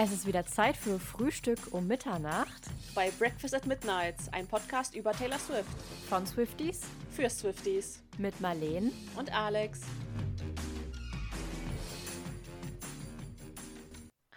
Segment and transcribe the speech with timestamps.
[0.00, 5.10] Es ist wieder Zeit für Frühstück um Mitternacht bei Breakfast at Midnight, ein Podcast über
[5.10, 5.68] Taylor Swift.
[6.08, 8.00] Von Swifties für Swifties.
[8.16, 9.80] Mit Marleen und Alex.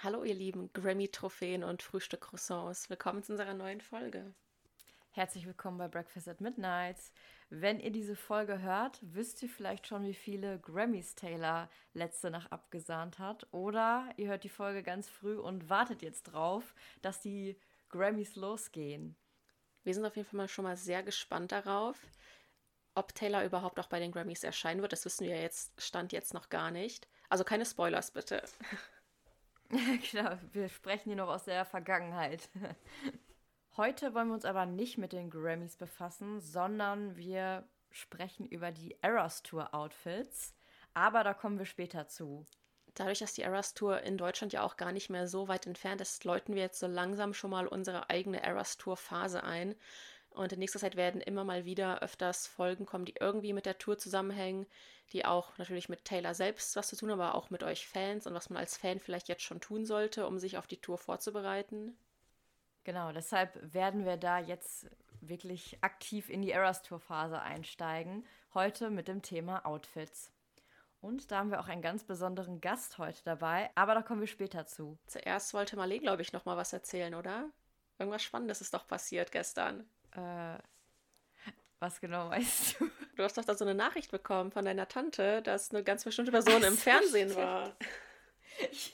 [0.02, 2.89] Hallo ihr lieben Grammy-Trophäen und Frühstück-Croissants.
[2.89, 4.34] Willkommen zu unserer neuen Folge.
[5.12, 6.98] Herzlich willkommen bei Breakfast at Midnight.
[7.54, 12.50] Wenn ihr diese Folge hört, wisst ihr vielleicht schon, wie viele Grammys Taylor letzte Nacht
[12.50, 13.46] abgesahnt hat.
[13.51, 17.59] Oder ihr hört die Folge ganz früh und wartet jetzt drauf, dass die
[17.89, 19.18] Grammys losgehen.
[19.83, 21.97] Wir sind auf jeden Fall mal schon mal sehr gespannt darauf,
[22.95, 24.93] ob Taylor überhaupt auch bei den Grammys erscheinen wird.
[24.93, 27.09] Das wissen wir jetzt, stand jetzt noch gar nicht.
[27.28, 28.43] Also keine Spoilers bitte.
[30.11, 32.47] genau, wir sprechen hier noch aus der Vergangenheit.
[33.78, 38.98] Heute wollen wir uns aber nicht mit den Grammys befassen, sondern wir sprechen über die
[39.02, 40.53] Eras Tour Outfits.
[40.94, 42.45] Aber da kommen wir später zu.
[42.95, 46.02] Dadurch, dass die Eras Tour in Deutschland ja auch gar nicht mehr so weit entfernt
[46.02, 49.76] ist, läuten wir jetzt so langsam schon mal unsere eigene Eras Tour Phase ein.
[50.32, 53.78] Und in nächster Zeit werden immer mal wieder öfters Folgen kommen, die irgendwie mit der
[53.78, 54.67] Tour zusammenhängen,
[55.14, 58.34] die auch natürlich mit Taylor selbst was zu tun, aber auch mit euch Fans und
[58.34, 61.98] was man als Fan vielleicht jetzt schon tun sollte, um sich auf die Tour vorzubereiten.
[62.84, 64.88] Genau, deshalb werden wir da jetzt
[65.22, 68.26] wirklich aktiv in die Eras Tour Phase einsteigen.
[68.54, 70.32] Heute mit dem Thema Outfits.
[71.00, 74.28] Und da haben wir auch einen ganz besonderen Gast heute dabei, aber da kommen wir
[74.28, 74.98] später zu.
[75.08, 77.50] Zuerst wollte Marlene, glaube ich, noch mal was erzählen, oder?
[77.98, 79.82] Irgendwas Spannendes ist doch passiert gestern.
[80.12, 80.58] Äh,
[81.80, 82.90] was genau weißt du?
[83.18, 86.32] Du hast doch da so eine Nachricht bekommen von deiner Tante, dass eine ganz bestimmte
[86.32, 87.76] Person im Fernsehen war.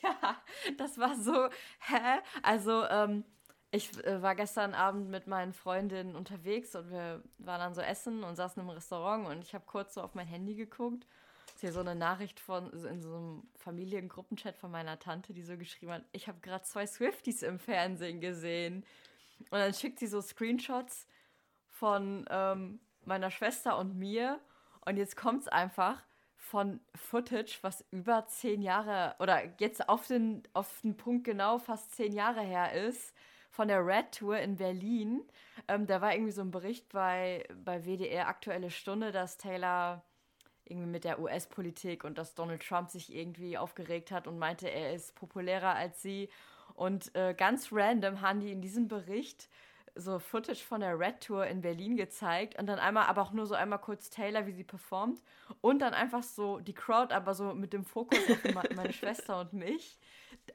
[0.01, 0.39] Ja,
[0.77, 2.19] das war so, hä?
[2.43, 3.25] Also, ähm,
[3.71, 8.23] ich äh, war gestern Abend mit meinen Freundinnen unterwegs und wir waren dann so essen
[8.23, 11.05] und saßen im Restaurant und ich habe kurz so auf mein Handy geguckt.
[11.53, 15.57] Ist hier so eine Nachricht von in so einem Familiengruppenchat von meiner Tante, die so
[15.57, 18.85] geschrieben hat: Ich habe gerade zwei Swifties im Fernsehen gesehen.
[19.51, 21.07] Und dann schickt sie so Screenshots
[21.69, 24.39] von ähm, meiner Schwester und mir.
[24.85, 26.01] Und jetzt kommt es einfach
[26.37, 31.93] von Footage, was über zehn Jahre oder jetzt auf den, auf den Punkt genau fast
[31.95, 33.13] zehn Jahre her ist
[33.57, 35.23] von der Red Tour in Berlin.
[35.67, 40.03] Ähm, da war irgendwie so ein Bericht bei, bei WDR Aktuelle Stunde, dass Taylor
[40.65, 44.93] irgendwie mit der US-Politik und dass Donald Trump sich irgendwie aufgeregt hat und meinte, er
[44.93, 46.29] ist populärer als sie.
[46.75, 49.49] Und äh, ganz random haben die in diesem Bericht
[49.95, 53.47] so Footage von der Red Tour in Berlin gezeigt und dann einmal, aber auch nur
[53.47, 55.19] so einmal kurz Taylor, wie sie performt
[55.61, 58.43] und dann einfach so die Crowd, aber so mit dem Fokus auf
[58.75, 59.97] meine Schwester und mich.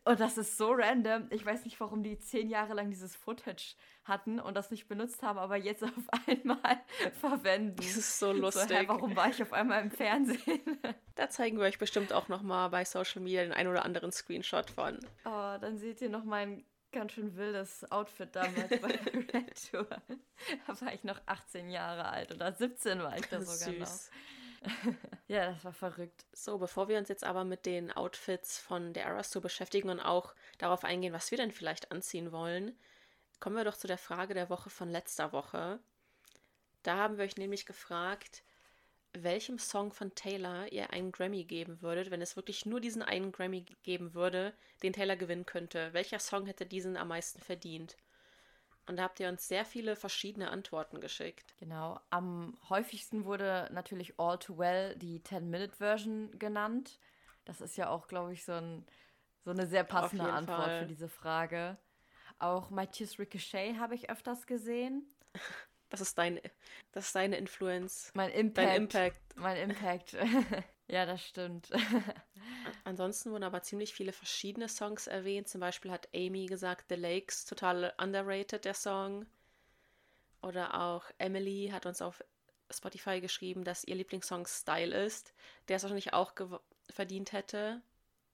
[0.05, 1.29] Und das ist so random.
[1.31, 5.23] Ich weiß nicht, warum die zehn Jahre lang dieses Footage hatten und das nicht benutzt
[5.23, 5.91] haben, aber jetzt auf
[6.27, 6.81] einmal
[7.21, 7.77] verwenden.
[7.77, 8.69] Das ist so lustig.
[8.69, 10.61] So, hä, warum war ich auf einmal im Fernsehen?
[11.15, 14.71] Da zeigen wir euch bestimmt auch nochmal bei Social Media den ein oder anderen Screenshot
[14.71, 14.99] von.
[15.27, 19.87] Oh, dann seht ihr noch mein ganz schön wildes Outfit damals bei der Red Tour.
[20.67, 23.79] Da war ich noch 18 Jahre alt oder 17 war ich da sogar Süß.
[23.79, 24.42] noch.
[25.29, 26.25] ja, das war verrückt.
[26.33, 30.01] So, bevor wir uns jetzt aber mit den Outfits von der Eras Tour beschäftigen und
[30.01, 32.79] auch darauf eingehen, was wir denn vielleicht anziehen wollen,
[33.41, 35.81] kommen wir doch zu der Frage der Woche von letzter Woche.
[36.83, 38.43] Da haben wir euch nämlich gefragt,
[39.13, 43.33] welchem Song von Taylor ihr einen Grammy geben würdet, wenn es wirklich nur diesen einen
[43.33, 45.93] Grammy geben würde, den Taylor gewinnen könnte.
[45.93, 47.97] Welcher Song hätte diesen am meisten verdient?
[48.87, 51.55] Und da habt ihr uns sehr viele verschiedene Antworten geschickt.
[51.59, 52.01] Genau.
[52.11, 56.99] Am häufigsten wurde natürlich All Too Well die 10-Minute-Version genannt.
[57.45, 58.85] Das ist ja auch, glaube ich, so, ein,
[59.45, 60.81] so eine sehr passende Antwort Fall.
[60.81, 61.79] für diese Frage.
[62.39, 65.07] Auch Matthias Ricochet habe ich öfters gesehen.
[65.89, 66.41] Das ist, dein,
[66.93, 68.13] das ist deine Influence.
[68.15, 68.67] Mein Impact.
[68.67, 69.37] Dein Impact.
[69.37, 70.17] Mein Impact.
[70.89, 71.69] ja, das stimmt.
[72.85, 75.49] Ansonsten wurden aber ziemlich viele verschiedene Songs erwähnt.
[75.49, 79.27] Zum Beispiel hat Amy gesagt, The Lakes, total underrated, der Song.
[80.43, 82.25] Oder auch Emily hat uns auf
[82.71, 85.35] Spotify geschrieben, dass ihr Lieblingssong Style ist,
[85.69, 86.33] der es wahrscheinlich auch
[86.91, 87.83] verdient hätte.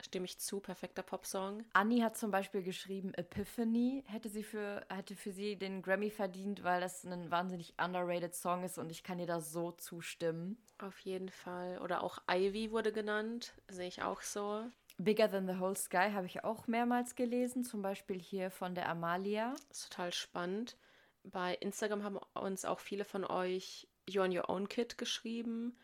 [0.00, 1.64] Stimme ich zu, perfekter Popsong.
[1.72, 6.62] Annie hat zum Beispiel geschrieben, Epiphany hätte sie für, hätte für sie den Grammy verdient,
[6.62, 10.56] weil das ein wahnsinnig underrated Song ist und ich kann ihr da so zustimmen.
[10.78, 11.78] Auf jeden Fall.
[11.78, 14.64] Oder auch Ivy wurde genannt, sehe ich auch so.
[14.98, 18.88] Bigger Than the Whole Sky habe ich auch mehrmals gelesen, zum Beispiel hier von der
[18.88, 19.54] Amalia.
[19.68, 20.76] Das ist total spannend.
[21.24, 25.76] Bei Instagram haben uns auch viele von euch You on Your Own Kid geschrieben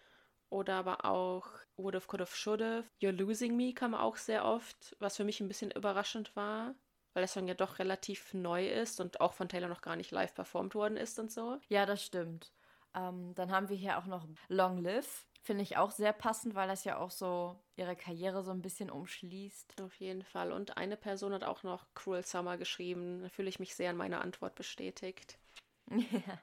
[0.55, 2.85] oder aber auch Would have, Could have, Should have.
[3.03, 6.75] You're Losing Me kam auch sehr oft, was für mich ein bisschen überraschend war,
[7.12, 10.12] weil der Song ja doch relativ neu ist und auch von Taylor noch gar nicht
[10.12, 11.59] live performt worden ist und so.
[11.69, 12.53] Ja, das stimmt.
[12.95, 16.69] Ähm, dann haben wir hier auch noch Long Live Finde ich auch sehr passend, weil
[16.69, 19.83] das ja auch so ihre Karriere so ein bisschen umschließt.
[19.83, 20.53] Auf jeden Fall.
[20.53, 23.21] Und eine Person hat auch noch Cruel Summer geschrieben.
[23.21, 25.39] Da fühle ich mich sehr an meiner Antwort bestätigt.
[25.91, 26.39] Ja.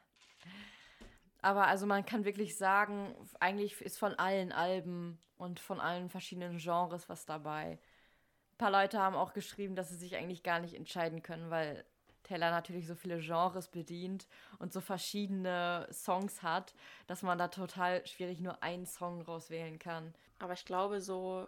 [1.42, 6.58] Aber also man kann wirklich sagen, eigentlich ist von allen Alben und von allen verschiedenen
[6.58, 7.80] Genres was dabei.
[8.54, 11.84] Ein paar Leute haben auch geschrieben, dass sie sich eigentlich gar nicht entscheiden können, weil
[12.24, 14.28] Taylor natürlich so viele Genres bedient
[14.60, 16.76] und so verschiedene Songs hat,
[17.08, 20.14] dass man da total schwierig nur einen Song rauswählen kann.
[20.40, 21.48] Aber ich glaube so,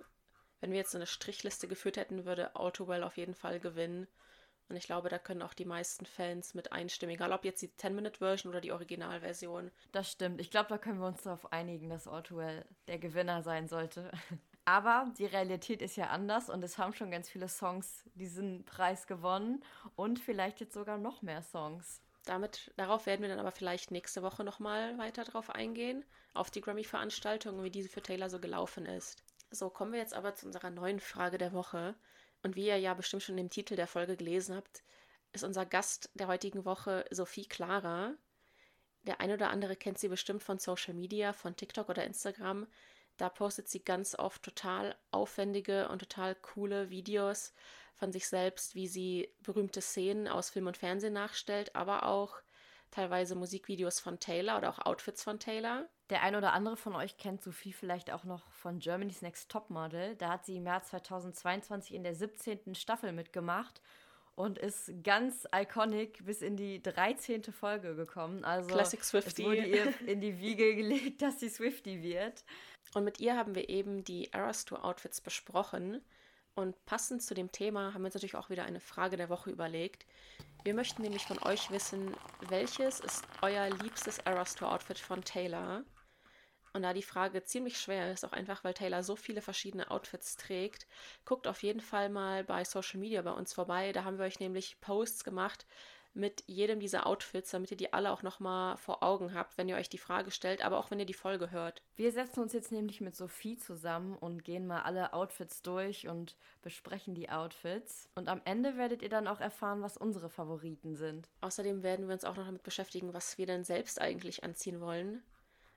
[0.59, 4.07] wenn wir jetzt eine Strichliste geführt hätten, würde Autowell auf jeden Fall gewinnen.
[4.73, 7.67] Und ich glaube, da können auch die meisten Fans mit einstimmen, egal ob jetzt die
[7.67, 9.69] 10-Minute-Version oder die Originalversion.
[9.91, 10.41] Das stimmt.
[10.41, 14.09] Ich glaube, da können wir uns darauf einigen, dass Autowell der Gewinner sein sollte.
[14.65, 19.05] Aber die Realität ist ja anders und es haben schon ganz viele Songs diesen Preis
[19.05, 19.63] gewonnen
[19.95, 22.01] und vielleicht jetzt sogar noch mehr Songs.
[22.25, 26.03] Damit, darauf werden wir dann aber vielleicht nächste Woche nochmal weiter drauf eingehen,
[26.33, 29.21] auf die Grammy-Veranstaltung wie diese für Taylor so gelaufen ist.
[29.51, 31.93] So, kommen wir jetzt aber zu unserer neuen Frage der Woche.
[32.43, 34.83] Und wie ihr ja bestimmt schon im Titel der Folge gelesen habt,
[35.31, 38.13] ist unser Gast der heutigen Woche Sophie Clara.
[39.03, 42.67] Der eine oder andere kennt sie bestimmt von Social Media, von TikTok oder Instagram.
[43.17, 47.53] Da postet sie ganz oft total aufwendige und total coole Videos
[47.95, 52.41] von sich selbst, wie sie berühmte Szenen aus Film und Fernsehen nachstellt, aber auch
[52.91, 55.87] teilweise Musikvideos von Taylor oder auch Outfits von Taylor.
[56.09, 60.15] Der ein oder andere von euch kennt Sophie vielleicht auch noch von Germany's Next Topmodel.
[60.15, 62.75] Da hat sie im Jahr 2022 in der 17.
[62.75, 63.81] Staffel mitgemacht
[64.35, 67.43] und ist ganz iconic bis in die 13.
[67.45, 68.43] Folge gekommen.
[68.43, 69.43] Also Classic Swifty.
[69.43, 72.43] es wurde ihr in die Wiege gelegt, dass sie Swifty wird.
[72.93, 76.01] Und mit ihr haben wir eben die Eras Tour Outfits besprochen.
[76.55, 79.49] Und passend zu dem Thema haben wir uns natürlich auch wieder eine Frage der Woche
[79.49, 80.05] überlegt.
[80.63, 82.15] Wir möchten nämlich von euch wissen,
[82.49, 85.83] welches ist euer liebstes Eras Tour Outfit von Taylor?
[86.73, 90.35] Und da die Frage ziemlich schwer ist, auch einfach, weil Taylor so viele verschiedene Outfits
[90.37, 90.87] trägt,
[91.23, 93.91] guckt auf jeden Fall mal bei Social Media bei uns vorbei.
[93.91, 95.67] Da haben wir euch nämlich Posts gemacht
[96.13, 99.75] mit jedem dieser Outfits, damit ihr die alle auch nochmal vor Augen habt, wenn ihr
[99.75, 101.81] euch die Frage stellt, aber auch wenn ihr die Folge hört.
[101.95, 106.35] Wir setzen uns jetzt nämlich mit Sophie zusammen und gehen mal alle Outfits durch und
[106.61, 108.09] besprechen die Outfits.
[108.15, 111.29] Und am Ende werdet ihr dann auch erfahren, was unsere Favoriten sind.
[111.41, 115.23] Außerdem werden wir uns auch noch damit beschäftigen, was wir denn selbst eigentlich anziehen wollen.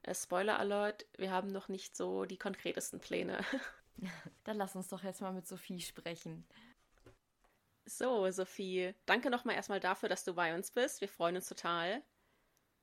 [0.07, 3.39] Äh, Spoiler Alert, wir haben noch nicht so die konkretesten Pläne.
[4.45, 6.47] Dann lass uns doch jetzt mal mit Sophie sprechen.
[7.85, 11.01] So, Sophie, danke nochmal erstmal dafür, dass du bei uns bist.
[11.01, 12.03] Wir freuen uns total.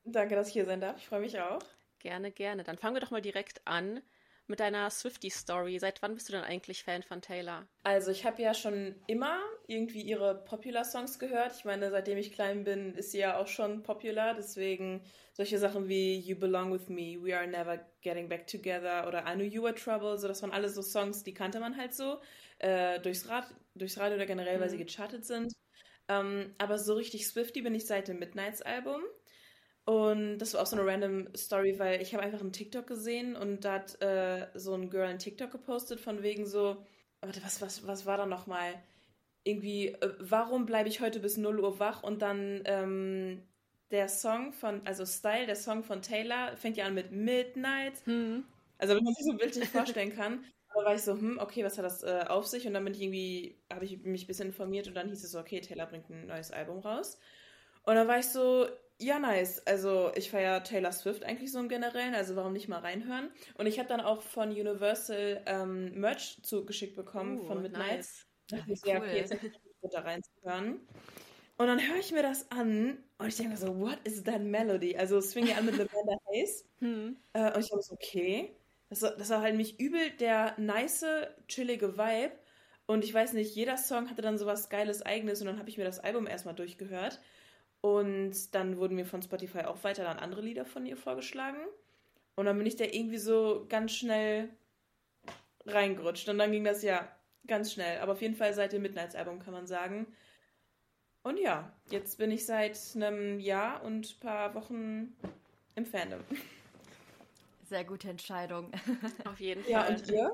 [0.04, 0.96] Danke, dass ich hier sein darf.
[0.98, 1.60] Ich freue mich auch.
[1.98, 2.64] Gerne, gerne.
[2.64, 4.02] Dann fangen wir doch mal direkt an
[4.46, 5.78] mit deiner Swifty-Story.
[5.78, 7.66] Seit wann bist du denn eigentlich Fan von Taylor?
[7.82, 11.52] Also ich habe ja schon immer irgendwie ihre Popular-Songs gehört.
[11.56, 14.34] Ich meine, seitdem ich klein bin, ist sie ja auch schon popular.
[14.34, 15.02] Deswegen
[15.32, 19.34] solche Sachen wie You Belong With Me, We Are Never Getting Back Together oder I
[19.34, 20.18] Knew You Were Trouble.
[20.18, 22.20] So, das waren alles so Songs, die kannte man halt so
[22.58, 24.60] äh, durchs, Rad, durchs Radio oder generell, mhm.
[24.62, 24.86] weil sie mhm.
[24.86, 25.52] gechartet sind.
[26.08, 29.02] Ähm, aber so richtig Swifty bin ich seit dem Midnights-Album.
[29.86, 33.36] Und das war auch so eine random Story, weil ich habe einfach einen TikTok gesehen
[33.36, 36.78] und da hat äh, so ein Girl einen TikTok gepostet von wegen so,
[37.20, 38.82] warte, was, was, was war da nochmal?
[39.44, 42.02] Irgendwie, äh, warum bleibe ich heute bis 0 Uhr wach?
[42.02, 43.42] Und dann ähm,
[43.90, 48.06] der Song von, also Style, der Song von Taylor, fängt ja an mit Midnight.
[48.06, 48.44] Mhm.
[48.78, 50.44] Also wenn man sich so bildlich vorstellen kann.
[50.76, 52.66] Da war ich so, hm, okay, was hat das äh, auf sich?
[52.66, 55.30] Und dann bin ich irgendwie, habe ich mich ein bisschen informiert und dann hieß es
[55.30, 57.16] so, okay, Taylor bringt ein neues Album raus.
[57.84, 58.66] Und dann war ich so,
[59.00, 59.66] ja, nice.
[59.66, 63.30] Also ich feiere Taylor Swift eigentlich so im Generellen, also warum nicht mal reinhören.
[63.58, 68.26] Und ich habe dann auch von Universal ähm, Merch zugeschickt bekommen uh, von Midnights.
[68.50, 68.62] Nice.
[68.66, 68.92] Ich cool.
[68.92, 69.34] ja, okay, jetzt
[69.92, 70.80] da reinzuhören.
[71.56, 74.96] Und dann höre ich mir das an und ich denke so, what is that melody?
[74.96, 76.64] Also es fing ja an mit Lavender Haze.
[76.80, 77.16] Hm.
[77.32, 78.56] Äh, und ich habe so, okay.
[78.90, 81.04] Das war, das war halt mich übel der nice,
[81.48, 82.32] chillige Vibe.
[82.86, 85.78] Und ich weiß nicht, jeder Song hatte dann sowas Geiles Eigenes und dann habe ich
[85.78, 87.20] mir das Album erstmal durchgehört.
[87.84, 91.58] Und dann wurden mir von Spotify auch weiter dann andere Lieder von ihr vorgeschlagen.
[92.34, 94.48] Und dann bin ich da irgendwie so ganz schnell
[95.66, 96.26] reingerutscht.
[96.30, 97.06] Und dann ging das ja
[97.46, 98.00] ganz schnell.
[98.00, 100.06] Aber auf jeden Fall seit dem Midnights-Album kann man sagen.
[101.24, 105.14] Und ja, jetzt bin ich seit einem Jahr und ein paar Wochen
[105.74, 106.20] im Fandom.
[107.64, 108.72] Sehr gute Entscheidung.
[109.26, 109.70] Auf jeden Fall.
[109.70, 110.32] Ja, und ihr?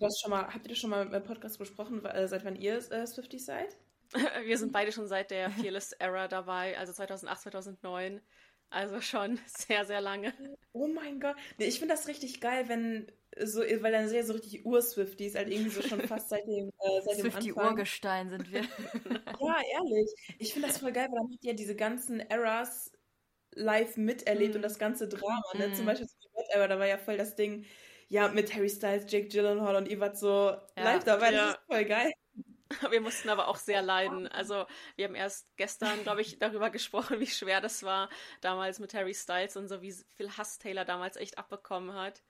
[0.00, 2.76] Das schon mal, habt ihr das schon mal im Podcast besprochen, äh, seit wann ihr
[2.92, 3.78] äh, Swifties seid?
[4.44, 8.20] Wir sind beide schon seit der Fearless Era dabei, also 2008, 2009.
[8.72, 10.32] Also schon sehr, sehr lange.
[10.72, 11.36] Oh mein Gott.
[11.58, 15.48] Nee, ich finde das richtig geil, wenn so, weil dann sehr so richtig Ur-Swifties, halt
[15.50, 18.62] irgendwie so schon fast seit dem, äh, seit dem Swifty Urgestein sind wir.
[18.62, 20.12] ja, ehrlich.
[20.38, 22.92] Ich finde das voll geil, weil dann habt ihr diese ganzen Eras
[23.54, 24.56] live miterlebt mm.
[24.56, 25.42] und das ganze Drama.
[25.54, 25.68] Ne?
[25.68, 25.74] Mm.
[25.74, 26.08] Zum Beispiel
[26.50, 27.64] Era, da war ja voll das Ding,
[28.08, 30.60] ja, mit Harry Styles, Jake Gyllenhaal und ihr wart so ja.
[30.76, 31.32] live dabei.
[31.32, 31.46] Ja.
[31.46, 32.12] Das ist voll geil.
[32.90, 34.28] Wir mussten aber auch sehr leiden.
[34.28, 38.08] Also wir haben erst gestern, glaube ich, darüber gesprochen, wie schwer das war
[38.40, 42.22] damals mit Harry Styles und so, wie viel Hass Taylor damals echt abbekommen hat.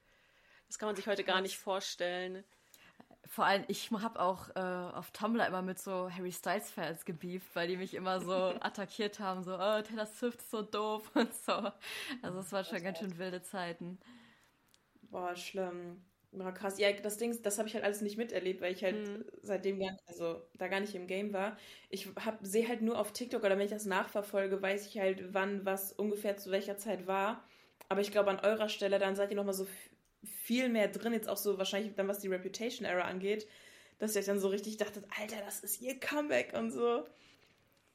[0.66, 2.44] Das kann man sich heute gar nicht vorstellen.
[3.26, 4.60] Vor allem, ich habe auch äh,
[4.96, 9.44] auf Tumblr immer mit so Harry Styles-Fans gebieft, weil die mich immer so attackiert haben,
[9.44, 11.70] so, oh, Taylor Swift ist so doof und so.
[12.22, 14.00] Also es waren schon ganz schön wilde Zeiten.
[15.02, 16.02] Boah, schlimm.
[16.32, 16.78] Ja, krass.
[16.78, 19.24] Ja, das Ding, das habe ich halt alles nicht miterlebt, weil ich halt mhm.
[19.42, 21.56] seitdem gar, also da gar nicht im Game war.
[21.88, 22.08] Ich
[22.42, 25.92] sehe halt nur auf TikTok oder wenn ich das nachverfolge, weiß ich halt, wann was
[25.92, 27.44] ungefähr zu welcher Zeit war.
[27.88, 29.66] Aber ich glaube, an eurer Stelle, dann seid ihr nochmal so
[30.22, 33.48] viel mehr drin, jetzt auch so wahrscheinlich dann, was die Reputation Era angeht,
[33.98, 37.06] dass ihr dann so richtig dachtet, Alter, das ist ihr Comeback und so.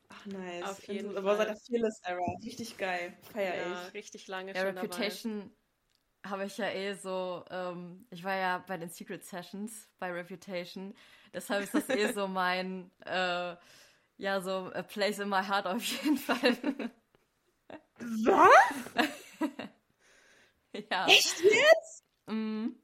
[0.09, 0.63] Ach, nice.
[0.63, 1.17] Auf jeden Fall.
[1.17, 3.17] Aber seit der Fearless Era, richtig geil.
[3.31, 3.93] Feier ja, ich.
[3.93, 5.64] richtig lange ja, schon Reputation dabei
[6.25, 10.93] habe ich ja eh so, ähm, ich war ja bei den Secret Sessions bei Reputation,
[11.33, 13.55] deshalb ist das eh so mein, äh,
[14.17, 16.57] ja, so a place in my heart auf jeden Fall.
[17.99, 19.07] Was?
[20.91, 21.07] ja.
[21.07, 22.05] Echt jetzt?
[22.27, 22.75] Mhm.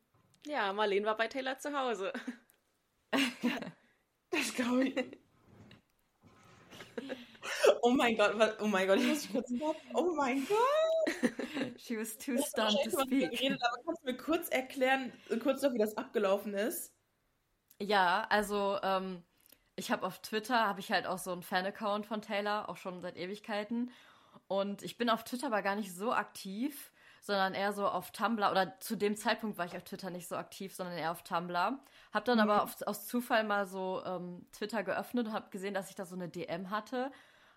[0.45, 2.11] Ja, Marlene war bei Taylor zu Hause.
[4.31, 5.20] das glaube ich.
[7.83, 9.51] Oh mein Gott, was, oh mein Gott, ich muss kurz
[9.93, 11.31] Oh mein Gott.
[11.77, 13.31] She was too stunned to speak.
[13.31, 15.11] Geredet, aber kannst du mir kurz erklären,
[15.41, 16.93] kurz noch, wie das abgelaufen ist?
[17.79, 19.23] Ja, also ähm,
[19.75, 23.01] ich habe auf Twitter, habe ich halt auch so einen Fan-Account von Taylor, auch schon
[23.01, 23.91] seit Ewigkeiten.
[24.47, 28.51] Und ich bin auf Twitter aber gar nicht so aktiv, sondern eher so auf Tumblr.
[28.51, 31.79] Oder zu dem Zeitpunkt war ich auf Twitter nicht so aktiv, sondern eher auf Tumblr.
[32.13, 32.43] Hab dann mhm.
[32.43, 36.05] aber auf, aus Zufall mal so ähm, Twitter geöffnet und habe gesehen, dass ich da
[36.05, 37.11] so eine DM hatte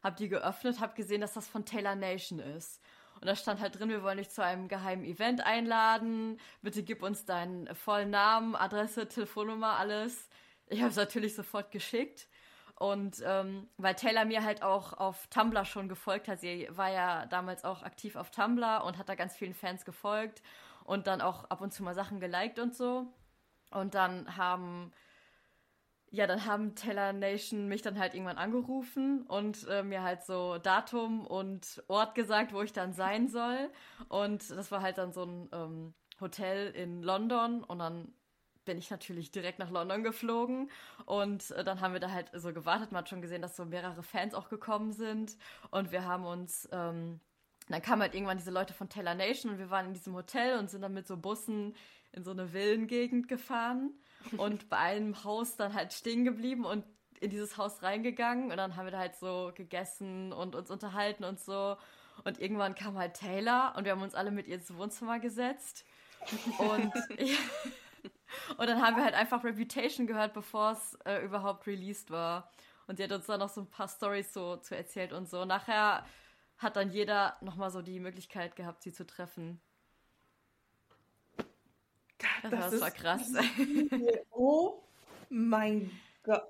[0.04, 2.80] habe die geöffnet, habe gesehen, dass das von Taylor Nation ist.
[3.20, 6.38] Und da stand halt drin, wir wollen dich zu einem geheimen Event einladen.
[6.62, 10.28] Bitte gib uns deinen vollen Namen, Adresse, Telefonnummer, alles.
[10.68, 12.28] Ich habe es natürlich sofort geschickt.
[12.76, 17.24] Und ähm, weil Taylor mir halt auch auf Tumblr schon gefolgt hat, sie war ja
[17.26, 20.42] damals auch aktiv auf Tumblr und hat da ganz vielen Fans gefolgt
[20.82, 23.06] und dann auch ab und zu mal Sachen geliked und so.
[23.70, 24.92] Und dann haben
[26.14, 30.58] ja, dann haben Teller Nation mich dann halt irgendwann angerufen und äh, mir halt so
[30.58, 33.68] Datum und Ort gesagt, wo ich dann sein soll.
[34.08, 38.14] Und das war halt dann so ein ähm, Hotel in London und dann
[38.64, 40.70] bin ich natürlich direkt nach London geflogen
[41.04, 42.92] und äh, dann haben wir da halt so gewartet.
[42.92, 45.36] Man hat schon gesehen, dass so mehrere Fans auch gekommen sind
[45.72, 47.18] und wir haben uns, ähm,
[47.68, 50.60] dann kamen halt irgendwann diese Leute von Taylor Nation und wir waren in diesem Hotel
[50.60, 51.74] und sind dann mit so Bussen
[52.12, 53.90] in so eine Villengegend gefahren
[54.36, 56.84] und bei einem Haus dann halt stehen geblieben und
[57.20, 61.24] in dieses Haus reingegangen und dann haben wir da halt so gegessen und uns unterhalten
[61.24, 61.76] und so.
[62.24, 65.84] Und irgendwann kam halt Taylor und wir haben uns alle mit ihr ins Wohnzimmer gesetzt.
[66.58, 67.36] Und, ja,
[68.56, 72.50] und dann haben wir halt einfach Reputation gehört, bevor es äh, überhaupt released war.
[72.86, 75.44] Und sie hat uns dann noch so ein paar Stories so zu erzählt und so.
[75.44, 76.04] Nachher
[76.58, 79.60] hat dann jeder nochmal so die Möglichkeit gehabt, sie zu treffen.
[82.50, 83.32] Das, das, das war krass.
[84.30, 84.82] oh
[85.30, 85.90] mein
[86.22, 86.42] Gott.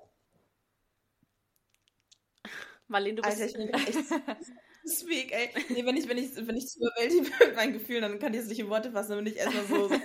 [2.87, 3.41] Marlene, du bist...
[3.41, 3.97] Alter, ich bin echt
[4.87, 5.49] Speak, ey.
[5.69, 8.33] Nee, wenn ich, wenn ich, wenn ich zu überwältigt bin mit meinen Gefühlen, dann kann
[8.33, 9.95] ich es nicht in Worte fassen, dann bin ich erstmal so, so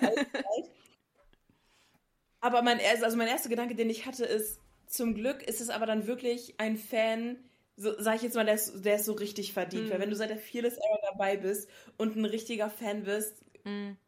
[2.41, 5.85] Aber mein, also mein erster Gedanke, den ich hatte, ist, zum Glück ist es aber
[5.85, 7.37] dann wirklich ein Fan,
[7.77, 9.87] so, sag ich jetzt mal, der ist, der ist so richtig verdient.
[9.87, 9.91] Mhm.
[9.91, 11.69] Weil wenn du seit der Fearless Era dabei bist
[11.99, 13.99] und ein richtiger Fan bist, mhm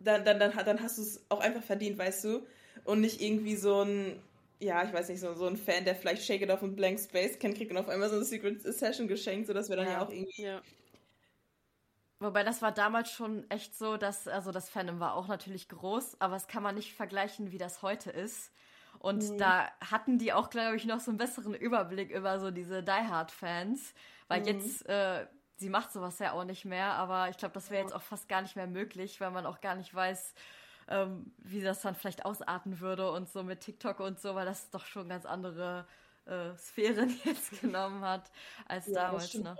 [0.00, 2.46] dann, dann, dann, dann hast du es auch einfach verdient, weißt du?
[2.84, 4.20] Und nicht irgendwie so ein,
[4.58, 6.98] ja, ich weiß nicht, so, so ein Fan, der vielleicht Shake It Off und Blank
[6.98, 9.92] Space kennt, kriegt und auf einmal so eine Secret Session geschenkt, sodass wir dann ja,
[9.92, 10.42] ja auch irgendwie.
[10.42, 10.62] Ja.
[12.18, 16.20] Wobei das war damals schon echt so, dass, also das Fandom war auch natürlich groß,
[16.20, 18.52] aber es kann man nicht vergleichen, wie das heute ist.
[18.98, 19.38] Und mhm.
[19.38, 22.90] da hatten die auch, glaube ich, noch so einen besseren Überblick über so diese Die
[22.90, 23.94] Hard-Fans.
[24.28, 24.46] Weil mhm.
[24.46, 25.26] jetzt äh,
[25.60, 28.28] sie macht sowas ja auch nicht mehr, aber ich glaube, das wäre jetzt auch fast
[28.28, 30.34] gar nicht mehr möglich, weil man auch gar nicht weiß,
[30.88, 34.70] ähm, wie das dann vielleicht ausarten würde und so mit TikTok und so, weil das
[34.70, 35.86] doch schon ganz andere
[36.24, 38.30] äh, Sphären jetzt genommen hat
[38.66, 39.34] als ja, damals.
[39.34, 39.54] Ne?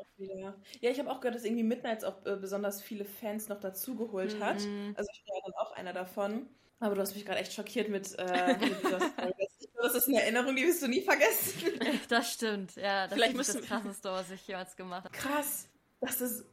[0.80, 4.38] Ja, ich habe auch gehört, dass irgendwie Midnights auch äh, besonders viele Fans noch dazugeholt
[4.38, 4.45] mhm.
[4.45, 4.57] hat.
[4.97, 6.49] Also ich war ja dann auch einer davon.
[6.83, 9.35] Aber du hast mich gerade echt schockiert mit, äh, mit dieser Story.
[9.83, 11.78] Das ist eine Erinnerung, die wirst du nie vergessen.
[12.09, 13.07] Das stimmt, ja.
[13.07, 15.16] Das Vielleicht ist das krasseste, was ich jemals gemacht habe.
[15.16, 15.70] Krass.
[16.00, 16.45] Das ist,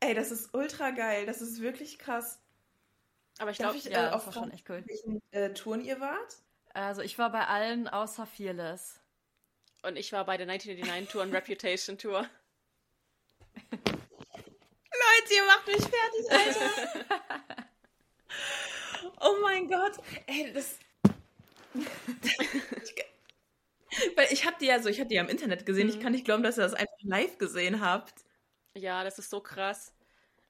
[0.00, 1.26] ey, das ist ultra geil.
[1.26, 2.40] Das ist wirklich krass.
[3.38, 4.82] Aber ich glaube, ja, äh, das war schon echt cool.
[4.86, 6.36] Welchen äh, Touren ihr wart?
[6.72, 9.00] Also ich war bei allen außer Fearless.
[9.82, 12.28] Und ich war bei der 1989 Tour und Reputation Tour.
[14.94, 16.70] Leute, ihr macht mich fertig, Alter.
[19.20, 19.92] Oh mein Gott.
[20.26, 20.78] Ey, das.
[24.16, 25.86] Weil ich hab die ja so, ich hab die ja im Internet gesehen.
[25.86, 25.92] Mhm.
[25.94, 28.23] Ich kann nicht glauben, dass ihr das einfach live gesehen habt.
[28.74, 29.94] Ja, das ist so krass.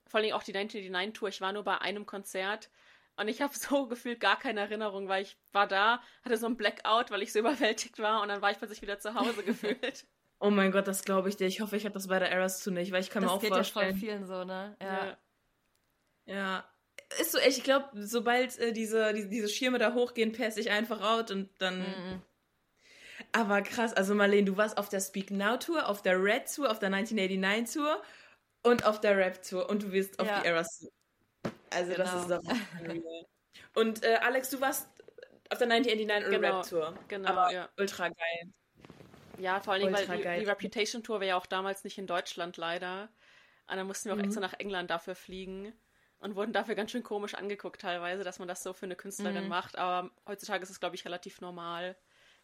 [0.07, 1.28] Vor allem auch die 1989 Tour.
[1.28, 2.71] Ich war nur bei einem Konzert
[3.16, 6.57] und ich habe so gefühlt gar keine Erinnerung, weil ich war da, hatte so ein
[6.57, 10.07] Blackout, weil ich so überwältigt war und dann war ich plötzlich wieder zu Hause gefühlt.
[10.40, 11.47] Oh mein Gott, das glaube ich dir.
[11.47, 13.37] Ich hoffe, ich habe das bei der Eras zu nicht, weil ich kann das mir
[13.37, 13.93] auch vorstellen.
[13.93, 14.76] Das geht ja vielen so, ne?
[14.81, 15.07] Ja.
[15.07, 16.35] ja.
[16.35, 16.64] ja.
[17.21, 20.71] Ist so echt, ich glaube, sobald äh, diese, diese, diese Schirme da hochgehen, passe ich
[20.71, 21.81] einfach out und dann.
[21.81, 22.23] Mm.
[23.35, 26.71] Aber krass, also Marlene, du warst auf der Speak Now Tour, auf der Red Tour,
[26.71, 28.00] auf der 1989 Tour
[28.62, 30.41] und auf der Rap Tour und du wirst auf ja.
[30.41, 30.91] die Eras Tour.
[31.71, 32.05] Also genau.
[32.05, 32.43] das ist doch
[33.75, 34.88] Und äh, Alex, du warst
[35.50, 36.59] auf der 1989 genau.
[36.59, 36.99] Rap Tour.
[37.09, 37.69] Genau, aber ja.
[37.76, 38.53] ultra geil.
[39.38, 42.57] Ja, vor allem, weil die, die, Reputation Tour war ja auch damals nicht in Deutschland
[42.57, 43.09] leider.
[43.67, 44.26] Und dann mussten wir auch mhm.
[44.26, 45.73] extra nach England dafür fliegen
[46.21, 49.43] und wurden dafür ganz schön komisch angeguckt teilweise, dass man das so für eine Künstlerin
[49.43, 49.49] mhm.
[49.49, 49.76] macht.
[49.76, 51.97] Aber heutzutage ist es, glaube ich, relativ normal,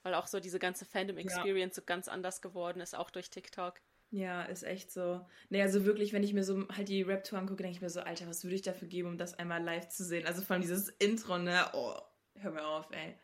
[0.02, 1.83] weil auch so diese ganze Fandom-Experience ja.
[1.83, 3.80] so ganz anders geworden ist, auch durch TikTok.
[4.11, 5.25] Ja, ist echt so.
[5.50, 8.00] Nee, also wirklich, wenn ich mir so halt die Rap-Tour angucke, denke ich mir so,
[8.00, 10.26] Alter, was würde ich dafür geben, um das einmal live zu sehen?
[10.26, 11.66] Also vor allem dieses Intro, ne?
[11.75, 11.95] Oh,
[12.35, 13.14] hör mir auf, ey.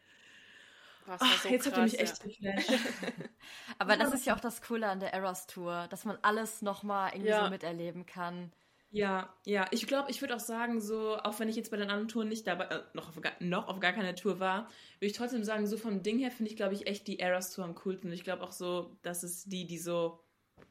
[1.06, 2.71] Was Ach, so jetzt krass, habt ihr mich echt geflasht.
[3.78, 7.11] Aber das ist ja auch das Coole an der Eras Tour, dass man alles nochmal
[7.12, 7.45] irgendwie ja.
[7.45, 8.52] so miterleben kann.
[8.90, 9.66] Ja, ja.
[9.72, 12.28] Ich glaube, ich würde auch sagen, so, auch wenn ich jetzt bei den anderen Touren
[12.28, 15.44] nicht dabei, äh, noch, auf gar, noch auf gar keiner Tour war, würde ich trotzdem
[15.44, 18.12] sagen, so vom Ding her finde ich, glaube ich, echt die Eras Tour am coolsten.
[18.12, 20.20] Ich glaube auch so, dass es die, die so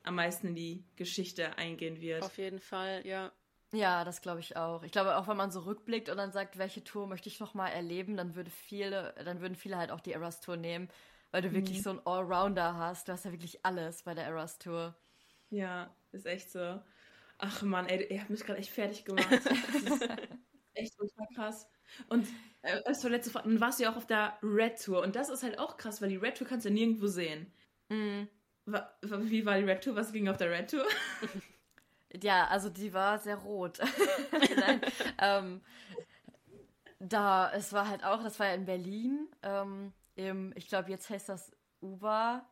[0.04, 2.24] am meisten in die Geschichte eingehen wird.
[2.24, 3.32] Auf jeden Fall, ja.
[3.74, 4.84] Ja, das glaube ich auch.
[4.84, 7.54] Ich glaube, auch wenn man so rückblickt und dann sagt, welche Tour möchte ich noch
[7.54, 10.90] mal erleben, dann würde viele, dann würden viele halt auch die Eras Tour nehmen,
[11.32, 11.56] weil du mhm.
[11.56, 13.08] wirklich so einen Allrounder hast.
[13.08, 14.96] Du hast ja wirklich alles bei der Eras Tour.
[15.50, 16.80] Ja, ist echt so.
[17.38, 19.28] Ach man, ey, ihr habt mich gerade echt fertig gemacht.
[19.32, 20.10] das ist
[20.74, 21.70] echt ultra krass.
[22.10, 22.28] Und
[22.62, 25.30] äh, als letzte Frage, dann warst du ja auch auf der Red Tour und das
[25.30, 27.52] ist halt auch krass, weil die Red Tour kannst du ja nirgendwo sehen.
[27.90, 28.28] Mhm.
[28.66, 29.96] Wie war die Red Tour?
[29.96, 30.86] Was ging auf der Red Tour?
[32.24, 33.80] Ja, also die war sehr rot.
[34.58, 34.80] Nein,
[35.20, 35.62] ähm,
[37.00, 41.10] da, es war halt auch, das war ja in Berlin, ähm, im, ich glaube, jetzt
[41.10, 42.48] heißt das Uber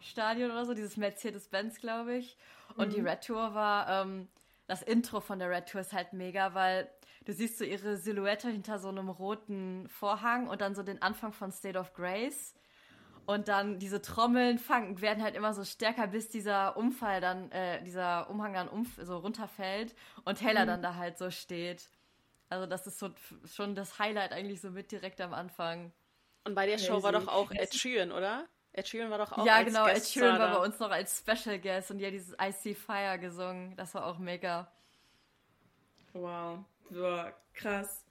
[0.00, 2.36] Stadion oder so, dieses Mercedes-Benz, glaube ich.
[2.76, 2.94] Und mhm.
[2.94, 4.28] die Red Tour war, ähm,
[4.66, 6.90] das Intro von der Red Tour ist halt mega, weil
[7.24, 11.32] du siehst so ihre Silhouette hinter so einem roten Vorhang und dann so den Anfang
[11.32, 12.54] von State of Grace.
[13.26, 17.82] Und dann diese Trommeln fangen, werden halt immer so stärker, bis dieser Umfall dann, äh,
[17.82, 20.68] dieser Umhang dann umf so runterfällt und Taylor mhm.
[20.68, 21.90] dann da halt so steht.
[22.48, 23.10] Also das ist so
[23.44, 25.92] schon das Highlight eigentlich so mit direkt am Anfang.
[26.44, 28.46] Und bei der Show war doch auch Ed Sheeran, oder?
[28.76, 31.58] Ed Sheeran war doch auch Ja, genau, Ed Sheeran war bei uns noch als Special
[31.58, 33.74] Guest und ja dieses I See Fire gesungen.
[33.76, 34.70] Das war auch mega.
[36.12, 36.64] Wow.
[36.90, 38.04] Boah, krass.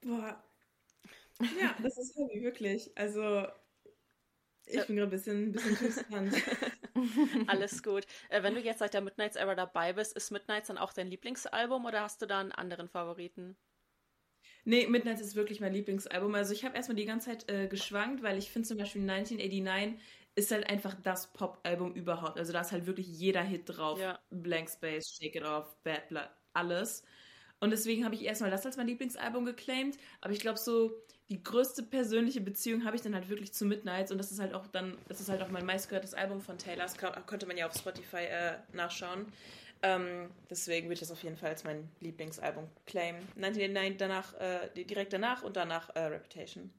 [0.00, 0.42] Boah.
[1.60, 2.96] Ja, das ist heavy, wirklich.
[2.96, 3.46] Also,
[4.66, 6.34] ich bin gerade ein bisschen, bisschen gespannt.
[7.48, 8.06] Alles gut.
[8.28, 11.08] Äh, wenn du jetzt seit der Midnights Era dabei bist, ist Midnights dann auch dein
[11.08, 13.56] Lieblingsalbum oder hast du da einen anderen Favoriten?
[14.64, 16.34] Nee, Midnights ist wirklich mein Lieblingsalbum.
[16.34, 20.00] Also ich habe erstmal die ganze Zeit äh, geschwankt, weil ich finde zum Beispiel 1989
[20.34, 22.38] ist halt einfach das Pop-Album überhaupt.
[22.38, 24.00] Also da ist halt wirklich jeder Hit drauf.
[24.00, 24.18] Ja.
[24.30, 27.04] Blank Space, Shake It Off, Bad Blood, alles.
[27.60, 29.98] Und deswegen habe ich erstmal das als mein Lieblingsalbum geclaimed.
[30.20, 30.92] Aber ich glaube, so
[31.28, 34.10] die größte persönliche Beziehung habe ich dann halt wirklich zu Midnights.
[34.10, 36.84] Und das ist halt auch dann, das ist halt auch mein meistgehörtes Album von Taylor.
[36.84, 36.96] Das
[37.26, 39.26] konnte man ja auf Spotify äh, nachschauen.
[39.82, 43.20] Ähm, deswegen würde ich das auf jeden Fall als mein Lieblingsalbum claimen.
[43.36, 46.72] 1989 danach, äh, direkt danach und danach äh, Reputation.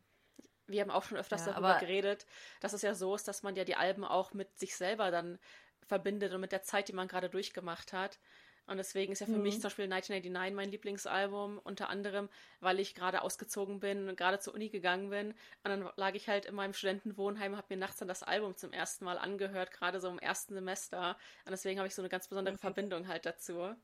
[0.67, 2.25] Wir haben auch schon öfters ja, darüber geredet,
[2.61, 5.37] dass es ja so ist, dass man ja die Alben auch mit sich selber dann
[5.85, 8.19] verbindet und mit der Zeit, die man gerade durchgemacht hat.
[8.65, 9.43] Und deswegen ist ja für mhm.
[9.43, 12.29] mich zum Beispiel 1989 mein Lieblingsalbum, unter anderem,
[12.61, 15.31] weil ich gerade ausgezogen bin und gerade zur Uni gegangen bin.
[15.31, 18.71] Und dann lag ich halt in meinem Studentenwohnheim, habe mir nachts dann das Album zum
[18.71, 21.17] ersten Mal angehört, gerade so im ersten Semester.
[21.45, 22.61] Und deswegen habe ich so eine ganz besondere okay.
[22.61, 23.75] Verbindung halt dazu.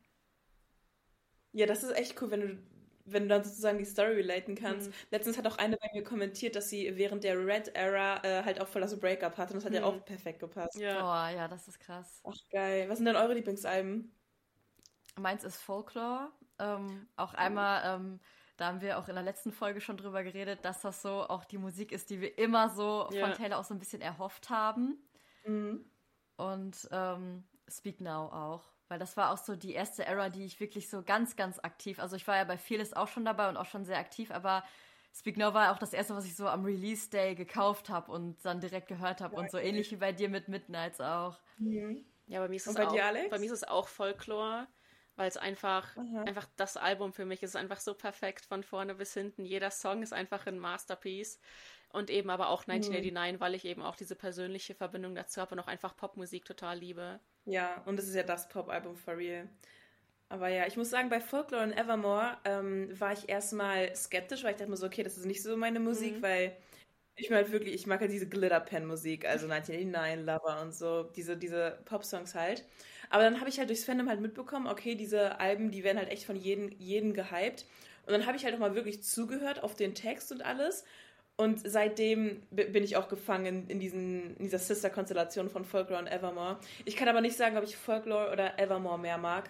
[1.52, 2.58] Ja, das ist echt cool, wenn du
[3.12, 4.90] wenn du dann sozusagen die Story relaten kannst.
[4.90, 4.94] Mhm.
[5.12, 8.62] Letztens hat auch eine bei mir kommentiert, dass sie während der Red Era äh, halt
[8.62, 9.78] auch voll das Breakup hatte und das hat mhm.
[9.78, 10.78] ja auch perfekt gepasst.
[10.80, 11.02] Ja.
[11.02, 12.22] Boah, ja, das ist krass.
[12.24, 12.88] Ach geil.
[12.90, 14.12] Was sind denn eure Lieblingsalben?
[15.22, 16.32] Meins ist Folklore.
[16.60, 18.20] Ähm, auch einmal, ähm,
[18.58, 21.46] da haben wir auch in der letzten Folge schon drüber geredet, dass das so auch
[21.46, 23.26] die Musik ist, die wir immer so ja.
[23.26, 24.98] von Taylor auch so ein bisschen erhofft haben.
[25.46, 25.86] Mhm.
[26.36, 28.64] Und ähm, Speak Now auch.
[28.90, 32.00] Weil das war auch so die erste Era, die ich wirklich so ganz, ganz aktiv,
[32.00, 34.64] also ich war ja bei vieles auch schon dabei und auch schon sehr aktiv, aber
[35.14, 38.44] Speak Now war auch das erste, was ich so am Release Day gekauft habe und
[38.44, 41.38] dann direkt gehört habe ja, und so ähnlich wie bei dir mit Midnights auch.
[41.58, 42.04] Mhm.
[42.26, 44.68] Ja, bei mir ist es auch, bei, dir, bei mir ist es auch Folklore
[45.20, 49.14] weil es einfach, einfach das Album für mich ist einfach so perfekt von vorne bis
[49.14, 49.44] hinten.
[49.44, 51.42] Jeder Song ist einfach ein Masterpiece.
[51.92, 53.40] Und eben aber auch 1989, mhm.
[53.42, 57.20] weil ich eben auch diese persönliche Verbindung dazu habe und auch einfach Popmusik total liebe.
[57.44, 59.50] Ja, und es ist ja das Pop-Album for real.
[60.30, 64.52] Aber ja, ich muss sagen, bei Folklore und Evermore ähm, war ich erstmal skeptisch, weil
[64.52, 66.22] ich dachte mir so, okay, das ist nicht so meine Musik, mhm.
[66.22, 66.56] weil
[67.16, 71.36] ich meine halt wirklich, ich mag halt diese Glitterpen-Musik, also 1989, Lover und so, diese,
[71.36, 72.64] diese Pop-Songs halt.
[73.10, 76.10] Aber dann habe ich halt durchs Fandom halt mitbekommen, okay, diese Alben, die werden halt
[76.10, 77.66] echt von jedem, jedem gehypt.
[78.06, 80.84] Und dann habe ich halt auch mal wirklich zugehört auf den Text und alles.
[81.38, 86.60] Und seitdem bin ich auch gefangen in, diesen, in dieser Sister-Konstellation von Folklore und Evermore.
[86.86, 89.50] Ich kann aber nicht sagen, ob ich Folklore oder Evermore mehr mag,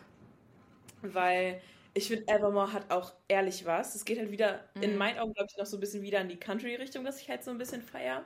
[1.02, 1.60] weil
[1.96, 3.96] ich finde, Evermore hat auch ehrlich was.
[3.96, 4.84] Es geht halt wieder, mhm.
[4.84, 7.30] in meinen Augen, glaube ich, noch so ein bisschen wieder in die Country-Richtung, dass ich
[7.30, 8.24] halt so ein bisschen feier.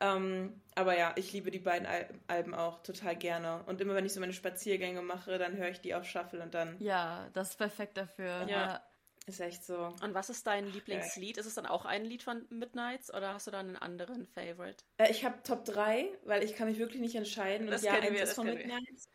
[0.00, 3.64] Ähm, aber ja, ich liebe die beiden Al Alben auch total gerne.
[3.66, 6.54] Und immer wenn ich so meine Spaziergänge mache, dann höre ich die auf Shuffle und
[6.54, 6.76] dann.
[6.80, 8.42] Ja, das ist perfekt dafür.
[8.42, 8.48] Ja.
[8.48, 8.82] ja.
[9.28, 9.92] Ist echt so.
[10.02, 11.36] Und was ist dein Lieblingslied?
[11.36, 14.84] Ist es dann auch ein Lied von Midnights oder hast du da einen anderen Favorite?
[14.98, 17.66] Äh, ich habe Top 3, weil ich kann mich wirklich nicht entscheiden.
[17.66, 19.08] Das und ja, eins wir, ist von Midnights.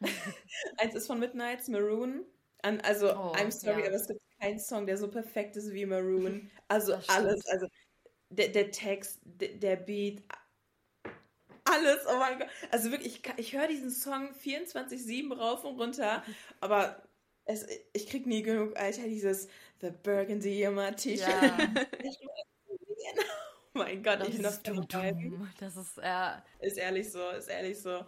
[0.78, 2.24] eins ist von Midnights, Maroon.
[2.62, 3.88] An, also, oh, I'm sorry, ja.
[3.88, 6.50] aber es gibt keinen Song, der so perfekt ist wie Maroon.
[6.68, 7.66] Also alles, also
[8.30, 10.22] der, der Text, der, der Beat,
[11.64, 12.48] alles, oh mein Gott.
[12.70, 16.22] Also wirklich, ich, ich höre diesen Song 24-7 rauf und runter,
[16.60, 17.02] aber
[17.44, 19.48] es, ich krieg nie genug, Alter, dieses
[19.80, 21.28] The Burgundy in my T-Shirt.
[21.28, 21.56] Ja.
[23.74, 24.86] oh mein Gott, das ich bin das dumm.
[25.58, 26.44] Das ist, ja.
[26.60, 28.04] Ist ehrlich so, ist ehrlich so.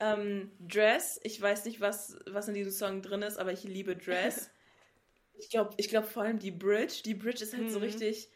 [0.00, 3.96] Ähm, Dress, ich weiß nicht, was, was in diesem Song drin ist, aber ich liebe
[3.96, 4.50] Dress.
[5.38, 7.02] ich glaube ich glaub vor allem die Bridge.
[7.04, 7.70] Die Bridge ist halt mhm.
[7.70, 8.30] so richtig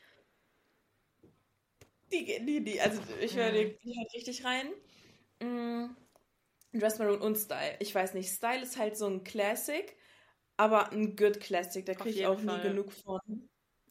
[2.14, 4.68] die, die, die, also ich höre die, die halt richtig rein.
[5.40, 5.94] Mm,
[6.72, 7.77] Dress Maroon und Style.
[7.81, 9.96] Ich weiß nicht, Style ist halt so ein Classic,
[10.57, 12.59] aber ein Good Classic, da kriege ich auch Fall.
[12.59, 13.20] nie genug von.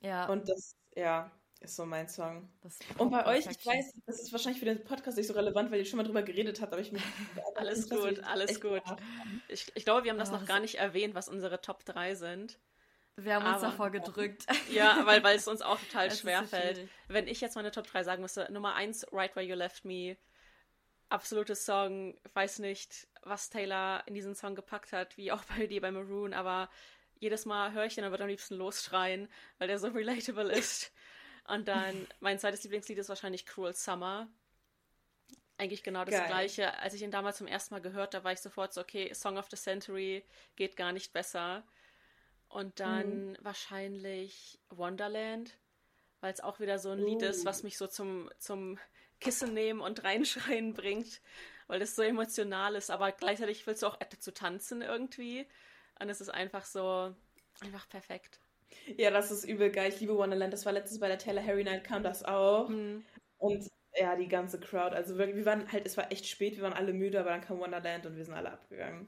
[0.02, 0.28] Ja.
[0.28, 1.32] Und das, ja,
[1.62, 2.50] ist so mein Song.
[2.98, 5.80] und bei euch, ich weiß, das ist wahrscheinlich für den Podcast nicht so relevant, weil
[5.80, 6.92] ihr schon mal drüber geredet habt, aber ich
[7.56, 8.82] alles gut, alles gut.
[9.48, 12.16] Ich, ich glaube, wir haben das oh, noch gar nicht erwähnt, was unsere Top 3
[12.16, 12.60] sind.
[13.16, 14.46] Wir haben uns Aber, davor gedrückt.
[14.70, 16.78] Ja, weil, weil es uns auch total schwer fällt.
[16.78, 19.86] So Wenn ich jetzt meine Top 3 sagen müsste, Nummer 1, Right Where You Left
[19.86, 20.18] Me.
[21.10, 22.18] Absolutes Song.
[22.34, 26.34] Weiß nicht, was Taylor in diesen Song gepackt hat, wie auch bei dir bei Maroon,
[26.34, 26.70] aber
[27.20, 30.92] jedes Mal höre ich den und würde am liebsten losschreien, weil der so relatable ist.
[31.48, 34.28] Und dann, mein zweites Lieblingslied ist wahrscheinlich Cruel Summer.
[35.58, 36.28] Eigentlich genau das Geil.
[36.28, 36.78] gleiche.
[36.80, 39.38] Als ich ihn damals zum ersten Mal gehört, da war ich sofort so, okay, Song
[39.38, 41.64] of the Century geht gar nicht besser.
[42.54, 43.38] Und dann mhm.
[43.42, 45.58] wahrscheinlich Wonderland,
[46.22, 47.06] weil es auch wieder so ein uh.
[47.06, 47.66] Lied ist, was oh.
[47.66, 48.78] mich so zum, zum
[49.20, 51.20] Kissen nehmen und reinschreien bringt,
[51.66, 55.48] weil es so emotional ist, aber gleichzeitig willst du auch dazu tanzen irgendwie.
[56.00, 57.16] Und es ist einfach so,
[57.62, 58.40] einfach perfekt.
[58.98, 59.90] Ja, das ist übel geil.
[59.90, 60.54] Ich liebe Wonderland.
[60.54, 62.70] Das war letztes bei der Taylor Harry Night, kam das auch.
[62.70, 63.04] Mhm.
[63.40, 64.96] Und ja, die ganze Crowd.
[64.96, 67.42] Also wirklich, wir waren halt, es war echt spät, wir waren alle müde, aber dann
[67.42, 69.08] kam Wonderland und wir sind alle abgegangen.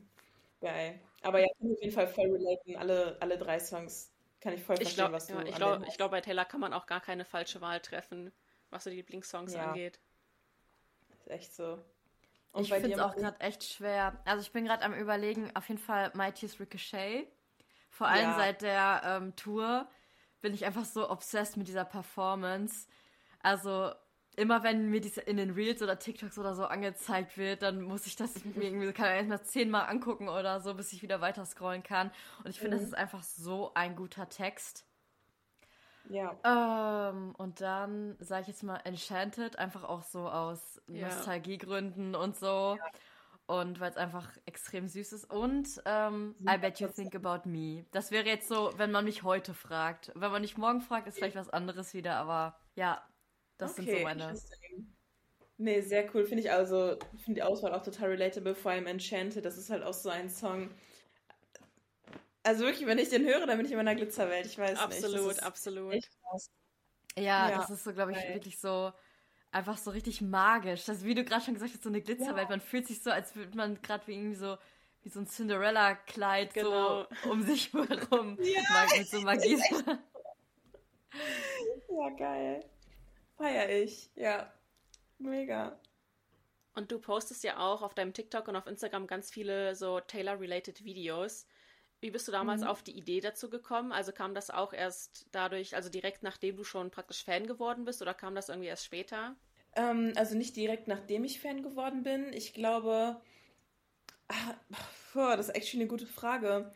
[0.61, 0.99] Geil.
[1.25, 2.75] Aber ja, kann ich auf jeden Fall voll relaten.
[2.77, 6.11] Alle, alle drei Songs kann ich voll verstehen, glaub, was du ja, Ich glaube, glaub,
[6.11, 8.31] bei Taylor kann man auch gar keine falsche Wahl treffen,
[8.69, 9.65] was so die Lieblingssongs ja.
[9.65, 9.99] angeht.
[11.17, 11.79] Ist echt so.
[12.51, 14.21] Und ich finde es auch gerade echt schwer.
[14.23, 17.27] Also ich bin gerade am überlegen, auf jeden Fall Mighty's Ricochet.
[17.89, 18.35] Vor allem ja.
[18.35, 19.89] seit der ähm, Tour
[20.41, 22.87] bin ich einfach so obsessed mit dieser Performance.
[23.41, 23.91] Also
[24.37, 28.05] immer wenn mir diese in den Reels oder TikToks oder so angezeigt wird, dann muss
[28.05, 31.45] ich das mir irgendwie, kann ich erstmal zehnmal angucken oder so, bis ich wieder weiter
[31.45, 32.11] scrollen kann.
[32.43, 32.81] Und ich finde, mhm.
[32.81, 34.85] das ist einfach so ein guter Text.
[36.09, 37.09] Ja.
[37.09, 41.07] Ähm, und dann sage ich jetzt mal Enchanted, einfach auch so aus ja.
[41.07, 42.77] Nostalgiegründen und so.
[42.77, 42.85] Ja.
[43.47, 45.31] Und weil es einfach extrem süß ist.
[45.31, 47.85] Und ähm, I Bet You Think About Me.
[47.91, 50.11] Das wäre jetzt so, wenn man mich heute fragt.
[50.15, 53.03] Wenn man mich morgen fragt, ist vielleicht was anderes wieder, aber ja,
[53.57, 54.39] das okay, sind so meine.
[55.57, 56.25] Nee, sehr cool.
[56.25, 59.45] Finde ich also, finde die Auswahl auch total relatable, vor allem Enchanted.
[59.45, 60.69] Das ist halt auch so ein Song.
[62.43, 64.45] Also wirklich, wenn ich den höre, dann bin ich in meiner Glitzerwelt.
[64.45, 65.43] Ich weiß absolut, nicht.
[65.43, 66.03] Absolut, absolut.
[67.17, 68.33] Ja, ja, das ist so, glaube ich, geil.
[68.33, 68.91] wirklich so
[69.51, 70.83] einfach so richtig magisch.
[70.85, 72.49] Das, wie du gerade schon gesagt hast, so eine Glitzerwelt.
[72.49, 72.49] Ja.
[72.49, 74.57] Man fühlt sich so, als würde man gerade wie irgendwie so
[75.05, 77.05] wie so ein Cinderella-Kleid genau.
[77.23, 79.55] so um sich herum ja, mit so Magie.
[81.89, 82.65] ja, geil.
[83.37, 84.51] Feier ich, ja.
[85.17, 85.79] Mega.
[86.73, 90.83] Und du postest ja auch auf deinem TikTok und auf Instagram ganz viele so Taylor-related
[90.83, 91.45] Videos.
[92.01, 92.67] Wie bist du damals mhm.
[92.67, 93.91] auf die Idee dazu gekommen?
[93.91, 98.01] Also kam das auch erst dadurch, also direkt nachdem du schon praktisch Fan geworden bist
[98.01, 99.35] oder kam das irgendwie erst später?
[99.75, 102.33] Ähm, also nicht direkt nachdem ich Fan geworden bin.
[102.33, 103.21] Ich glaube,
[104.27, 106.71] Ah, das ist echt eine gute Frage.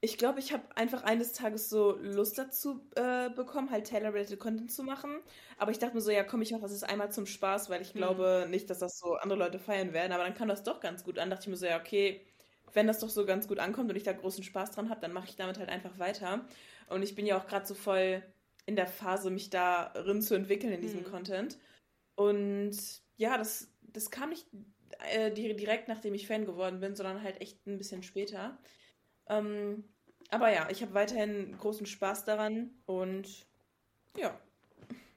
[0.00, 4.70] Ich glaube, ich habe einfach eines Tages so Lust dazu äh, bekommen, halt Taylor-related Content
[4.70, 5.18] zu machen.
[5.56, 7.82] Aber ich dachte mir so, ja, komm, ich mache das jetzt einmal zum Spaß, weil
[7.82, 7.98] ich mhm.
[7.98, 10.12] glaube nicht, dass das so andere Leute feiern werden.
[10.12, 11.30] Aber dann kam das doch ganz gut an.
[11.30, 12.24] Dachte ich mir so, ja, okay,
[12.74, 15.12] wenn das doch so ganz gut ankommt und ich da großen Spaß dran habe, dann
[15.12, 16.44] mache ich damit halt einfach weiter.
[16.88, 18.22] Und ich bin ja auch gerade so voll
[18.66, 21.10] in der Phase, mich darin zu entwickeln in diesem mhm.
[21.10, 21.58] Content.
[22.14, 22.76] Und
[23.16, 24.46] ja, das, das kam nicht
[25.12, 28.58] äh, direkt nachdem ich Fan geworden bin, sondern halt echt ein bisschen später.
[29.28, 29.84] Ähm,
[30.30, 33.46] aber ja, ich habe weiterhin großen Spaß daran und
[34.16, 34.38] ja.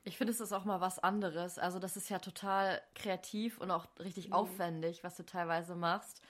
[0.03, 1.59] Ich finde, es ist auch mal was anderes.
[1.59, 4.33] Also, das ist ja total kreativ und auch richtig mhm.
[4.33, 6.21] aufwendig, was du teilweise machst.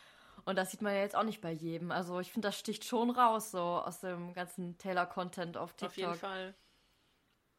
[0.44, 1.92] Und das sieht man ja jetzt auch nicht bei jedem.
[1.92, 5.88] Also, ich finde, das sticht schon raus, so aus dem ganzen Taylor-Content auf TikTok.
[5.88, 6.56] Auf jeden Fall.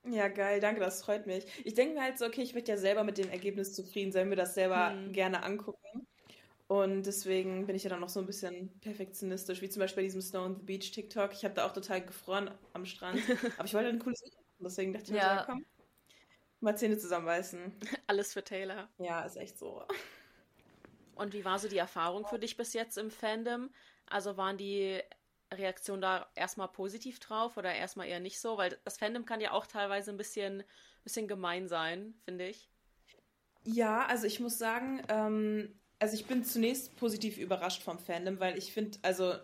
[0.04, 1.46] Ja, geil, danke, das freut mich.
[1.64, 4.28] Ich denke mir halt so, okay, ich würde ja selber mit dem Ergebnis zufrieden sein,
[4.28, 5.12] mir das selber hm.
[5.12, 6.01] gerne angucken.
[6.72, 10.06] Und deswegen bin ich ja dann noch so ein bisschen perfektionistisch, wie zum Beispiel bei
[10.06, 11.34] diesem Snow on the Beach TikTok.
[11.34, 13.20] Ich habe da auch total gefroren am Strand.
[13.58, 15.34] Aber ich wollte ein cooles Video machen, deswegen dachte ich ja.
[15.34, 15.66] mir, so, komm,
[16.60, 17.78] mal Zähne zusammenbeißen.
[18.06, 18.88] Alles für Taylor.
[18.96, 19.84] Ja, ist echt so.
[21.14, 23.68] Und wie war so die Erfahrung für dich bis jetzt im Fandom?
[24.06, 24.98] Also waren die
[25.52, 28.56] Reaktionen da erstmal positiv drauf oder erstmal eher nicht so?
[28.56, 30.64] Weil das Fandom kann ja auch teilweise ein bisschen,
[31.04, 32.70] bisschen gemein sein, finde ich.
[33.64, 38.58] Ja, also ich muss sagen, ähm, also ich bin zunächst positiv überrascht vom Fandom, weil
[38.58, 39.34] ich finde, also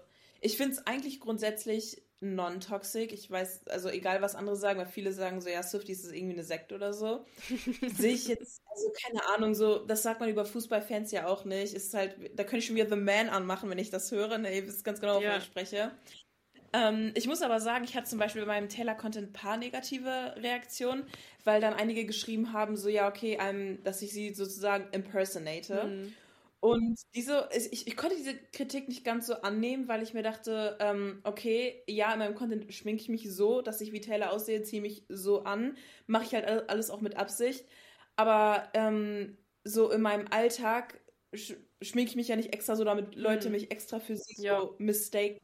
[0.40, 3.12] ich finde es eigentlich grundsätzlich non-toxic.
[3.12, 6.34] Ich weiß, also egal was andere sagen, weil viele sagen so, ja, Swifties ist irgendwie
[6.34, 7.24] eine Sekte oder so.
[7.96, 11.74] Sehe ich jetzt, also keine Ahnung, so, das sagt man über Fußballfans ja auch nicht.
[11.74, 14.36] Ist halt, da könnte ich schon wieder The Man anmachen, wenn ich das höre.
[14.38, 15.36] Ne, ihr wisst ganz genau, wovon ja.
[15.36, 15.92] ich spreche.
[16.72, 20.34] Ähm, ich muss aber sagen, ich hatte zum Beispiel bei meinem Taylor-Content ein paar negative
[20.38, 21.04] Reaktionen,
[21.44, 25.84] weil dann einige geschrieben haben, so, ja, okay, um, dass ich sie sozusagen impersonate.
[25.84, 26.14] Mhm.
[26.60, 30.76] Und diese, ich, ich konnte diese Kritik nicht ganz so annehmen, weil ich mir dachte,
[30.80, 34.62] ähm, okay, ja, in meinem Content schminke ich mich so, dass ich wie Taylor aussehe,
[34.62, 37.64] ziehe mich so an, mache ich halt alles auch mit Absicht.
[38.16, 41.00] Aber ähm, so in meinem Alltag
[41.34, 43.52] sch schminke ich mich ja nicht extra so, damit Leute hm.
[43.52, 44.60] mich extra für sie ja.
[44.60, 45.38] so mistaken.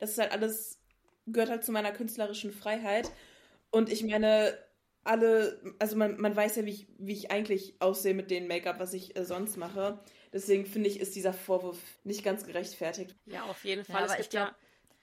[0.00, 0.78] Das ist halt alles,
[1.26, 3.10] gehört halt zu meiner künstlerischen Freiheit.
[3.70, 4.58] Und ich meine,
[5.04, 8.78] alle, also man, man weiß ja, wie ich, wie ich eigentlich aussehe mit dem Make-up,
[8.80, 9.98] was ich äh, sonst mache.
[10.32, 13.14] Deswegen finde ich, ist dieser Vorwurf nicht ganz gerechtfertigt.
[13.26, 14.06] Ja, auf jeden Fall.
[14.06, 14.48] Ja, es, gibt glaub...
[14.48, 14.56] ja,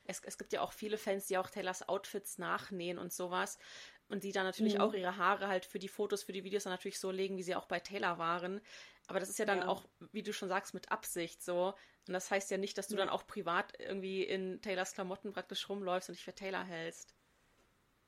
[0.06, 3.60] es, es, gibt ja auch viele Fans, die auch Taylors Outfits nachnähen und sowas.
[4.08, 4.82] Und die dann natürlich mhm.
[4.82, 7.44] auch ihre Haare halt für die Fotos, für die Videos dann natürlich so legen, wie
[7.44, 8.60] sie auch bei Taylor waren.
[9.06, 9.68] Aber das ist ja dann ja.
[9.68, 11.76] auch, wie du schon sagst, mit Absicht so.
[12.08, 13.02] Und das heißt ja nicht, dass du ja.
[13.02, 17.14] dann auch privat irgendwie in Taylors Klamotten praktisch rumläufst und dich für Taylor hältst.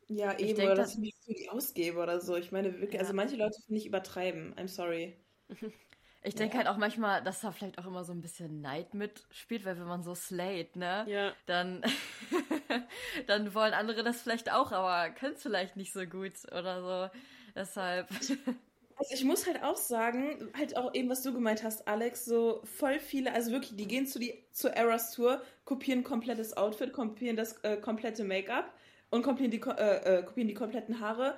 [0.07, 2.35] Ja, eben, denk, oder dass ich mich für die ausgebe oder so.
[2.35, 3.01] Ich meine, wirklich, ja.
[3.01, 4.55] also manche Leute finde ich übertreiben.
[4.55, 5.15] I'm sorry.
[6.23, 6.59] Ich denke ja.
[6.59, 9.87] halt auch manchmal, dass da vielleicht auch immer so ein bisschen Neid mitspielt, weil wenn
[9.87, 11.33] man so slayt, ne, ja.
[11.47, 11.81] dann,
[13.27, 17.19] dann wollen andere das vielleicht auch, aber können es vielleicht nicht so gut oder so.
[17.55, 18.07] Deshalb.
[18.11, 18.35] Also
[19.13, 22.99] ich muss halt auch sagen, halt auch eben, was du gemeint hast, Alex, so voll
[22.99, 27.53] viele, also wirklich, die gehen zu die, zur Eras Tour, kopieren komplettes Outfit, kopieren das
[27.63, 28.71] äh, komplette Make-up
[29.09, 31.35] und kopieren die, äh, äh, kopieren die kompletten Haare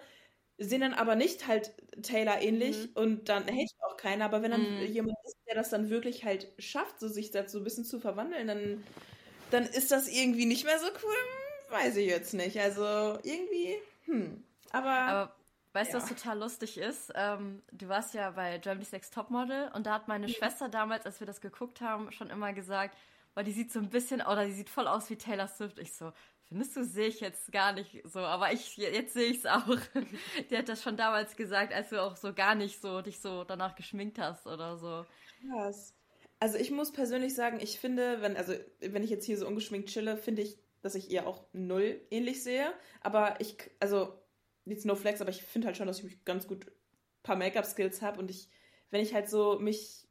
[0.64, 1.72] sehen dann aber nicht halt
[2.02, 2.92] Taylor ähnlich mhm.
[2.96, 4.26] und dann hält auch keiner.
[4.26, 4.86] Aber wenn dann mhm.
[4.86, 8.48] jemand ist, der das dann wirklich halt schafft, so sich dazu ein bisschen zu verwandeln,
[8.48, 8.84] dann,
[9.52, 11.16] dann ist das irgendwie nicht mehr so cool.
[11.70, 12.60] Weiß ich jetzt nicht.
[12.60, 14.44] Also irgendwie, hm.
[14.72, 14.92] Aber.
[14.92, 15.36] aber
[15.74, 16.04] weißt du, ja.
[16.04, 17.12] was total lustig ist?
[17.16, 20.34] Ähm, du warst ja bei Germany's Next Topmodel und da hat meine ja.
[20.34, 22.96] Schwester damals, als wir das geguckt haben, schon immer gesagt,
[23.34, 25.80] weil die sieht so ein bisschen, oder die sieht voll aus wie Taylor Swift.
[25.80, 26.12] Ich so,
[26.48, 29.66] Findest du, sehe ich jetzt gar nicht so, aber ich, jetzt sehe ich es auch.
[30.50, 33.44] Die hat das schon damals gesagt, als du auch so gar nicht so dich so
[33.44, 35.06] danach geschminkt hast oder so.
[35.50, 35.96] Krass.
[36.40, 39.90] Also ich muss persönlich sagen, ich finde, wenn, also wenn ich jetzt hier so ungeschminkt
[39.90, 42.74] chille, finde ich, dass ich ihr auch null ähnlich sehe.
[43.02, 44.14] Aber ich, also,
[44.66, 46.66] jetzt no flex, aber ich finde halt schon, dass ich mich ganz gut
[47.24, 48.50] paar Make-up-Skills habe und ich,
[48.92, 50.03] wenn ich halt so mich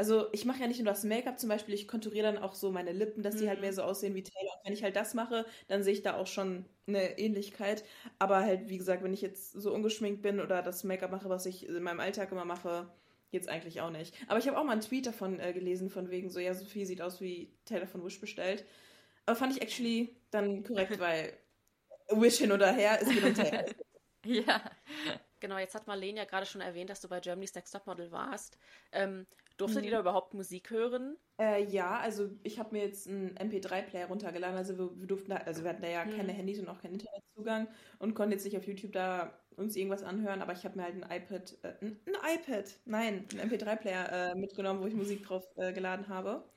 [0.00, 2.70] also ich mache ja nicht nur das Make-up zum Beispiel, ich konturiere dann auch so
[2.70, 3.64] meine Lippen, dass die halt mhm.
[3.64, 4.54] mehr so aussehen wie Taylor.
[4.56, 7.84] Und wenn ich halt das mache, dann sehe ich da auch schon eine Ähnlichkeit.
[8.18, 11.44] Aber halt, wie gesagt, wenn ich jetzt so ungeschminkt bin oder das Make-up mache, was
[11.44, 12.90] ich in meinem Alltag immer mache,
[13.30, 14.14] jetzt eigentlich auch nicht.
[14.26, 16.86] Aber ich habe auch mal einen Tweet davon äh, gelesen, von wegen so, ja, Sophie
[16.86, 18.64] sieht aus wie Taylor von Wish bestellt.
[19.26, 21.34] Aber fand ich actually dann korrekt, weil
[22.08, 23.66] Wish hin oder her ist wieder Taylor.
[24.24, 24.62] ja.
[25.40, 28.56] Genau, jetzt hat Marlene ja gerade schon erwähnt, dass du bei Germany's Next Topmodel warst.
[28.92, 29.26] Ähm,
[29.60, 29.84] durftet mhm.
[29.86, 31.16] ihr da überhaupt Musik hören?
[31.38, 34.56] Äh, ja, also ich habe mir jetzt einen MP3-Player runtergeladen.
[34.56, 36.16] Also wir, wir, durften da, also wir hatten da ja mhm.
[36.16, 37.68] keine Handys und auch keinen Internetzugang
[37.98, 40.94] und konnten jetzt nicht auf YouTube da uns irgendwas anhören, aber ich habe mir halt
[40.94, 45.46] ein iPad, äh, ein, ein, iPad, nein, einen MP3-Player äh, mitgenommen, wo ich Musik drauf
[45.56, 46.48] äh, geladen habe.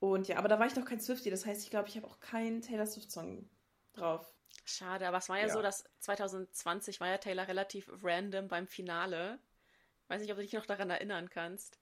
[0.00, 2.06] Und ja, aber da war ich noch kein Swiftie, das heißt, ich glaube, ich habe
[2.06, 3.48] auch keinen Taylor Swift-Song
[3.94, 4.34] drauf.
[4.64, 8.66] Schade, aber es war ja, ja, so, dass 2020 war ja Taylor relativ random beim
[8.66, 9.38] Finale.
[10.08, 11.78] Weiß nicht, ob du dich noch daran erinnern kannst.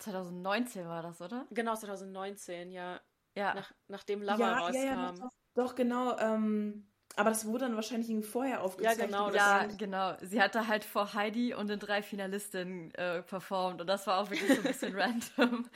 [0.00, 1.46] 2019 war das, oder?
[1.50, 3.00] Genau, 2019, ja.
[3.36, 3.54] Ja.
[3.54, 4.76] Nach, nachdem Lover ja, rauskam.
[4.76, 6.18] Ja, ja, doch, doch, genau.
[6.18, 9.10] Ähm, aber das wurde dann wahrscheinlich vorher aufgezeichnet.
[9.10, 9.34] Ja, genau.
[9.34, 10.16] Ja, genau.
[10.20, 14.30] Sie hatte halt vor Heidi und den drei Finalistinnen äh, performt und das war auch
[14.30, 15.68] wirklich so ein bisschen random.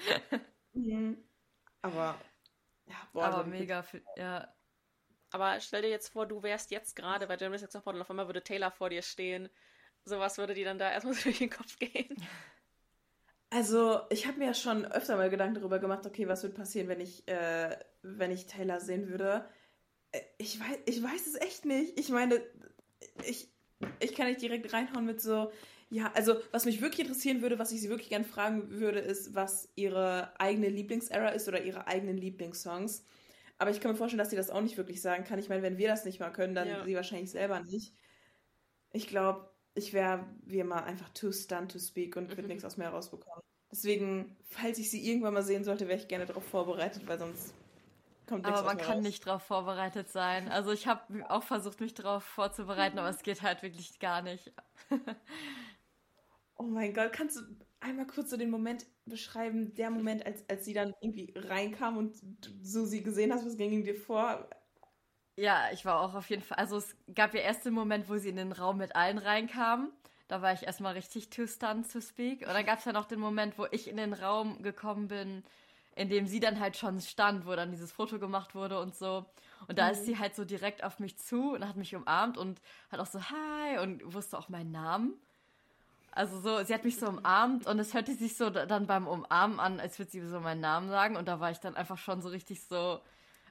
[0.72, 1.18] Mhm.
[1.82, 2.18] Aber,
[2.86, 4.48] ja, boah, Aber mega, viel, ja.
[5.30, 8.08] Aber stell dir jetzt vor, du wärst jetzt gerade bei Germany's Next Top und auf
[8.08, 9.48] einmal würde Taylor vor dir stehen.
[10.04, 12.16] Sowas würde dir dann da erstmal durch den Kopf gehen.
[13.54, 16.88] Also, ich habe mir ja schon öfter mal Gedanken darüber gemacht, okay, was würde passieren,
[16.88, 19.44] wenn ich, äh, wenn ich Taylor sehen würde.
[20.10, 21.96] Äh, ich weiß, ich weiß es echt nicht.
[21.96, 22.42] Ich meine,
[23.24, 23.48] ich,
[24.00, 25.52] ich kann nicht direkt reinhauen mit so,
[25.88, 29.36] ja, also was mich wirklich interessieren würde, was ich sie wirklich gerne fragen würde, ist,
[29.36, 33.04] was ihre eigene Lieblingserror ist oder ihre eigenen Lieblingssongs.
[33.58, 35.38] Aber ich kann mir vorstellen, dass sie das auch nicht wirklich sagen kann.
[35.38, 36.84] Ich meine, wenn wir das nicht mal können, dann ja.
[36.84, 37.94] sie wahrscheinlich selber nicht.
[38.90, 42.48] Ich glaube, ich wäre wie immer einfach too stunned to speak und würde mhm.
[42.48, 43.42] nichts aus mir herausbekommen.
[43.70, 47.52] Deswegen, falls ich sie irgendwann mal sehen sollte, wäre ich gerne darauf vorbereitet, weil sonst
[48.26, 49.02] kommt nichts Aber man kann raus.
[49.02, 50.48] nicht darauf vorbereitet sein.
[50.48, 54.52] Also ich habe auch versucht, mich darauf vorzubereiten, aber es geht halt wirklich gar nicht.
[56.56, 57.42] oh mein Gott, kannst du
[57.80, 62.16] einmal kurz so den Moment beschreiben, der Moment, als, als sie dann irgendwie reinkam und
[62.62, 64.48] so sie gesehen hast, was ging dir vor?
[65.36, 66.58] Ja, ich war auch auf jeden Fall.
[66.58, 69.90] Also es gab ja erst den Moment, wo sie in den Raum mit allen reinkam.
[70.28, 72.42] Da war ich erstmal richtig too stunned to speak.
[72.42, 75.44] Und dann gab es ja noch den Moment, wo ich in den Raum gekommen bin,
[75.96, 79.26] in dem sie dann halt schon stand, wo dann dieses Foto gemacht wurde und so.
[79.66, 79.92] Und da mhm.
[79.92, 83.06] ist sie halt so direkt auf mich zu und hat mich umarmt und hat auch
[83.06, 85.14] so Hi und wusste auch meinen Namen.
[86.12, 89.58] Also so, sie hat mich so umarmt und es hörte sich so dann beim Umarmen
[89.58, 91.16] an, als würde sie so meinen Namen sagen.
[91.16, 93.00] Und da war ich dann einfach schon so richtig so,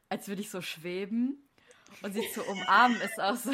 [0.07, 1.43] als würde ich so schweben.
[2.01, 3.51] Und sie zu umarmen ist auch so.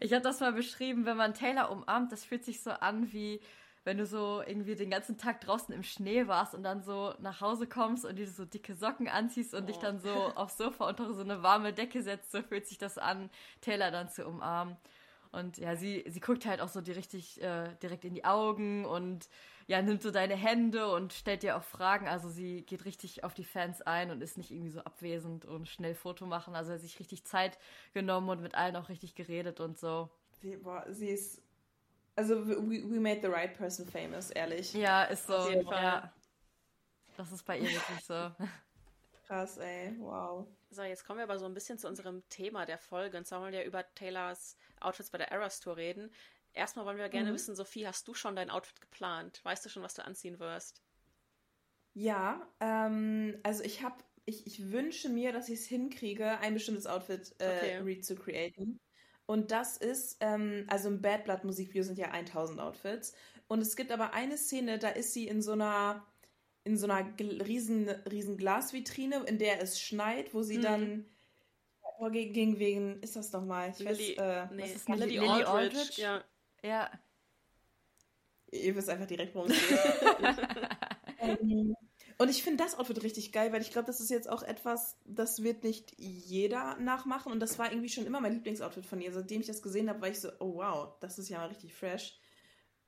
[0.00, 3.40] ich habe das mal beschrieben, wenn man Taylor umarmt, das fühlt sich so an wie
[3.88, 7.40] wenn du so irgendwie den ganzen Tag draußen im Schnee warst und dann so nach
[7.40, 9.66] Hause kommst und dir so dicke Socken anziehst und oh.
[9.66, 12.98] dich dann so aufs Sofa unter so eine warme Decke setzt, so fühlt sich das
[12.98, 13.30] an,
[13.62, 14.76] Taylor dann zu umarmen.
[15.32, 18.84] Und ja, sie, sie guckt halt auch so die richtig äh, direkt in die Augen
[18.84, 19.26] und
[19.68, 22.08] ja, nimmt so deine Hände und stellt dir auch Fragen.
[22.08, 25.68] Also sie geht richtig auf die Fans ein und ist nicht irgendwie so abwesend und
[25.68, 26.54] schnell Foto machen.
[26.56, 27.58] Also hat sich richtig Zeit
[27.92, 30.08] genommen und mit allen auch richtig geredet und so.
[30.40, 31.42] Sie, boah, sie ist.
[32.16, 34.72] Also we, we made the right person famous, ehrlich.
[34.72, 35.36] Ja, ist so.
[35.36, 35.82] Auf jeden Fall.
[35.82, 36.12] Ja.
[37.18, 38.30] Das ist bei ihr wirklich so.
[39.26, 40.46] Krass, ey, wow.
[40.70, 43.18] So, jetzt kommen wir aber so ein bisschen zu unserem Thema der Folge.
[43.18, 46.10] Und zwar wollen wir ja über Taylors Outfits bei der Eras Tour reden.
[46.52, 47.34] Erstmal wollen wir gerne mhm.
[47.34, 49.40] wissen, Sophie, hast du schon dein Outfit geplant?
[49.44, 50.82] Weißt du schon, was du anziehen wirst?
[51.94, 56.86] Ja, ähm, also ich habe, ich, ich wünsche mir, dass ich es hinkriege, ein bestimmtes
[56.86, 58.00] Outfit äh, okay.
[58.00, 58.80] zu createn.
[59.26, 63.14] Und das ist, ähm, also im Bad Blood Musikvideo sind ja 1000 Outfits.
[63.46, 66.06] Und es gibt aber eine Szene, da ist sie in so einer,
[66.64, 70.62] in so einer riesen, riesen Glasvitrine, in der es schneit, wo sie mhm.
[70.62, 71.06] dann
[71.98, 73.70] oh, gegen, wegen, ist das nochmal?
[73.70, 75.50] Ich Lily, weiß, äh, nee, was ist Lily, Lily Aldridge.
[75.50, 76.00] Aldridge?
[76.02, 76.24] Ja.
[76.62, 76.90] Ja.
[78.50, 79.78] Ihr wisst einfach direkt, worum es geht.
[81.20, 81.74] ähm,
[82.20, 84.98] und ich finde das Outfit richtig geil, weil ich glaube, das ist jetzt auch etwas,
[85.04, 87.30] das wird nicht jeder nachmachen.
[87.30, 89.12] Und das war irgendwie schon immer mein Lieblingsoutfit von ihr.
[89.12, 91.74] Seitdem ich das gesehen habe, war ich so, oh wow, das ist ja mal richtig
[91.74, 92.18] fresh.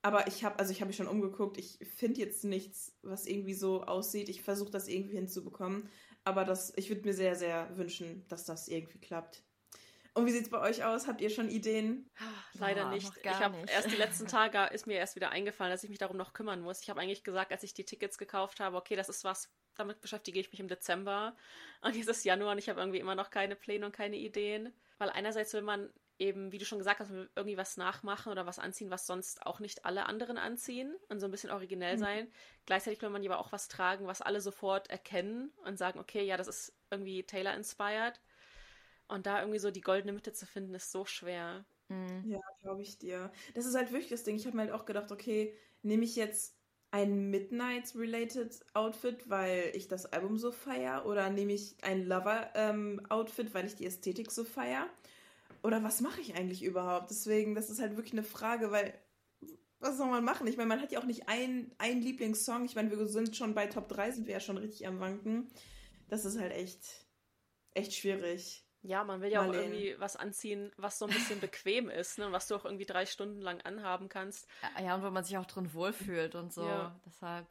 [0.02, 1.58] Aber ich habe, also ich habe mich schon umgeguckt.
[1.58, 4.28] Ich finde jetzt nichts, was irgendwie so aussieht.
[4.28, 5.88] Ich versuche das irgendwie hinzubekommen.
[6.24, 9.44] Aber das, ich würde mir sehr, sehr wünschen, dass das irgendwie klappt.
[10.20, 11.08] Und wie sieht es bei euch aus?
[11.08, 12.10] Habt ihr schon Ideen?
[12.52, 13.10] Leider oh, nicht.
[13.22, 16.18] Ich habe erst die letzten Tage ist mir erst wieder eingefallen, dass ich mich darum
[16.18, 16.82] noch kümmern muss.
[16.82, 20.02] Ich habe eigentlich gesagt, als ich die Tickets gekauft habe, okay, das ist was, damit
[20.02, 21.34] beschäftige ich mich im Dezember.
[21.80, 24.74] Und dieses Januar und ich habe irgendwie immer noch keine Pläne und keine Ideen.
[24.98, 28.58] Weil einerseits will man eben, wie du schon gesagt hast, irgendwie was nachmachen oder was
[28.58, 32.00] anziehen, was sonst auch nicht alle anderen anziehen und so ein bisschen originell mhm.
[32.00, 32.32] sein.
[32.66, 36.36] Gleichzeitig will man aber auch was tragen, was alle sofort erkennen und sagen, okay, ja,
[36.36, 38.20] das ist irgendwie Taylor inspired.
[39.10, 41.64] Und da irgendwie so die goldene Mitte zu finden, ist so schwer.
[41.88, 42.24] Mhm.
[42.24, 43.32] Ja, glaube ich dir.
[43.54, 44.36] Das ist halt wirklich das Ding.
[44.36, 46.56] Ich habe mir halt auch gedacht, okay, nehme ich jetzt
[46.92, 51.06] ein Midnight-related Outfit, weil ich das Album so feier?
[51.06, 54.88] Oder nehme ich ein Lover-Outfit, ähm, weil ich die Ästhetik so feier?
[55.62, 57.10] Oder was mache ich eigentlich überhaupt?
[57.10, 58.94] Deswegen, das ist halt wirklich eine Frage, weil
[59.80, 60.46] was soll man machen?
[60.46, 62.64] Ich meine, man hat ja auch nicht einen, einen Lieblingssong.
[62.64, 65.48] Ich meine, wir sind schon bei Top 3, sind wir ja schon richtig am Wanken.
[66.08, 67.06] Das ist halt echt,
[67.72, 68.66] echt schwierig.
[68.82, 69.58] Ja, man will ja Marlene.
[69.58, 72.32] auch irgendwie was anziehen, was so ein bisschen bequem ist, ne?
[72.32, 74.48] was du auch irgendwie drei Stunden lang anhaben kannst.
[74.82, 76.64] Ja, und wo man sich auch drin wohlfühlt und so.
[76.64, 76.94] Ja.
[77.04, 77.46] Deshalb.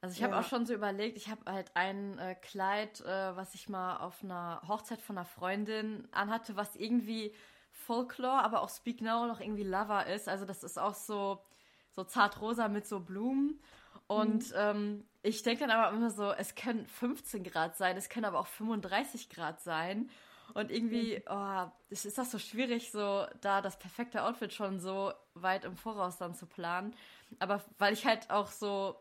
[0.00, 0.40] Also ich habe Ja.
[0.40, 4.22] auch schon so überlegt, ich habe halt ein äh, Kleid, äh, was ich mal auf
[4.22, 7.34] einer Hochzeit von einer Freundin anhatte, was irgendwie
[7.72, 10.28] Folklore, aber auch Speak Now noch irgendwie Lover ist.
[10.28, 11.42] Also das ist auch so,
[11.90, 13.60] so zartrosa mit so Blumen.
[14.08, 18.26] Und ähm, ich denke dann aber immer so, es können 15 Grad sein, es können
[18.26, 20.10] aber auch 35 Grad sein.
[20.54, 25.12] Und irgendwie, oh, es ist das so schwierig, so da das perfekte Outfit schon so
[25.34, 26.96] weit im Voraus dann zu planen.
[27.38, 28.96] Aber weil ich halt auch so,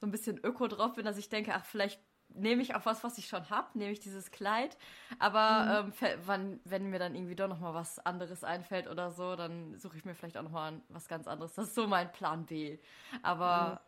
[0.00, 2.00] so ein bisschen öko drauf bin, dass ich denke, ach, vielleicht
[2.30, 4.76] nehme ich auch was, was ich schon habe, nehme ich dieses Kleid.
[5.18, 9.34] Aber ähm, fe- wann, wenn mir dann irgendwie doch nochmal was anderes einfällt oder so,
[9.36, 11.54] dann suche ich mir vielleicht auch nochmal was ganz anderes.
[11.54, 12.78] Das ist so mein Plan B.
[13.22, 13.80] Aber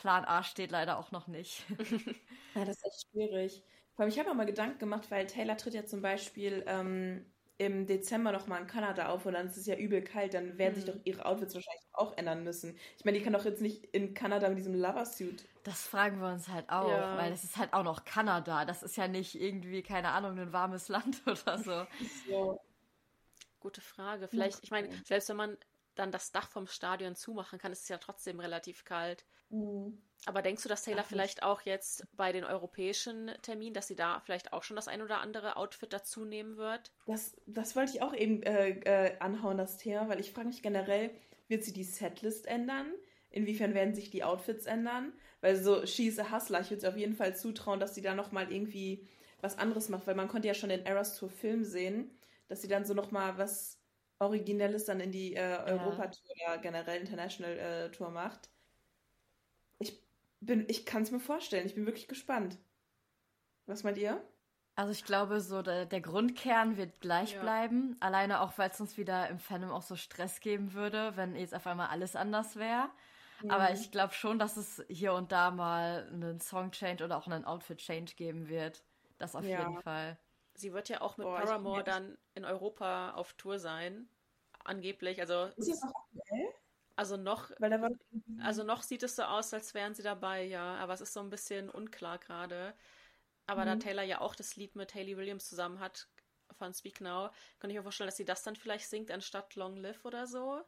[0.00, 1.64] Plan A steht leider auch noch nicht.
[2.54, 3.62] Ja, das ist echt schwierig.
[3.94, 7.24] Vor allem, ich habe mir mal Gedanken gemacht, weil Taylor tritt ja zum Beispiel ähm,
[7.58, 10.74] im Dezember nochmal in Kanada auf und dann ist es ja übel kalt, dann werden
[10.74, 12.76] sich doch ihre Outfits wahrscheinlich auch ändern müssen.
[12.98, 15.44] Ich meine, die kann doch jetzt nicht in Kanada mit diesem Lover-Suit.
[15.62, 17.16] Das fragen wir uns halt auch, Ja.
[17.18, 18.64] weil es ist halt auch noch Kanada.
[18.64, 21.86] Das ist ja nicht irgendwie, keine Ahnung, ein warmes Land oder so.
[22.26, 22.60] So.
[23.60, 24.26] Gute Frage.
[24.26, 25.56] Vielleicht, ich meine, selbst wenn man
[26.00, 29.24] dann das Dach vom Stadion zumachen kann, ist es ja trotzdem relativ kalt.
[29.50, 30.02] Mhm.
[30.26, 31.08] Aber denkst du, dass Taylor Ach, nicht.
[31.08, 35.02] vielleicht auch jetzt bei den europäischen Terminen, dass sie da vielleicht auch schon das ein
[35.02, 36.92] oder andere Outfit dazu nehmen wird?
[37.06, 40.62] Das, das wollte ich auch eben äh, äh, anhauen, das Thema, weil ich frage mich
[40.62, 41.10] generell,
[41.48, 42.92] wird sie die Setlist ändern?
[43.30, 45.12] Inwiefern werden sich die Outfits ändern?
[45.40, 48.52] Weil so a Hustler, ich würde sie auf jeden Fall zutrauen, dass sie da nochmal
[48.52, 49.06] irgendwie
[49.40, 52.10] was anderes macht, weil man konnte ja schon den Eras Tour Film sehen,
[52.48, 53.79] dass sie dann so nochmal was
[54.20, 58.52] Originelles dann in die äh, Europa-Tour oder generell International äh, Tour macht.
[59.78, 60.06] Ich
[60.40, 62.58] bin, ich kann es mir vorstellen, ich bin wirklich gespannt.
[63.66, 64.30] Was meint ihr?
[64.76, 67.40] Also ich glaube, so der, der Grundkern wird gleich Ja.
[67.40, 67.96] bleiben.
[68.00, 71.54] Alleine auch, weil es uns wieder im Fandom auch so Stress geben würde, wenn jetzt
[71.54, 72.90] auf einmal alles anders wäre.
[73.46, 77.44] Aber ich glaube schon, dass es hier und da mal einen Song-Change oder auch einen
[77.44, 78.84] Outfit-Change geben wird.
[79.18, 79.54] Das auf Ja.
[79.54, 80.18] jeden Fall.
[80.54, 84.08] Sie wird ja auch mit Boah, Paramore dann in Europa auf Tour sein.
[84.64, 85.20] Angeblich.
[85.20, 86.54] Also, Ist sie noch aktuell?
[86.96, 87.88] also noch, da
[88.38, 90.76] also noch sieht es so aus, als wären sie dabei, ja.
[90.76, 92.74] Aber es ist so ein bisschen unklar gerade.
[93.46, 93.80] Aber da Mhm.
[93.80, 96.08] Taylor ja auch das Lied mit Hayley Williams zusammen hat
[96.52, 97.30] von Speak Now,
[97.60, 100.62] kann ich mir vorstellen, dass sie das dann vielleicht singt anstatt Long Live oder so.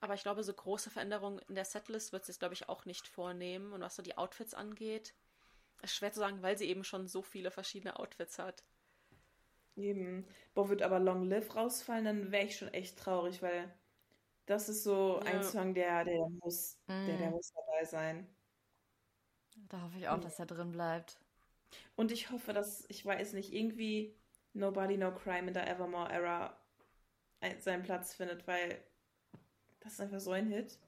[0.00, 2.84] Aber ich glaube, so große Veränderungen in der Setlist wird sie es, glaube ich, auch
[2.86, 3.72] nicht vornehmen.
[3.72, 5.14] Und was so die Outfits angeht,
[5.82, 8.64] ist schwer zu sagen, weil sie eben schon so viele verschiedene Outfits hat.
[9.78, 10.26] Eben.
[10.54, 13.72] Boah, wird aber Long Live rausfallen, dann wäre ich schon echt traurig, weil
[14.46, 15.32] das ist so Ja.
[15.32, 17.32] ein Song, der, der muss, der, der Mm.
[17.32, 18.26] muss dabei sein.
[19.68, 21.18] Da hoffe ich auch, dass er drin bleibt.
[21.96, 24.14] Und ich hoffe, dass, ich weiß nicht, irgendwie
[24.54, 26.56] Nobody No Crime in der Evermore Era
[27.40, 28.80] ein- seinen Platz findet, weil
[29.80, 30.78] das ist einfach so ein Hit.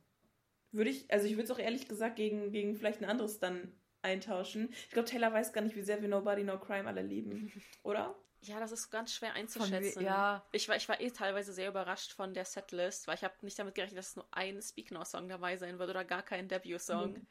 [0.72, 3.72] Würde ich, also ich würde es auch ehrlich gesagt gegen, gegen vielleicht ein anderes dann
[4.03, 4.70] eintauschen.
[4.72, 8.16] Ich glaube, Taylor weiß gar nicht, wie sehr wir Nobody No Crime alle lieben, oder?
[8.43, 10.05] Ja, das ist ganz schwer Von einzuschätzen.
[10.05, 13.34] ja, Ich war, ich war eh teilweise sehr überrascht von der Setlist, weil ich habe
[13.43, 17.14] nicht damit gerechnet, dass nur ein Speak Now-Song dabei sein wird oder gar kein Debut-Song.
[17.14, 17.26] Mhm.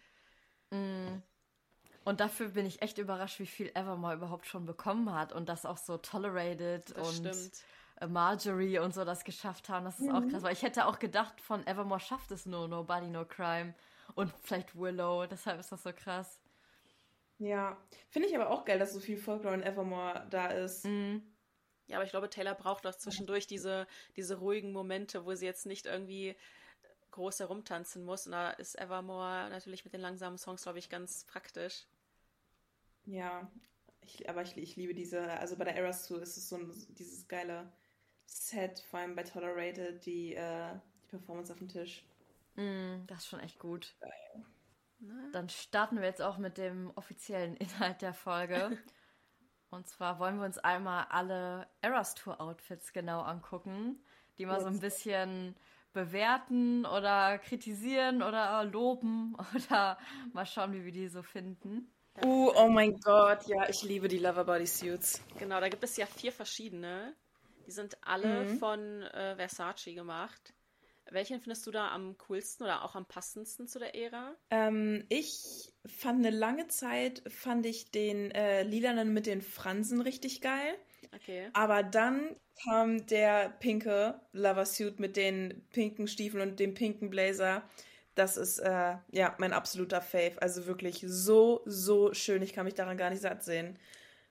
[0.72, 1.22] Mm.
[2.06, 5.66] Und dafür bin ich echt überrascht, wie viel Evermore überhaupt schon bekommen hat und das
[5.66, 7.66] auch so Tolerated Das und stimmt.
[7.98, 9.86] äh, Marjorie und so das geschafft haben.
[9.86, 10.30] Das ist auch Mhm.
[10.30, 13.76] krass, weil ich hätte auch gedacht, von Evermore schafft es nur Nobody No Crime
[14.16, 15.28] und vielleicht Willow.
[15.28, 16.39] Deshalb ist das so krass.
[17.40, 17.78] Ja.
[18.10, 20.86] Finde ich aber auch geil, dass so viel Folklore in Evermore da ist.
[20.86, 21.18] Mm.
[21.88, 25.66] Ja, aber ich glaube, Taylor braucht auch zwischendurch diese, diese ruhigen Momente, wo sie jetzt
[25.66, 26.36] nicht irgendwie
[27.12, 28.28] groß herumtanzen muss.
[28.28, 31.88] Und da ist Evermore natürlich mit den langsamen Songs, glaube ich, ganz praktisch.
[33.06, 33.50] Ja,
[34.02, 36.72] ich, aber ich, ich liebe diese, also bei der Eras Tour ist es so ein,
[36.90, 37.72] dieses geile
[38.26, 40.74] Set, vor allem bei Tolerated, die, äh,
[41.04, 42.06] die Performance auf dem Tisch.
[42.56, 43.96] Mm, das ist schon echt gut.
[45.00, 45.30] Ne?
[45.32, 48.78] Dann starten wir jetzt auch mit dem offiziellen Inhalt der Folge.
[49.72, 54.04] Und zwar wollen wir uns einmal alle Eras Tour Outfits genau angucken,
[54.38, 55.56] die mal so ein bisschen
[55.94, 60.00] bewerten oder kritisieren oder loben oder
[60.34, 61.92] mal schauen, wie wir die so finden.
[62.24, 65.22] Uh, oh mein Gott, ja, ich liebe die Lover Body Suits.
[65.38, 67.16] Genau, da gibt es ja vier verschiedene.
[67.66, 68.58] Die sind alle Mhm.
[68.58, 70.54] von äh, Versace gemacht.
[71.12, 74.36] Welchen findest du da am coolsten oder auch am passendsten zu der Ära?
[74.50, 80.42] Ähm, ich fand eine lange Zeit, fand ich den äh, lilanen mit den Fransen richtig
[80.42, 80.76] geil.
[81.16, 81.50] Okay.
[81.54, 87.64] Aber dann kam der pinke Lover Suit mit den pinken Stiefeln und dem pinken Blazer.
[88.16, 90.42] Das ist äh, ja mein absoluter Fave.
[90.42, 92.42] Also wirklich so, so schön.
[92.42, 93.80] Ich kann mich daran gar nicht satt sehen.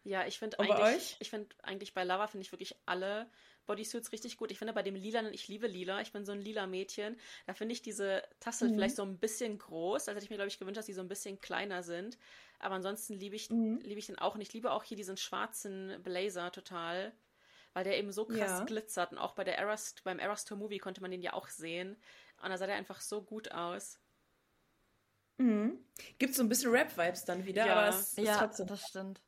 [0.04, 3.28] Ja, ich finde eigentlich, ich finde eigentlich bei Lava finde ich wirklich alle
[3.68, 4.50] Bodysuits richtig gut.
[4.50, 7.16] Ich finde bei dem lilanen, ich liebe lila, ich bin so ein lila Mädchen,
[7.46, 8.74] da finde ich diese Tassel mhm.
[8.74, 11.02] vielleicht so ein bisschen groß, also hätte ich mir, glaube ich, gewünscht, dass die so
[11.02, 12.18] ein bisschen kleiner sind.
[12.58, 13.78] Aber ansonsten liebe ich, mhm.
[13.84, 17.12] liebe ich den auch und ich liebe auch hier diesen schwarzen Blazer total,
[17.74, 18.64] weil der eben so krass ja.
[18.64, 21.48] glitzert und auch bei der Eras, beim Eras Tour Movie konnte man den ja auch
[21.48, 21.96] sehen
[22.42, 24.00] und da sah der einfach so gut aus.
[25.36, 25.78] Mhm.
[26.18, 27.76] Gibt so ein bisschen Rap-Vibes dann wieder, ja.
[27.76, 28.66] aber es ja, trotzdem.
[28.66, 29.20] das stimmt.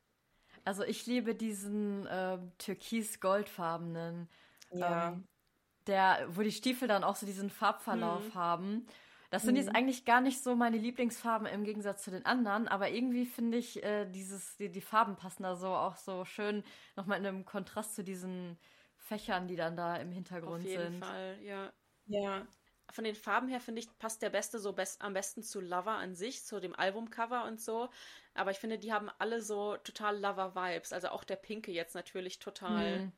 [0.65, 4.29] Also ich liebe diesen äh, türkis-goldfarbenen,
[4.71, 5.09] ja.
[5.09, 5.27] ähm,
[5.87, 8.35] der, wo die Stiefel dann auch so diesen Farbverlauf mhm.
[8.35, 8.85] haben.
[9.31, 9.61] Das sind mhm.
[9.61, 13.57] jetzt eigentlich gar nicht so meine Lieblingsfarben im Gegensatz zu den anderen, aber irgendwie finde
[13.57, 16.63] ich äh, dieses, die, die Farben passen da so auch so schön
[16.95, 18.57] nochmal in einem Kontrast zu diesen
[18.97, 20.77] Fächern, die dann da im Hintergrund sind.
[20.77, 21.05] Auf jeden sind.
[21.05, 21.71] Fall, ja.
[22.07, 22.47] Ja,
[22.91, 25.91] von den Farben her finde ich, passt der Beste so best, am besten zu Lover
[25.91, 27.89] an sich, zu dem Albumcover und so.
[28.33, 30.93] Aber ich finde, die haben alle so total Lover-Vibes.
[30.93, 32.99] Also auch der Pinke jetzt natürlich total.
[32.99, 33.11] Mhm.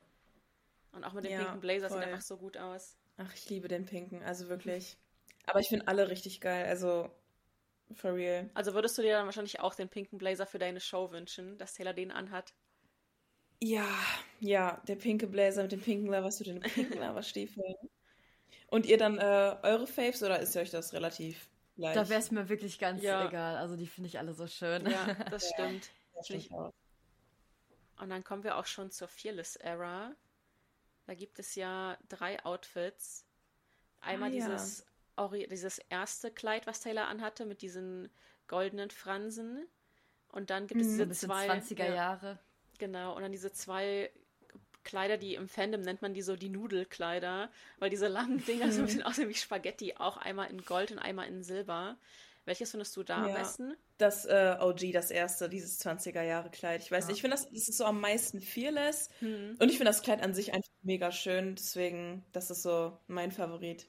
[0.92, 1.98] Und auch mit dem ja, pinken Blazer voll.
[1.98, 2.96] sieht einfach so gut aus.
[3.16, 4.96] Ach, ich liebe den Pinken, also wirklich.
[5.46, 7.10] Aber ich finde alle richtig geil, also
[7.94, 8.50] for real.
[8.54, 11.74] Also würdest du dir dann wahrscheinlich auch den pinken Blazer für deine Show wünschen, dass
[11.74, 12.54] Taylor den anhat?
[13.60, 13.88] Ja,
[14.40, 17.74] ja, der pinke Blazer mit dem pinken Lover, was du den pinken Lover-Stiefeln.
[18.68, 21.94] Und ihr dann äh, eure Faves oder ist euch das relativ gleich?
[21.94, 23.26] Da wäre es mir wirklich ganz ja.
[23.26, 23.56] egal.
[23.56, 24.88] Also die finde ich alle so schön.
[24.88, 25.90] Ja, das stimmt.
[26.14, 30.14] Das stimmt Und dann kommen wir auch schon zur Fearless Era.
[31.06, 33.26] Da gibt es ja drei Outfits.
[34.00, 34.86] Einmal ah, dieses,
[35.18, 35.46] ja.
[35.46, 38.10] dieses erste Kleid, was Taylor anhatte, mit diesen
[38.48, 39.66] goldenen Fransen.
[40.28, 41.48] Und dann gibt es mhm, diese zwei.
[41.48, 42.38] 20er Jahre.
[42.78, 44.10] Genau, und dann diese zwei
[44.84, 48.80] Kleider, die im Fandom nennt man die so die Nudelkleider, weil diese langen Dinger so
[48.80, 51.96] ein bisschen aussehen wie Spaghetti, auch einmal in Gold und einmal in Silber.
[52.46, 53.76] Welches findest du da ja, am besten?
[53.96, 56.82] Das äh, OG, das erste, dieses 20er-Jahre-Kleid.
[56.82, 57.08] Ich weiß ja.
[57.08, 59.08] nicht, ich finde, das, das ist so am meisten fearless.
[59.20, 59.56] Hm.
[59.58, 61.54] Und ich finde das Kleid an sich einfach mega schön.
[61.54, 63.86] Deswegen, das ist so mein Favorit.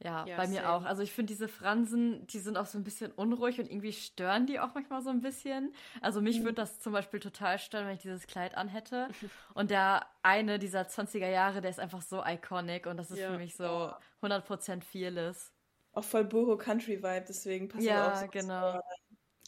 [0.00, 0.84] Ja, ja bei mir auch.
[0.84, 4.46] Also ich finde diese Fransen, die sind auch so ein bisschen unruhig und irgendwie stören
[4.46, 5.74] die auch manchmal so ein bisschen.
[6.00, 6.44] Also mich mhm.
[6.44, 9.08] würde das zum Beispiel total stören, wenn ich dieses Kleid anhätte.
[9.54, 13.32] Und der eine dieser 20er Jahre, der ist einfach so iconic und das ist ja.
[13.32, 13.92] für mich so
[14.22, 15.52] 100% fearless.
[15.92, 18.80] Auch voll Boho Country Vibe, deswegen passt ja, das auch so genau.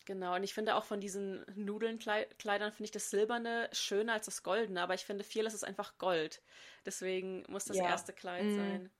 [0.06, 4.42] Genau, und ich finde auch von diesen Nudelnkleidern finde ich das Silberne schöner als das
[4.42, 6.42] Goldene, aber ich finde Fearless ist einfach Gold.
[6.84, 7.84] Deswegen muss das ja.
[7.84, 8.56] erste Kleid mhm.
[8.56, 8.90] sein.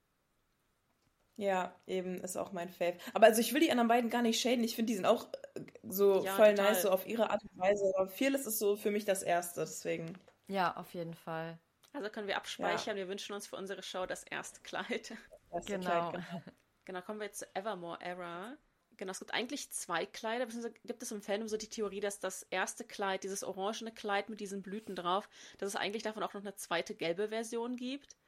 [1.41, 2.99] Ja, eben, ist auch mein Fave.
[3.14, 4.62] Aber also ich will die anderen beiden gar nicht shaden.
[4.62, 6.72] Ich finde, die sind auch äh, so ja, voll total.
[6.72, 7.91] nice, so auf ihre Art und Weise.
[7.97, 10.18] Aber Fearless ist so für mich das Erste, deswegen.
[10.49, 11.59] Ja, auf jeden Fall.
[11.95, 12.99] Also können wir abspeichern.
[12.99, 13.05] Ja.
[13.05, 15.14] Wir wünschen uns für unsere Show das erste Kleid.
[15.51, 16.11] Das genau.
[16.11, 16.43] Kleid, genau.
[16.84, 18.59] genau, kommen wir jetzt zu Evermore Era.
[18.99, 22.20] Genau, es gibt eigentlich zwei Kleider, beziehungsweise gibt es im Fandom so die Theorie, dass
[22.20, 26.34] das erste Kleid, dieses orangene Kleid mit diesen Blüten drauf, dass es eigentlich davon auch
[26.34, 28.18] noch eine zweite gelbe Version gibt.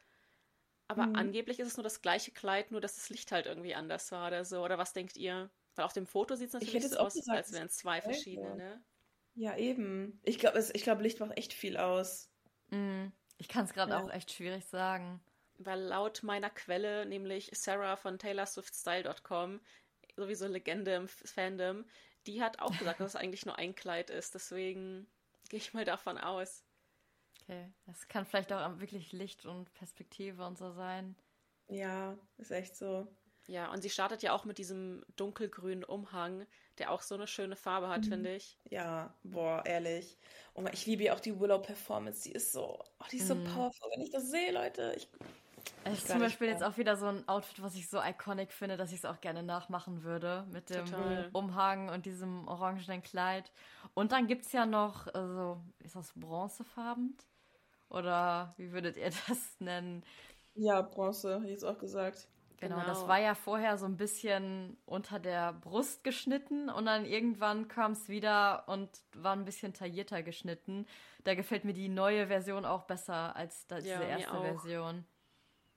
[0.89, 1.17] Aber mhm.
[1.17, 4.29] angeblich ist es nur das gleiche Kleid, nur dass das Licht halt irgendwie anders war
[4.29, 4.63] oder so.
[4.63, 5.51] Oder was denkt ihr?
[5.75, 8.57] Weil auf dem Foto sieht es natürlich so aus, gesagt, als wären es zwei verschiedene,
[8.57, 8.85] ne?
[9.35, 10.21] Ja, eben.
[10.23, 12.31] Ich glaube, ich glaub, Licht macht echt viel aus.
[12.69, 13.13] Mhm.
[13.39, 14.01] Ich kann es gerade ja.
[14.01, 15.21] auch echt schwierig sagen.
[15.59, 19.61] Weil laut meiner Quelle, nämlich Sarah von TaylorSwiftStyle.com,
[20.17, 21.87] sowieso Legende im Fandom,
[22.27, 24.35] die hat auch gesagt, dass es eigentlich nur ein Kleid ist.
[24.35, 25.07] Deswegen
[25.49, 26.65] gehe ich mal davon aus.
[27.43, 31.17] Okay, das kann vielleicht auch wirklich Licht und Perspektive und so sein.
[31.69, 33.09] Ja, ist echt so.
[33.47, 36.47] Ja, und sie startet ja auch mit diesem dunkelgrünen Umhang,
[36.79, 38.09] der auch so eine schöne Farbe hat, mhm.
[38.09, 38.59] finde ich.
[38.71, 40.17] Ja, boah, ehrlich.
[40.55, 42.23] Und ich liebe ja auch die Willow-Performance.
[42.23, 43.45] Die ist so, oh, die ist so mhm.
[43.45, 43.91] powerful.
[43.95, 45.09] Wenn ich das sehe, Leute, ich.
[45.85, 48.77] Das ist zum Beispiel jetzt auch wieder so ein Outfit, was ich so iconic finde,
[48.77, 50.47] dass ich es auch gerne nachmachen würde.
[50.53, 51.29] Mit dem Total.
[51.33, 53.53] Umhang und diesem orangenen Kleid.
[53.95, 57.17] Und dann gibt es ja noch, also, ist das bronzefarben?
[57.93, 60.03] Oder wie würdet ihr das nennen?
[60.55, 62.29] Ja, Bronze, hätte ich jetzt auch gesagt.
[62.59, 67.05] Genau, genau, das war ja vorher so ein bisschen unter der Brust geschnitten und dann
[67.05, 70.87] irgendwann kam es wieder und war ein bisschen taillierter geschnitten.
[71.25, 75.05] Da gefällt mir die neue Version auch besser als diese ja, erste Version.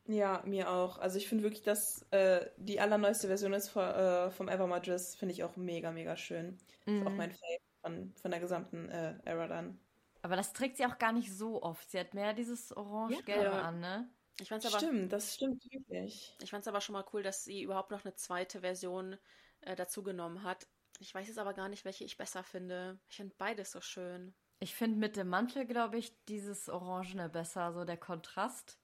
[0.08, 1.00] Ja, mir auch.
[1.00, 5.16] Also ich finde wirklich, dass äh, die allerneueste Version ist von, äh, vom Evermore Dress,
[5.16, 6.60] finde ich auch mega, mega schön.
[6.86, 6.98] Mhm.
[7.00, 7.18] Ist auch mhm.
[7.18, 9.80] mein Fave von, von der gesamten äh, Era dann.
[10.26, 11.92] Aber das trägt sie auch gar nicht so oft.
[11.92, 13.62] Sie hat mehr dieses Orange-Gelbe ja.
[13.62, 14.10] an, ne?
[14.40, 16.36] Ich fand's aber, stimmt, das stimmt wirklich.
[16.42, 19.20] Ich fand es aber schon mal cool, dass sie überhaupt noch eine zweite Version
[19.62, 20.66] äh, dazu genommen hat.
[20.98, 23.00] Ich weiß jetzt aber gar nicht, welche ich besser finde.
[23.08, 24.34] Ich finde beides so schön.
[24.58, 28.80] Ich finde mit dem Mantel, glaube ich, dieses Orangene besser, so der Kontrast.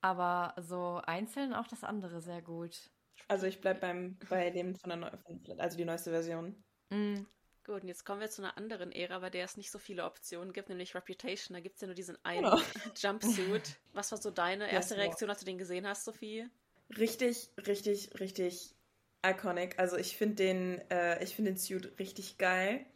[0.00, 2.88] Aber so einzeln auch das andere sehr gut.
[3.26, 5.10] Also ich bleibe beim bei dem von der Neu
[5.58, 6.62] also die neueste Version.
[6.90, 7.24] Mm,
[7.66, 10.04] Gut, und jetzt kommen wir zu einer anderen Ära, bei der es nicht so viele
[10.04, 11.52] Optionen gibt, nämlich Reputation.
[11.52, 12.60] Da gibt es ja nur diesen einen oh.
[12.96, 13.76] Jumpsuit.
[13.92, 16.46] Was war so deine erste yes, Reaktion, als du den gesehen hast, Sophie?
[16.96, 18.72] Richtig, richtig, richtig
[19.26, 19.80] iconic.
[19.80, 22.86] Also ich finde den, äh, ich finde den Suit richtig geil.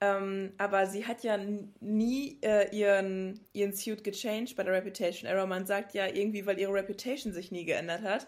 [0.00, 1.36] Ähm, aber sie hat ja
[1.80, 5.44] nie äh, ihren, ihren Suit gechanged bei der Reputation Era.
[5.44, 8.26] Man sagt ja irgendwie, weil ihre Reputation sich nie geändert hat.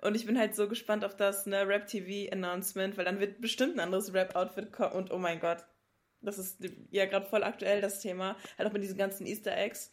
[0.00, 3.80] Und ich bin halt so gespannt auf das ne, Rap-TV-Announcement, weil dann wird bestimmt ein
[3.80, 4.92] anderes Rap-Outfit kommen.
[4.92, 5.64] Und oh mein Gott,
[6.20, 6.58] das ist
[6.90, 8.36] ja gerade voll aktuell, das Thema.
[8.56, 9.90] Halt auch mit diesen ganzen Easter Eggs.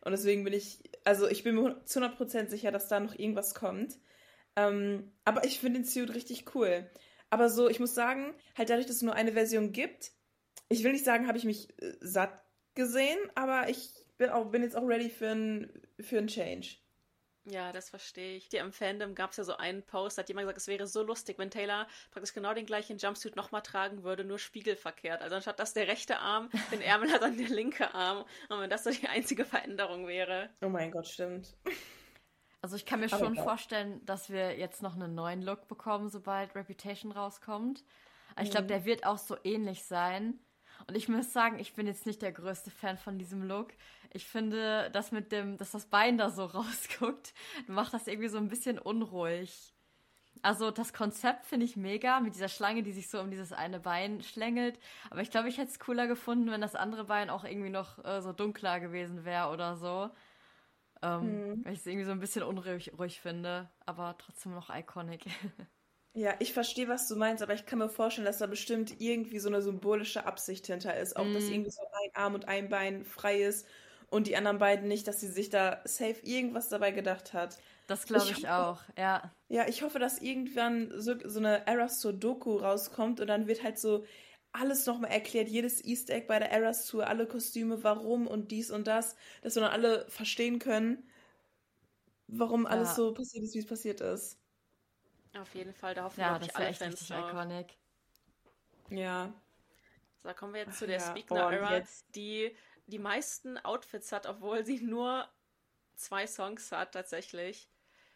[0.00, 3.54] Und deswegen bin ich, also ich bin mir zu 100% sicher, dass da noch irgendwas
[3.54, 3.96] kommt.
[4.56, 6.90] Ähm, aber ich finde den Suit richtig cool.
[7.30, 10.12] Aber so, ich muss sagen, halt dadurch, dass es nur eine Version gibt,
[10.68, 12.42] ich will nicht sagen, habe ich mich äh, satt
[12.74, 16.76] gesehen, aber ich bin, auch, bin jetzt auch ready für einen für Change.
[17.46, 18.46] Ja, das verstehe ich.
[18.50, 20.86] Hier im Fandom gab es ja so einen Post, da hat jemand gesagt, es wäre
[20.86, 25.20] so lustig, wenn Taylor praktisch genau den gleichen Jumpsuit nochmal tragen würde, nur spiegelverkehrt.
[25.20, 28.24] Also anstatt dass der rechte Arm den Ärmel hat, dann der linke Arm.
[28.48, 30.48] Und wenn das so die einzige Veränderung wäre.
[30.62, 31.54] Oh mein Gott, stimmt.
[32.62, 36.54] Also ich kann mir schon vorstellen, dass wir jetzt noch einen neuen Look bekommen, sobald
[36.54, 37.84] Reputation rauskommt.
[38.40, 38.68] Ich glaube, mhm.
[38.68, 40.38] der wird auch so ähnlich sein.
[40.86, 43.72] Und ich muss sagen, ich bin jetzt nicht der größte Fan von diesem Look.
[44.12, 47.34] Ich finde, dass mit dem, dass das Bein da so rausguckt,
[47.66, 49.74] macht das irgendwie so ein bisschen unruhig.
[50.42, 53.80] Also das Konzept finde ich mega mit dieser Schlange, die sich so um dieses eine
[53.80, 54.78] Bein schlängelt.
[55.08, 58.04] Aber ich glaube, ich hätte es cooler gefunden, wenn das andere Bein auch irgendwie noch
[58.04, 60.10] äh, so dunkler gewesen wäre oder so.
[61.02, 61.64] Ähm, mhm.
[61.64, 65.24] Weil ich es irgendwie so ein bisschen unruhig ruhig finde, aber trotzdem noch iconic.
[66.16, 69.40] Ja, ich verstehe, was du meinst, aber ich kann mir vorstellen, dass da bestimmt irgendwie
[69.40, 71.16] so eine symbolische Absicht hinter ist.
[71.16, 71.34] Auch, mm.
[71.34, 73.66] dass irgendwie so ein Arm und ein Bein frei ist
[74.10, 77.58] und die anderen beiden nicht, dass sie sich da safe irgendwas dabei gedacht hat.
[77.88, 79.34] Das glaube ich, ich auch, ja.
[79.48, 83.64] Ja, ich hoffe, dass irgendwann so, so eine Eras Tour Doku rauskommt und dann wird
[83.64, 84.04] halt so
[84.52, 88.70] alles nochmal erklärt, jedes Easter Egg bei der Eras Tour, alle Kostüme, warum und dies
[88.70, 91.10] und das, dass wir dann alle verstehen können,
[92.28, 92.70] warum ja.
[92.70, 94.38] alles so passiert ist, wie es passiert ist.
[95.40, 97.30] Auf jeden Fall, da hoffen ja, wir, ich, alle Fans richtig drauf.
[97.30, 97.76] iconic.
[98.90, 99.32] Ja.
[100.22, 101.82] So, da kommen wir jetzt zu der ja, Speaker Era,
[102.14, 102.56] die
[102.86, 105.28] die meisten Outfits hat, obwohl sie nur
[105.94, 107.68] zwei Songs hat tatsächlich.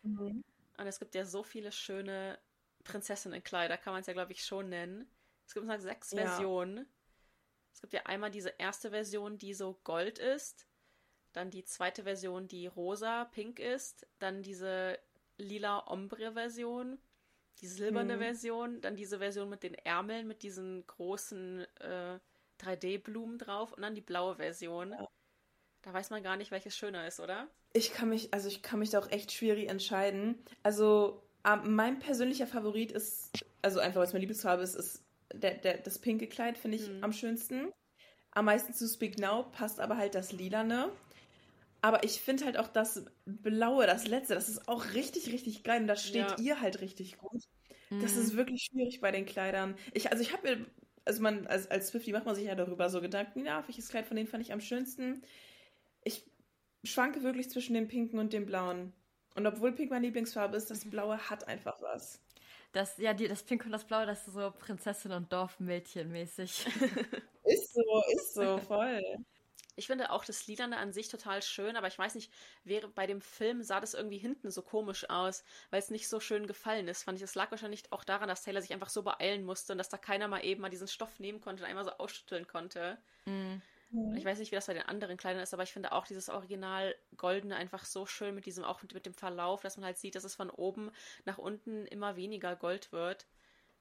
[0.03, 0.45] Mhm.
[0.77, 2.39] Und es gibt ja so viele schöne
[2.85, 5.11] Prinzessinnenkleider, kann man es ja, glaube ich, schon nennen.
[5.47, 6.19] Es gibt noch sechs ja.
[6.19, 6.87] Versionen.
[7.73, 10.67] Es gibt ja einmal diese erste Version, die so gold ist.
[11.33, 14.07] Dann die zweite Version, die rosa, pink ist.
[14.19, 14.99] Dann diese
[15.37, 16.99] lila Ombre-Version
[17.61, 18.21] die silberne hm.
[18.21, 22.19] Version, dann diese Version mit den Ärmeln, mit diesen großen äh,
[22.61, 24.93] 3D-Blumen drauf und dann die blaue Version.
[24.93, 25.09] Ja.
[25.83, 27.49] Da weiß man gar nicht, welches schöner ist, oder?
[27.73, 30.39] Ich kann mich, also ich kann mich da auch echt schwierig entscheiden.
[30.63, 35.79] Also ähm, mein persönlicher Favorit ist, also einfach, was meine Lieblingsfarbe ist, ist der, der,
[35.79, 37.05] das pinke Kleid, finde ich hm.
[37.05, 37.73] am schönsten.
[38.33, 40.91] Am meisten zu Speak Now passt aber halt das Lilane.
[41.81, 45.83] Aber ich finde halt auch das Blaue, das letzte, das ist auch richtig, richtig geil.
[45.83, 46.39] Und das steht ja.
[46.39, 47.43] ihr halt richtig gut.
[47.91, 48.01] Mhm.
[48.01, 48.39] Das ist mhm.
[48.39, 49.77] wirklich schwierig bei den Kleidern.
[49.93, 50.67] Ich, also ich habe mir,
[51.05, 54.07] also man, als, als Swifty macht man sich ja darüber so Gedanken, ja, welches Kleid
[54.07, 55.23] von denen fand ich am schönsten.
[56.03, 56.29] Ich
[56.85, 58.93] schwanke wirklich zwischen dem Pinken und dem Blauen.
[59.35, 62.21] Und obwohl Pink meine Lieblingsfarbe ist, das Blaue hat einfach was.
[62.73, 66.67] Das, ja, die, das Pink und das Blaue, das ist so Prinzessin und Dorfmädchen mäßig.
[67.45, 69.01] ist so, ist so, voll.
[69.79, 72.33] Ich finde auch das Lilane an sich total schön, aber ich weiß nicht,
[72.65, 76.19] wäre bei dem Film sah das irgendwie hinten so komisch aus, weil es nicht so
[76.19, 77.05] schön gefallen ist.
[77.05, 79.79] Fand ich, es lag wahrscheinlich auch daran, dass Taylor sich einfach so beeilen musste und
[79.79, 82.99] dass da keiner mal eben mal diesen Stoff nehmen konnte und einmal so ausschütteln konnte.
[83.25, 83.63] Mhm.
[84.17, 86.29] Ich weiß nicht, wie das bei den anderen Kleidern ist, aber ich finde auch dieses
[86.29, 89.97] Original Goldene einfach so schön mit diesem, auch mit, mit dem Verlauf, dass man halt
[89.97, 90.91] sieht, dass es von oben
[91.25, 93.27] nach unten immer weniger Gold wird.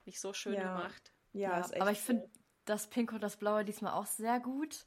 [0.05, 0.61] Nicht so schön ja.
[0.61, 1.11] gemacht.
[1.33, 2.29] Ja, ja aber ich finde
[2.65, 4.85] das Pink und das Blaue diesmal auch sehr gut.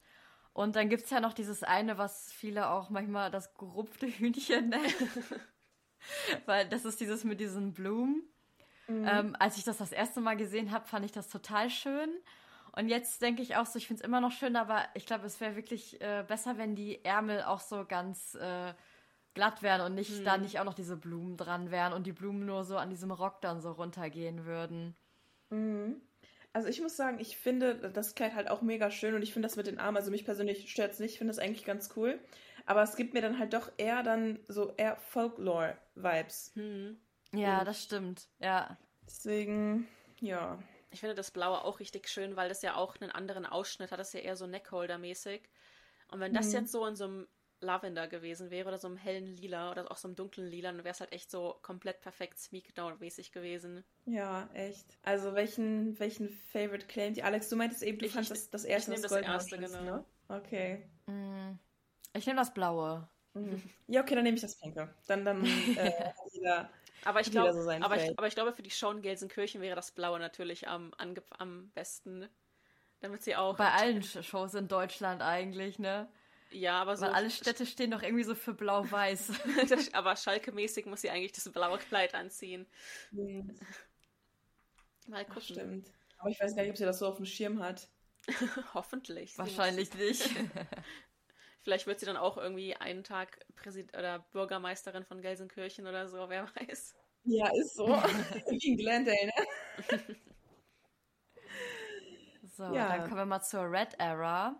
[0.52, 4.70] Und dann gibt es ja noch dieses eine, was viele auch manchmal das gerupfte Hühnchen
[4.70, 4.94] nennen.
[6.46, 8.22] Weil das ist dieses mit diesen Blumen.
[8.88, 9.06] Mhm.
[9.08, 12.10] Ähm, als ich das das erste Mal gesehen habe, fand ich das total schön.
[12.76, 15.26] Und jetzt denke ich auch so, ich finde es immer noch schön, aber ich glaube,
[15.26, 18.74] es wäre wirklich äh, besser, wenn die Ärmel auch so ganz äh,
[19.34, 20.24] glatt wären und nicht mhm.
[20.24, 23.10] da nicht auch noch diese Blumen dran wären und die Blumen nur so an diesem
[23.10, 24.96] Rock dann so runtergehen würden.
[25.50, 26.00] Mhm.
[26.52, 29.46] Also ich muss sagen, ich finde das Kleid halt auch mega schön und ich finde
[29.46, 31.90] das mit den Armen, also mich persönlich stört es nicht, ich finde das eigentlich ganz
[31.96, 32.18] cool.
[32.66, 36.52] Aber es gibt mir dann halt doch eher dann so eher Folklore-Vibes.
[36.54, 37.00] Hm.
[37.32, 38.76] Ja, und das stimmt, ja.
[39.06, 39.88] Deswegen,
[40.20, 40.58] ja.
[40.90, 44.00] Ich finde das Blaue auch richtig schön, weil das ja auch einen anderen Ausschnitt hat,
[44.00, 45.42] das ist ja eher so Neckholder-mäßig.
[46.08, 46.60] Und wenn das hm.
[46.60, 47.28] jetzt so in so einem
[47.60, 50.84] Lavender gewesen wäre oder so einem hellen Lila oder auch so einem dunklen Lila, dann
[50.84, 53.84] wäre es halt echt so komplett perfekt Smeekdown-mäßig gewesen.
[54.06, 54.98] Ja, echt.
[55.02, 57.24] Also welchen, welchen Favorite claimt ihr?
[57.24, 59.82] Alex, du meintest eben, du ich, fandest das, das erste, ich das, das erste, genau.
[59.82, 60.04] Ne?
[60.28, 60.88] Okay.
[61.06, 61.58] Mm,
[62.14, 63.08] ich nehme das blaue.
[63.34, 63.62] Mhm.
[63.86, 64.92] Ja, okay, dann nehme ich das pinke.
[65.06, 66.70] Dann, dann äh, jeder,
[67.04, 69.76] aber ich glaube, so aber, ich, aber ich glaube, für die Show in Gelsenkirchen wäre
[69.76, 72.28] das blaue natürlich am, am besten.
[73.00, 73.56] Damit sie auch.
[73.56, 76.08] Bei allen Shows in Deutschland eigentlich, ne?
[76.52, 77.06] Ja, aber so.
[77.06, 79.32] Weil alle Städte stehen doch irgendwie so für blau-weiß.
[79.92, 82.66] aber Schalke-mäßig muss sie eigentlich das blaue Kleid anziehen.
[83.12, 83.56] Mhm.
[85.06, 85.36] Mal gucken.
[85.38, 85.92] Ach, stimmt.
[86.18, 87.88] Aber ich weiß gar nicht, ob sie das so auf dem Schirm hat.
[88.74, 89.38] Hoffentlich.
[89.38, 90.28] Wahrscheinlich nicht.
[91.62, 96.28] Vielleicht wird sie dann auch irgendwie einen Tag Präsident oder Bürgermeisterin von Gelsenkirchen oder so,
[96.28, 96.94] wer weiß.
[97.24, 97.86] Ja, ist so.
[97.86, 100.16] Wie in Glendale, ne?
[102.56, 102.88] so, ja.
[102.88, 104.58] dann kommen wir mal zur Red Era.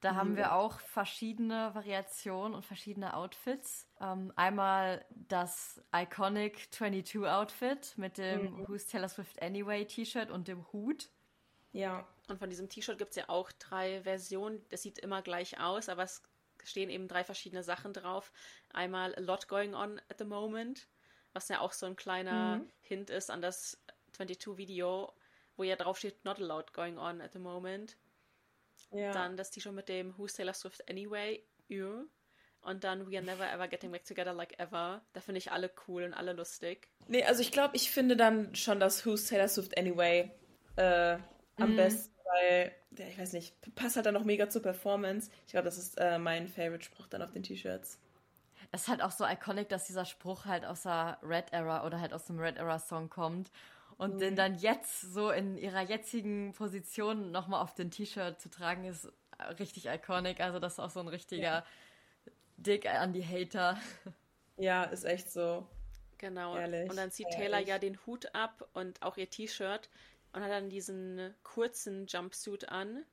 [0.00, 3.88] Da haben wir auch verschiedene Variationen und verschiedene Outfits.
[4.00, 8.68] Ähm, einmal das Iconic 22 Outfit mit dem mhm.
[8.68, 11.10] Who's Taylor Swift Anyway T-Shirt und dem Hut.
[11.72, 12.06] Ja.
[12.28, 14.64] Und von diesem T-Shirt gibt es ja auch drei Versionen.
[14.68, 16.22] Das sieht immer gleich aus, aber es
[16.62, 18.32] stehen eben drei verschiedene Sachen drauf.
[18.70, 20.88] Einmal A Lot Going On at the Moment,
[21.32, 22.70] was ja auch so ein kleiner mhm.
[22.82, 23.82] Hint ist an das
[24.16, 25.12] 22-Video,
[25.56, 27.96] wo ja drauf steht Not a lot going on at the moment.
[28.90, 29.12] Ja.
[29.12, 32.06] Dann das T-Shirt mit dem Who's Taylor Swift Anyway, you.
[32.60, 35.02] Und dann We Are Never Ever Getting Back Together Like Ever.
[35.12, 36.88] Da finde ich alle cool und alle lustig.
[37.06, 40.30] Nee, also ich glaube, ich finde dann schon das Who's Taylor Swift Anyway
[40.76, 41.18] äh,
[41.56, 41.76] am mhm.
[41.76, 45.30] besten, weil, ja, ich weiß nicht, passt halt dann noch mega zur Performance.
[45.46, 47.98] Ich glaube, das ist äh, mein Favorite-Spruch dann auf den T-Shirts.
[48.70, 52.00] Es ist halt auch so iconic, dass dieser Spruch halt aus der Red Era oder
[52.00, 53.50] halt aus dem Red Era Song kommt.
[53.98, 54.18] Und mhm.
[54.20, 59.12] den dann jetzt so in ihrer jetzigen Position nochmal auf den T-Shirt zu tragen, ist
[59.58, 60.40] richtig iconic.
[60.40, 61.64] Also das ist auch so ein richtiger ja.
[62.56, 63.78] Dick an die Hater.
[64.56, 65.66] Ja, ist echt so.
[66.18, 66.56] Genau.
[66.56, 66.90] Ehrlich.
[66.90, 69.88] Und dann zieht Taylor ja den Hut ab und auch ihr T-Shirt
[70.32, 73.04] und hat dann diesen kurzen Jumpsuit an,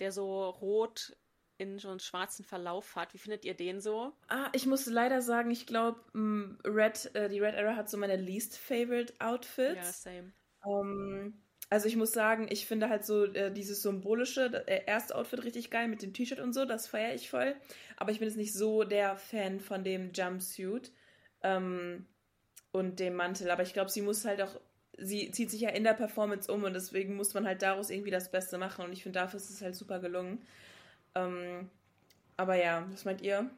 [0.00, 1.16] der so rot
[1.62, 3.14] in so einen schwarzen Verlauf hat.
[3.14, 4.12] Wie findet ihr den so?
[4.28, 6.00] Ah, ich muss leider sagen, ich glaube,
[6.64, 10.04] Red, äh, die Red Era hat so meine least favorite Outfits.
[10.04, 10.32] Ja, same.
[10.64, 15.44] Um, also ich muss sagen, ich finde halt so äh, dieses symbolische äh, erste Outfit
[15.44, 17.56] richtig geil mit dem T-Shirt und so, das feiere ich voll.
[17.96, 20.92] Aber ich bin jetzt nicht so der Fan von dem Jumpsuit
[21.42, 22.06] ähm,
[22.72, 23.50] und dem Mantel.
[23.50, 24.60] Aber ich glaube, sie muss halt auch
[24.98, 28.10] sie zieht sich ja in der Performance um und deswegen muss man halt daraus irgendwie
[28.10, 30.44] das Beste machen und ich finde, dafür ist es halt super gelungen.
[31.14, 31.70] Ähm,
[32.36, 33.50] aber ja, was meint ihr?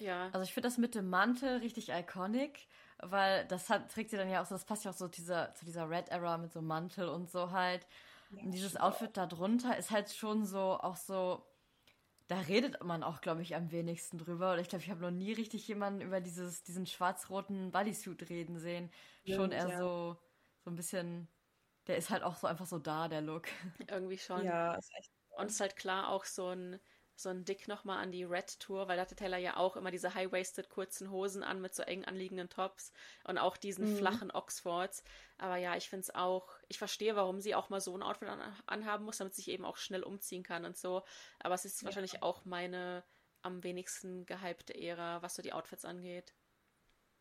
[0.00, 0.26] Ja.
[0.32, 2.66] Also ich finde das mit dem Mantel richtig iconic,
[2.98, 5.54] weil das hat, trägt sie dann ja auch so, das passt ja auch so dieser,
[5.54, 7.86] zu dieser Red Era mit so Mantel und so halt.
[8.30, 11.46] Ja, und dieses Outfit da drunter ist halt schon so, auch so,
[12.26, 14.52] da redet man auch, glaube ich, am wenigsten drüber.
[14.52, 18.58] Oder ich glaube, ich habe noch nie richtig jemanden über dieses, diesen schwarz-roten Bodysuit reden
[18.58, 18.90] sehen.
[19.22, 19.78] Ja, schon eher ja.
[19.78, 20.18] so
[20.66, 21.28] so ein bisschen,
[21.86, 23.46] der ist halt auch so einfach so da, der Look.
[23.88, 24.44] Irgendwie schon.
[24.44, 25.12] Ja, ist echt.
[25.38, 26.80] Und ist halt klar auch so ein,
[27.18, 29.90] so ein Dick nochmal an die Red Tour, weil da hatte Taylor ja auch immer
[29.90, 32.92] diese high-waisted kurzen Hosen an mit so eng anliegenden Tops
[33.24, 33.96] und auch diesen mhm.
[33.96, 35.02] flachen Oxfords.
[35.38, 38.28] Aber ja, ich finde es auch, ich verstehe, warum sie auch mal so ein Outfit
[38.28, 41.02] an, anhaben muss, damit sie sich eben auch schnell umziehen kann und so.
[41.40, 41.86] Aber es ist ja.
[41.86, 43.02] wahrscheinlich auch meine
[43.42, 46.34] am wenigsten gehypte Ära, was so die Outfits angeht.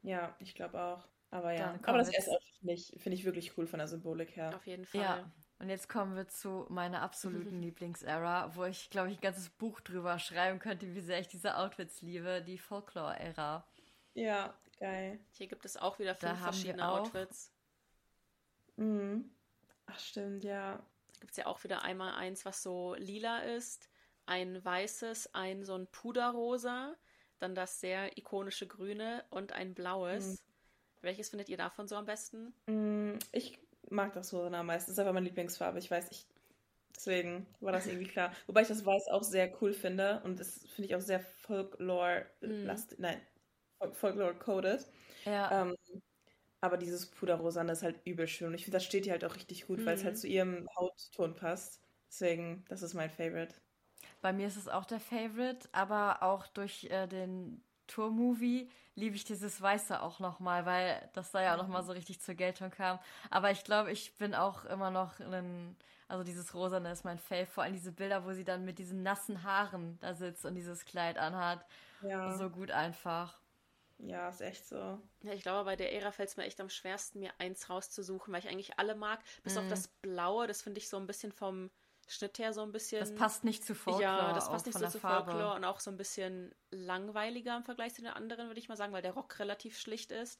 [0.02, 1.08] Ja, ich glaube auch.
[1.32, 4.56] Aber ja, aber das erste finde ich, find ich wirklich cool von der Symbolik her.
[4.56, 5.02] Auf jeden Fall.
[5.02, 5.32] Ja.
[5.60, 9.80] Und jetzt kommen wir zu meiner absoluten Lieblingsära, wo ich, glaube ich, ein ganzes Buch
[9.80, 13.66] drüber schreiben könnte, wie sehr ich diese Outfits liebe, die Folklore-Ära.
[14.14, 15.20] Ja, geil.
[15.32, 17.52] Hier gibt es auch wieder fünf verschiedene Outfits.
[18.76, 19.32] Mhm.
[19.86, 20.78] Ach, stimmt, ja.
[21.14, 23.90] Da gibt es ja auch wieder einmal eins, was so lila ist,
[24.26, 26.96] ein weißes, ein so ein Puderrosa,
[27.40, 30.28] dann das sehr ikonische grüne und ein blaues.
[30.28, 30.38] Mhm.
[31.02, 32.54] Welches findet ihr davon so am besten?
[32.66, 33.60] Mm, ich
[33.90, 34.90] mag das so am meisten.
[34.90, 35.80] Das ist einfach meine Lieblingsfarbe.
[35.80, 36.28] Ich weiß, ich.
[36.96, 38.32] Deswegen war das irgendwie klar.
[38.48, 43.00] Wobei ich das Weiß auch sehr cool finde und das finde ich auch sehr Folklore-lastig.
[43.00, 43.02] Mm.
[43.02, 43.22] Nein,
[43.92, 44.88] Folklore-coded.
[45.26, 45.64] Ja.
[45.64, 45.76] Ähm,
[46.62, 48.48] aber dieses Puderrosane ist halt übel schön.
[48.48, 49.86] Und ich finde, das steht ihr halt auch richtig gut, mhm.
[49.86, 50.18] weil es halt mm.
[50.18, 51.82] zu ihrem Hautton passt.
[52.10, 53.56] Deswegen, das ist mein Favorite.
[54.22, 59.26] Bei mir ist es auch der Favorite, aber auch durch äh, den Tour-Movie liebe ich
[59.26, 63.00] dieses Weiße auch nochmal, weil das da ja auch nochmal so richtig zur Geltung kam.
[63.30, 65.76] Aber ich glaube, ich bin auch immer noch ein,
[66.08, 69.04] also dieses Rosane ist mein Fave, vor allem diese Bilder, wo sie dann mit diesen
[69.04, 71.66] nassen Haaren da sitzt und dieses Kleid anhat.
[72.02, 72.38] Ja.
[72.38, 73.38] So gut einfach.
[73.98, 75.00] Ja, ist echt so.
[75.24, 78.34] Ja, ich glaube, bei der Ära fällt es mir echt am schwersten, mir eins rauszusuchen,
[78.34, 79.20] weil ich eigentlich alle mag.
[79.44, 79.58] Bis mm.
[79.58, 79.70] auf mhm.
[79.70, 81.70] das Blaue, das finde ich so ein bisschen vom
[82.08, 83.00] Schnitt her so ein bisschen.
[83.00, 84.04] Das passt nicht zu Folklore.
[84.04, 85.32] Ja, das passt nicht so zu Farbe.
[85.32, 88.76] Folklore und auch so ein bisschen langweiliger im Vergleich zu den anderen, würde ich mal
[88.76, 90.40] sagen, weil der Rock relativ schlicht ist.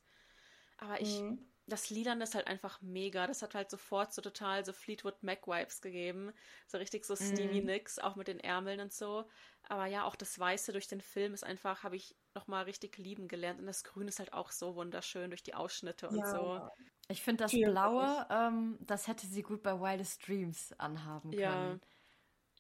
[0.78, 1.40] Aber ich, Mhm.
[1.68, 3.28] Das Liedern ist halt einfach mega.
[3.28, 6.32] Das hat halt sofort so total so Fleetwood Mac-Vibes gegeben.
[6.68, 7.66] So richtig so Stevie Mhm.
[7.66, 9.30] Nicks, auch mit den Ärmeln und so.
[9.64, 13.28] Aber ja, auch das Weiße durch den Film ist einfach, habe ich nochmal richtig lieben
[13.28, 13.60] gelernt.
[13.60, 16.28] Und das Grün ist halt auch so wunderschön durch die Ausschnitte und Ja.
[16.28, 16.62] so.
[17.08, 21.78] Ich finde das Viel Blaue, ähm, das hätte sie gut bei Wildest Dreams anhaben können.
[21.78, 21.80] Ja.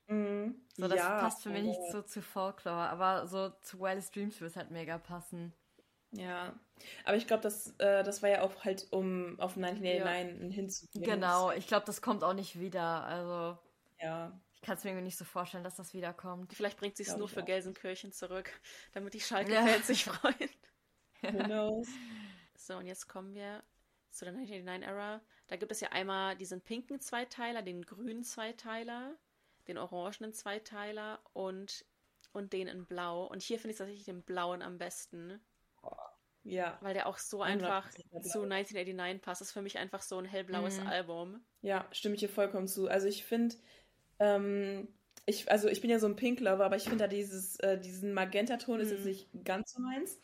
[0.08, 0.68] Mhm.
[0.78, 4.40] So, das ja, passt für mich nicht so zu Folklore, aber so zu Wildest Dreams
[4.42, 5.54] würde es halt mega passen.
[6.18, 6.54] Ja,
[7.04, 11.04] aber ich glaube, das, äh, das war ja auch halt, um auf 1989 hinzugehen.
[11.04, 13.04] Genau, ich glaube, das kommt auch nicht wieder.
[13.06, 13.58] Also,
[14.00, 16.54] Ja, ich kann es mir irgendwie nicht so vorstellen, dass das wiederkommt.
[16.54, 17.46] Vielleicht bringt sie es nur für auch.
[17.46, 18.50] Gelsenkirchen zurück,
[18.94, 19.82] damit die Schalke-Fans Ja.
[19.82, 20.50] sich freuen.
[21.22, 21.88] who knows?
[22.58, 23.64] So, und jetzt kommen wir
[24.12, 25.22] zu der 1989-Ära.
[25.48, 29.16] Da gibt es ja einmal diesen pinken Zweiteiler, den grünen Zweiteiler,
[29.68, 31.86] den orangenen Zweiteiler und,
[32.32, 33.26] und den in blau.
[33.26, 35.40] Und hier finde ich tatsächlich den blauen am besten,
[36.46, 38.22] Ja, weil der auch so einfach 100% blau.
[38.22, 39.42] zu 1989 passt.
[39.42, 40.88] Das ist für mich einfach so ein hellblaues Mhm.
[40.88, 41.46] Album.
[41.62, 42.88] ja, stimme ich dir vollkommen zu.
[42.88, 43.56] Also ich finde,
[44.20, 44.88] ähm,
[45.26, 48.14] ich, also ich bin ja so ein Pink-Lover, aber ich finde da dieses, äh, diesen
[48.14, 48.96] Magentaton ist Mhm.
[48.98, 50.20] jetzt nicht ganz so meins.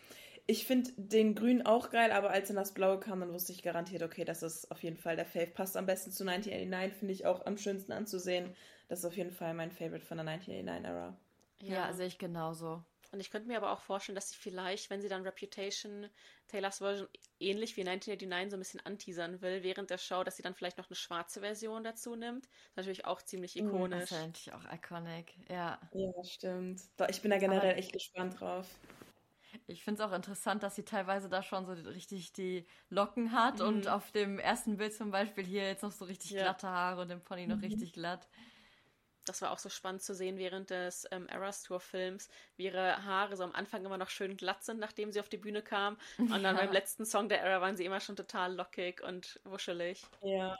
[0.47, 3.63] Ich finde den Grün auch geil, aber als dann das Blaue kam, dann wusste ich
[3.63, 5.47] garantiert, okay, das ist auf jeden Fall der Fave.
[5.47, 8.55] Passt am besten zu 1989, finde ich auch am schönsten anzusehen.
[8.89, 11.17] Das ist auf jeden Fall mein Favorite von der 1989-Ära.
[11.61, 12.83] Ja, sehe ich genauso.
[13.11, 16.09] Und ich könnte mir aber auch vorstellen, dass sie vielleicht, wenn sie dann Reputation,
[16.47, 17.09] Taylors Version,
[17.39, 20.77] ähnlich wie 1989 so ein bisschen anteasern will, während der Show, dass sie dann vielleicht
[20.77, 22.45] noch eine schwarze Version dazu nimmt.
[22.45, 24.05] Das ist natürlich auch ziemlich Das ikonisch.
[24.05, 25.37] ist ja eigentlich auch iconic.
[25.49, 25.79] Ja.
[25.93, 26.81] Ja, stimmt.
[27.09, 28.81] Ich bin da generell echt gespannt drauf.
[29.67, 33.59] Ich finde es auch interessant, dass sie teilweise da schon so richtig die Locken hat
[33.59, 33.61] Mhm.
[33.61, 36.37] und auf dem ersten Bild zum Beispiel hier jetzt noch so richtig Ja.
[36.37, 37.61] glatte Haare und im Pony noch Mhm.
[37.61, 38.29] richtig glatt.
[39.25, 43.03] Das war auch so spannend zu sehen während des ähm, Eras Tour Films, wie ihre
[43.05, 45.97] Haare so am Anfang immer noch schön glatt sind, nachdem sie auf die Bühne kam.
[46.29, 46.61] Und dann Ja.
[46.61, 50.09] beim letzten Song der Era waren sie immer schon total lockig und wuschelig.
[50.21, 50.57] Ja.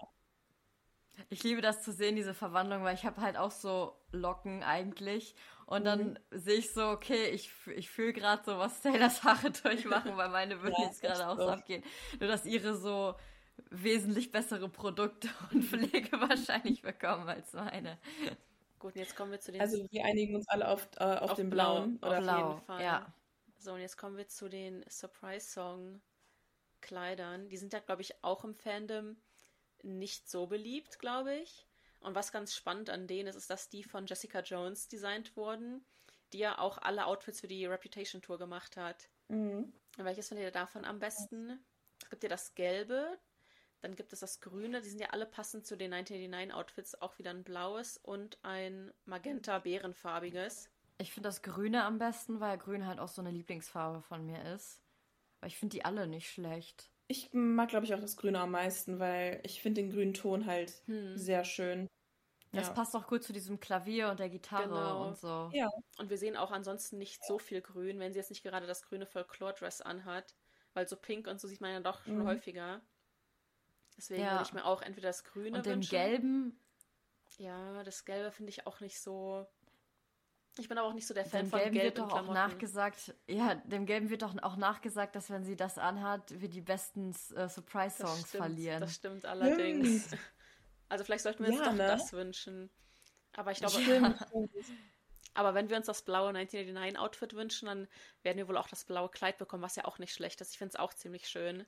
[1.30, 5.36] Ich liebe das zu sehen, diese Verwandlung, weil ich habe halt auch so Locken eigentlich.
[5.66, 10.18] Und dann sehe ich so, okay, ich, ich fühle gerade so, was Taylors Haare durchmachen,
[10.18, 11.44] weil meine würden Ja, jetzt gerade auch so.
[11.44, 11.84] so abgehen.
[12.20, 13.16] Nur, dass ihre so
[13.70, 17.98] wesentlich bessere Produkte und Pflege wahrscheinlich bekommen als meine.
[18.82, 21.30] Gut, und jetzt kommen wir zu den Also wir einigen uns alle auf, äh, auf,
[21.32, 21.76] Auf den Blau.
[21.76, 22.00] blauen.
[22.02, 22.18] Auf Oder?
[22.18, 22.84] jeden Blau, Fall.
[22.84, 23.14] ja.
[23.60, 27.48] So, und jetzt kommen wir zu den Surprise-Song-Kleidern.
[27.48, 29.22] Die sind ja, glaube ich, auch im Fandom
[29.84, 31.68] nicht so beliebt, glaube ich.
[32.00, 35.86] Und was ganz spannend an denen ist, ist, dass die von Jessica Jones designt wurden,
[36.34, 39.10] die ja auch alle Outfits für die Reputation Tour gemacht hat.
[39.28, 39.72] Mhm.
[40.00, 41.64] Und welches findet ihr davon am besten?
[42.02, 43.20] Es gibt ja das Gelbe,
[43.82, 47.18] dann gibt es das Grüne, die sind ja alle passend zu den 1989 Outfits, auch
[47.20, 50.70] wieder ein blaues und ein magenta-bärenfarbiges.
[50.98, 54.54] Ich finde das Grüne am besten, weil Grün halt auch so eine Lieblingsfarbe von mir
[54.54, 54.82] ist.
[55.40, 56.92] Aber ich finde die alle nicht schlecht.
[57.08, 60.46] Ich mag, glaube ich, auch das Grüne am meisten, weil ich finde den grünen Ton
[60.46, 61.16] halt Hm.
[61.16, 61.88] sehr schön.
[62.54, 62.74] Das Ja.
[62.74, 65.08] passt auch gut zu diesem Klavier und der Gitarre Genau.
[65.08, 65.54] und so.
[65.54, 65.68] Ja.
[65.98, 68.84] Und wir sehen auch ansonsten nicht so viel Grün, wenn sie jetzt nicht gerade das
[68.84, 70.36] grüne Folklore-Dress anhat.
[70.74, 72.24] Weil so pink und so sieht man ja doch schon Mhm.
[72.24, 72.82] häufiger.
[74.02, 74.32] Deswegen Ja.
[74.32, 75.92] würde ich mir auch entweder das Grüne Und den wünschen.
[75.92, 76.60] Gelben,
[77.38, 79.46] Ja, das Gelbe finde ich auch nicht so.
[80.58, 82.34] Ich bin aber auch nicht so der Fan dem von Gelben gelben wird doch auch
[82.34, 86.62] nachgesagt, ja, dem Gelben wird doch auch nachgesagt, dass wenn sie das anhat, wir die
[86.62, 88.82] besten äh, Das Surprise-Songs stimmt, verlieren.
[88.82, 90.10] Das stimmt allerdings.
[90.90, 91.88] Also vielleicht sollten wir uns Ja, doch ne?
[91.88, 92.70] das wünschen.
[93.32, 94.20] Aber ich glaube, Stimmt.
[95.34, 97.88] aber wenn wir uns das blaue 1989-Outfit wünschen, dann
[98.24, 100.52] werden wir wohl auch das blaue Kleid bekommen, was ja auch nicht schlecht ist.
[100.52, 101.66] Ich finde es auch ziemlich schön.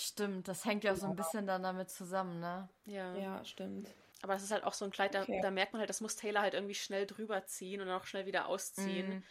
[0.00, 2.68] Stimmt, das hängt ja auch so ein bisschen dann damit zusammen, ne?
[2.86, 3.16] Ja.
[3.16, 3.88] Ja, stimmt.
[4.22, 5.40] Aber es ist halt auch so ein Kleid, da, Okay.
[5.42, 8.06] da merkt man halt, das muss Taylor halt irgendwie schnell drüber ziehen und dann auch
[8.06, 9.08] schnell wieder ausziehen.
[9.08, 9.22] Mhm.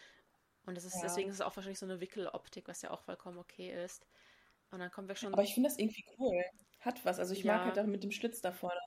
[0.66, 1.04] Und das ist, Ja.
[1.04, 4.06] deswegen ist es auch wahrscheinlich so eine Wickeloptik, was ja auch vollkommen okay ist.
[4.72, 5.34] Und dann kommen wir schon.
[5.34, 6.44] Aber ich finde das irgendwie cool.
[6.82, 7.20] Hat was.
[7.20, 7.56] Also ich Ja.
[7.58, 8.80] mag halt auch mit dem Schlitz da vorne.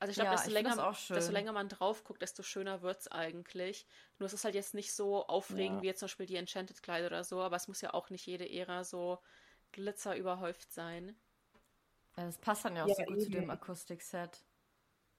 [0.00, 1.16] Also ich glaube, Ja, desto, ich länger, das auch schön.
[1.16, 3.86] desto länger man drauf guckt, desto schöner wird es eigentlich.
[4.18, 5.82] Nur es ist halt jetzt nicht so aufregend Ja.
[5.82, 8.26] wie jetzt zum Beispiel die Enchanted Kleid oder so, aber es muss ja auch nicht
[8.26, 9.18] jede Ära so
[9.72, 11.16] Glitzer überhäuft sein.
[12.16, 13.40] Ja, das passt dann ja auch Ja, so gut zu eben.
[13.40, 14.40] dem Akustikset.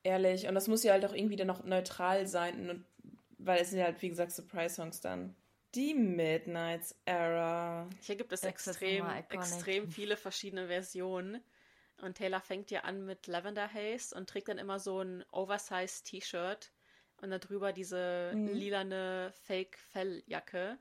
[0.03, 0.47] Ehrlich.
[0.47, 2.85] Und das muss ja halt auch irgendwie dann noch neutral sein.
[3.37, 5.35] Weil es sind ja halt, wie gesagt, Surprise-Songs dann.
[5.75, 7.87] Die Midnights Era.
[8.01, 11.41] Hier gibt es extrem, extrem viele verschiedene Versionen.
[12.01, 16.05] Und Taylor fängt ja an mit Lavender Haze und trägt dann immer so ein Oversized
[16.05, 16.71] T-Shirt
[17.21, 18.53] und darüber diese Mhm.
[18.53, 20.77] lilane Fake-Felljacke.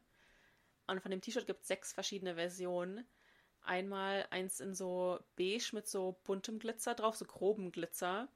[0.87, 3.07] Und von dem T-Shirt gibt es sechs verschiedene Versionen.
[3.65, 8.29] Einmal eins in so beige mit so buntem Glitzer drauf, so grobem Glitzer.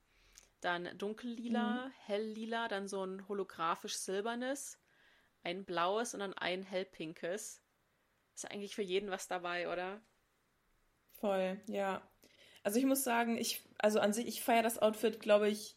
[0.61, 1.93] dann dunkellila, mhm.
[2.07, 4.79] helllila, dann so ein holographisch silbernes,
[5.43, 7.63] ein blaues und dann ein hellpinkes.
[8.35, 10.01] Ist eigentlich für jeden was dabei, oder?
[11.21, 12.03] Voll, ja.
[12.63, 15.77] Also ich muss sagen, ich, also an sich, ich feiere das Outfit, glaube ich,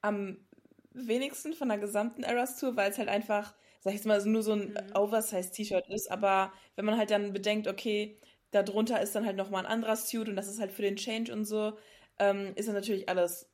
[0.00, 0.46] am
[0.92, 4.42] wenigsten von der gesamten Eras Tour, weil es halt einfach, sag ich jetzt mal, nur
[4.42, 4.96] so ein mhm.
[4.96, 6.10] Oversize-T-Shirt ist.
[6.10, 8.18] Aber wenn man halt dann bedenkt, okay,
[8.62, 11.32] darunter ist dann halt nochmal ein anderer Suit und das ist halt für den Change
[11.32, 11.76] und so,
[12.18, 13.50] ähm, ist dann natürlich alles,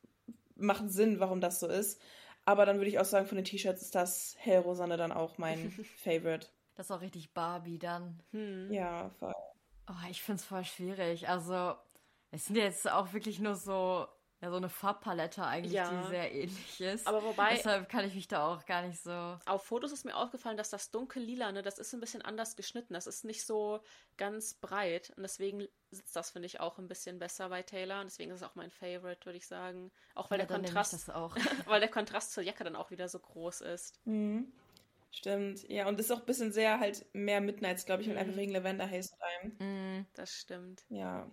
[0.57, 2.01] macht Sinn, warum das so ist.
[2.45, 5.71] Aber dann würde ich auch sagen, von den T-Shirts ist das hellrosane dann auch mein
[5.97, 6.49] Favorite.
[6.75, 8.21] Das ist auch richtig Barbie dann.
[8.33, 8.73] Hm.
[8.73, 9.35] Ja, voll.
[9.89, 11.29] Oh, ich finde es voll schwierig.
[11.29, 11.75] Also,
[12.31, 14.07] es sind jetzt auch wirklich nur so
[14.43, 15.89] ja so eine Farbpalette eigentlich, ja.
[15.89, 17.07] die sehr ähnlich ist.
[17.07, 17.55] Aber wobei.
[17.55, 19.39] Deshalb kann ich mich da auch gar nicht so.
[19.47, 22.93] Auf Fotos ist mir aufgefallen, dass das dunkel-lila, ne, das ist ein bisschen anders geschnitten.
[22.93, 23.81] Das ist nicht so
[24.17, 25.13] ganz breit.
[25.17, 28.01] Und deswegen sitzt das, finde ich, auch ein bisschen besser bei Taylor.
[28.01, 29.93] Und deswegen ist es auch mein Favorite, würde ich sagen.
[30.17, 31.09] Auch weil ja, der Kontrast.
[31.67, 34.01] weil der Kontrast zur Jacke dann auch wieder so groß ist.
[34.07, 34.53] Mhm.
[35.13, 38.33] Stimmt, ja, und ist auch ein bisschen sehr halt mehr Midnights, glaube ich, und einfach
[38.33, 38.39] mhm.
[38.39, 39.55] wegen Lavender Haze Time.
[39.59, 40.07] Mhm.
[40.15, 40.85] Das stimmt.
[40.89, 41.31] Ja.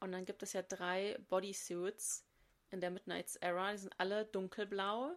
[0.00, 2.25] Und dann gibt es ja drei Bodysuits
[2.76, 3.72] in der Midnight's Era.
[3.72, 5.16] Die sind alle dunkelblau.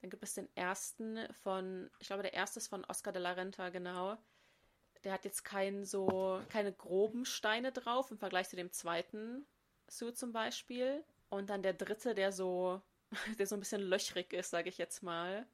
[0.00, 3.32] Dann gibt es den ersten von, ich glaube, der erste ist von Oscar de la
[3.32, 4.16] Renta, genau.
[5.04, 9.46] Der hat jetzt kein so, keine groben Steine drauf im Vergleich zu dem zweiten
[9.88, 11.04] Suit zum Beispiel.
[11.28, 12.82] Und dann der dritte, der so,
[13.38, 15.46] der so ein bisschen löchrig ist, sage ich jetzt mal.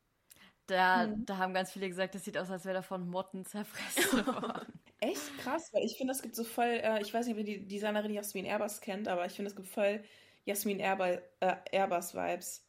[0.66, 1.26] Da, hm.
[1.26, 4.80] da haben ganz viele gesagt, das sieht aus, als wäre er von Motten zerfressen worden.
[4.99, 7.59] Echt krass, weil ich finde, es gibt so voll, äh, ich weiß nicht, ob ihr
[7.59, 10.03] die Designerin Jasmin Airbus kennt, aber ich finde, es gibt voll
[10.47, 12.64] Jasmin Airbus, äh, Vibes.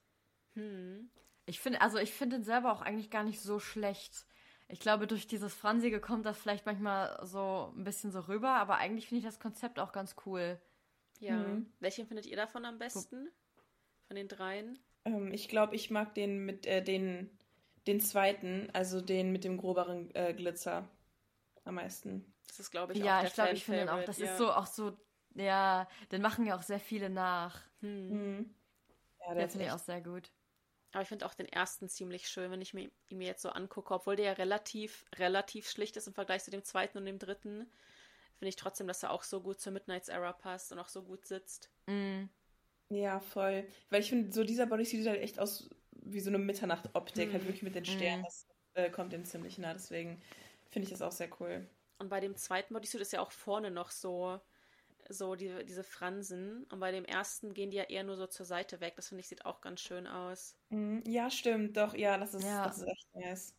[0.56, 1.10] Hm.
[1.46, 4.26] Ich finde, also ich finde ihn selber auch eigentlich gar nicht so schlecht.
[4.68, 8.78] Ich glaube, durch dieses Fransige kommt das vielleicht manchmal so ein bisschen so rüber, aber
[8.78, 10.60] eigentlich finde ich das Konzept auch ganz cool.
[11.20, 11.38] Ja.
[11.38, 11.72] Mhm.
[11.80, 13.30] Welchen findet ihr davon am besten?
[14.08, 14.78] Von den dreien?
[15.06, 17.30] Ähm, ich glaube, ich mag den mit äh, den,
[17.86, 20.90] den zweiten, also den mit dem groberen äh, Glitzer
[21.64, 22.34] am meisten.
[22.48, 24.04] Das ist, glaube ich, ja, auch der ich glaube, ich finde auch.
[24.04, 24.32] Das ja.
[24.32, 24.98] ist so auch so
[25.38, 27.62] ja, den machen ja auch sehr viele nach.
[27.82, 28.10] Hm.
[28.10, 28.56] hm.
[29.28, 30.32] Ja, der finde ich auch sehr gut.
[30.94, 33.50] Aber ich finde auch den ersten ziemlich schön, wenn ich mir, ihn mir jetzt so
[33.50, 37.20] angucke, obwohl der ja relativ, relativ schlicht ist im Vergleich zu dem zweiten und dem
[37.20, 37.70] dritten,
[38.38, 41.04] finde ich trotzdem, dass er auch so gut zur Midnight's Era passt und auch so
[41.04, 41.70] gut sitzt.
[41.88, 42.26] Mm.
[42.90, 43.68] Ja, voll.
[43.90, 47.34] Weil ich finde, so dieser Bodysuit sieht halt echt aus wie so eine Mitternacht-Optik, mm.
[47.34, 48.22] halt wirklich mit den Sternen.
[48.22, 48.26] Mm.
[48.26, 50.22] Das äh, kommt dem ziemlich nah, deswegen
[50.70, 51.68] finde ich das auch sehr cool.
[52.00, 54.40] Und bei dem zweiten Bodysuit ist ja auch vorne noch so
[55.10, 56.64] so die, diese Fransen.
[56.66, 58.96] Und bei dem ersten gehen die ja eher nur so zur Seite weg.
[58.96, 60.56] Das finde ich sieht auch ganz schön aus.
[60.70, 61.04] Mhm.
[61.06, 61.78] Ja, stimmt.
[61.78, 62.66] Doch, ja, das ist, ja.
[62.66, 63.56] Das ist echt nice.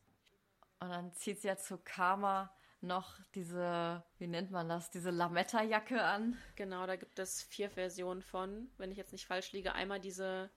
[0.80, 6.02] Und dann zieht sie ja zu Karma noch diese, wie nennt man das, diese Lametta-Jacke
[6.02, 6.38] an.
[6.54, 9.74] Genau, da gibt es vier Versionen von, wenn ich jetzt nicht falsch liege.
[9.74, 10.50] Einmal diese,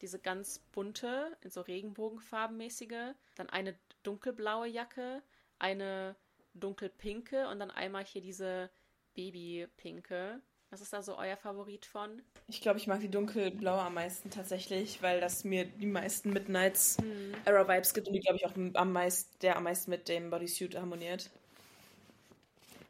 [0.00, 5.22] diese ganz bunte, in so Regenbogenfarbenmäßige, dann eine dunkelblaue Jacke,
[5.58, 6.16] eine
[6.54, 8.70] dunkelpinke und dann einmal hier diese
[9.14, 10.40] Babypinke.
[10.70, 12.22] Was ist da so euer Favorit von?
[12.46, 16.98] Ich glaube, ich mag die dunkelblaue am meisten tatsächlich, weil das mir die meisten Midnights
[16.98, 17.34] hm.
[17.44, 20.30] Era Vibes gibt und die, glaube ich, auch am meisten, der am meisten mit dem
[20.30, 21.28] Bodysuit harmoniert.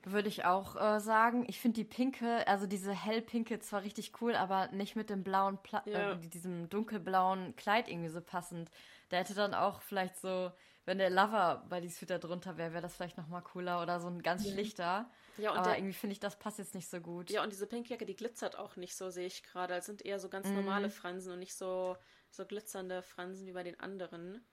[0.04, 1.44] Würde ich auch äh, sagen.
[1.48, 5.58] Ich finde die pinke, also diese hellpinke zwar richtig cool, aber nicht mit dem blauen,
[5.62, 6.12] Pla ja.
[6.12, 8.70] äh, diesem dunkelblauen Kleid irgendwie so passend.
[9.08, 10.52] Da hätte dann auch vielleicht so,
[10.84, 14.00] wenn der Lover bei die Suit da drunter wäre, wäre das vielleicht nochmal cooler oder
[14.00, 14.52] so ein ganz mhm.
[14.52, 15.10] schlichter.
[15.40, 17.30] Ja, aber der, irgendwie finde ich, das passt jetzt nicht so gut.
[17.30, 19.74] Ja, und diese Pinkjacke, die glitzert auch nicht so, sehe ich gerade.
[19.74, 20.56] Es sind eher so ganz mhm.
[20.56, 21.96] normale Fransen und nicht so,
[22.30, 24.44] so glitzernde Fransen wie bei den anderen.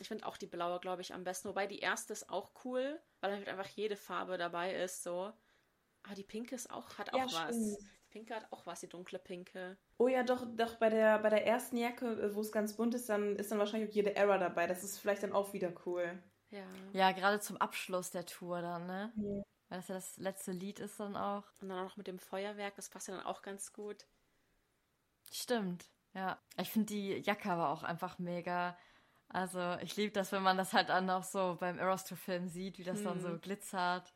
[0.00, 1.48] Ich finde auch die blaue, glaube ich, am besten.
[1.48, 5.32] Wobei die erste ist auch cool, weil halt einfach jede Farbe dabei ist, so.
[6.02, 7.54] Aber die pinke ist auch, hat auch ja, was.
[7.54, 7.78] Stimmt.
[7.78, 9.76] Die pinke hat auch was, die dunkle pinke.
[9.98, 12.94] Oh ja, doch, doch bei der, bei der ersten Jacke, äh, wo es ganz bunt
[12.94, 14.66] ist, dann ist dann wahrscheinlich auch jede Era dabei.
[14.66, 16.18] Das ist vielleicht dann auch wieder cool.
[16.50, 16.66] Ja.
[16.92, 19.12] Ja, gerade zum Abschluss der Tour dann, ne?
[19.16, 19.42] Ja.
[19.72, 21.44] Weil das ja das letzte Lied ist dann auch.
[21.62, 24.04] Und dann auch noch mit dem Feuerwerk, das passt ja dann auch ganz gut.
[25.30, 26.38] Stimmt, ja.
[26.58, 28.76] Ich finde die Jacke aber auch einfach mega.
[29.30, 32.48] Also ich liebe das, wenn man das halt dann auch so beim Eros to Film
[32.48, 33.04] sieht, wie das mhm.
[33.04, 33.40] dann so mhm.
[33.40, 34.12] glitzert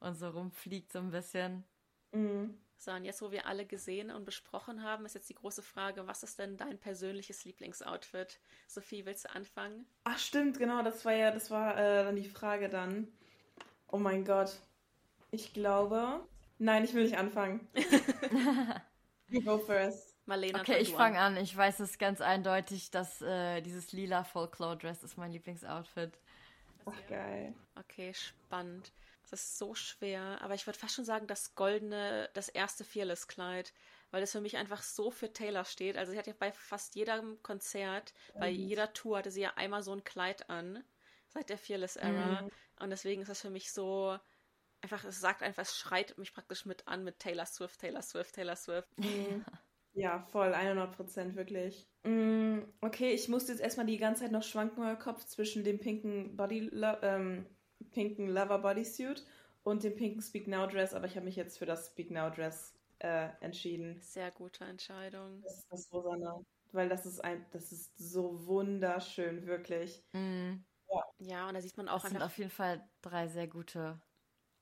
[0.00, 1.64] und so rumfliegt so ein bisschen.
[2.12, 2.58] Mhm.
[2.76, 6.06] So, und jetzt, wo wir alle gesehen und besprochen haben, ist jetzt die große Frage,
[6.06, 8.40] was ist denn dein persönliches Lieblingsoutfit?
[8.66, 9.86] Sophie, willst du anfangen?
[10.04, 13.08] Ach, stimmt, genau, das war ja, das war äh, dann die Frage dann.
[13.86, 14.60] Oh mein Gott.
[15.30, 16.26] Ich glaube.
[16.58, 17.68] Nein, ich will nicht anfangen.
[19.28, 20.16] you go first.
[20.26, 21.36] Marlena, okay, ich fange an.
[21.38, 26.18] Ich weiß es ganz eindeutig, dass äh, dieses lila Folklore Dress ist mein Lieblingsoutfit.
[26.84, 27.54] Ach, geil.
[27.76, 28.92] Okay, spannend.
[29.30, 30.38] Das ist so schwer.
[30.42, 33.72] Aber ich würde fast schon sagen, das goldene, das erste Fearless-Kleid.
[34.10, 35.96] Weil das für mich einfach so für Taylor steht.
[35.96, 38.40] Also sie hat ja bei fast jedem Konzert, mhm.
[38.40, 40.82] bei jeder Tour hatte sie ja einmal so ein Kleid an.
[41.28, 42.42] Seit der Fearless-Era.
[42.42, 42.50] Mhm.
[42.80, 44.18] Und deswegen ist das für mich so
[44.82, 48.34] einfach, es sagt einfach, es schreit mich praktisch mit an mit Taylor Swift, Taylor Swift,
[48.34, 48.88] Taylor Swift.
[48.98, 49.44] Mhm.
[49.94, 51.88] Ja, voll, 100 Prozent, wirklich.
[52.04, 55.80] Mm, okay, ich musste jetzt erstmal die ganze Zeit noch schwanken, euer Kopf zwischen dem
[55.80, 56.70] pinken Body,
[57.02, 57.46] ähm,
[57.90, 59.26] pinken Lover Bodysuit
[59.64, 62.30] und dem pinken Speak Now Dress, aber ich habe mich jetzt für das Speak Now
[62.30, 64.00] Dress äh, entschieden.
[64.00, 65.42] Sehr gute Entscheidung.
[65.42, 66.44] Das ist das Rosane.
[66.70, 70.04] Weil das ist ein, das ist so wunderschön, wirklich.
[70.12, 70.58] Mm.
[70.90, 71.04] Ja.
[71.18, 74.00] ja, und da sieht man auch das sind auf jeden Fall drei sehr gute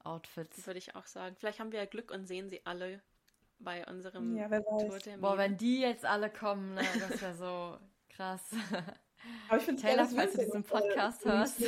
[0.07, 0.67] Outfits.
[0.67, 1.37] Würde ich auch sagen.
[1.39, 3.03] Vielleicht haben wir ja Glück und sehen sie alle
[3.59, 5.21] bei unserem ja, Tourtermin.
[5.21, 7.79] Boah, wenn die jetzt alle kommen, ne, das wäre so
[8.11, 8.51] krass.
[9.49, 11.63] Aber ich finde Taylor, falls du diesen Podcast hörst.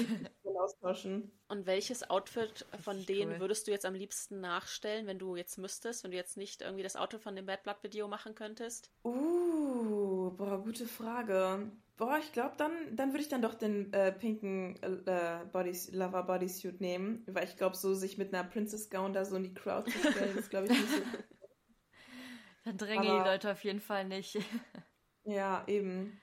[0.59, 1.30] Austauschen.
[1.49, 3.41] Und welches Outfit von denen cool.
[3.41, 6.82] würdest du jetzt am liebsten nachstellen, wenn du jetzt müsstest, wenn du jetzt nicht irgendwie
[6.82, 8.91] das Outfit von dem Bad Blood Video machen könntest?
[9.05, 11.70] Uh, boah, gute Frage.
[11.99, 16.22] Boah, ich glaube, dann, dann würde ich dann doch den äh, pinken äh, Bodys, Lover
[16.22, 19.53] Bodysuit nehmen, weil ich glaube, so sich mit einer Princess Gown da so in die
[19.53, 21.03] Crowd zu stellen, ist glaube ich nicht so
[22.64, 24.38] Dann drängen die Leute auf jeden Fall nicht.
[25.24, 26.20] ja, eben.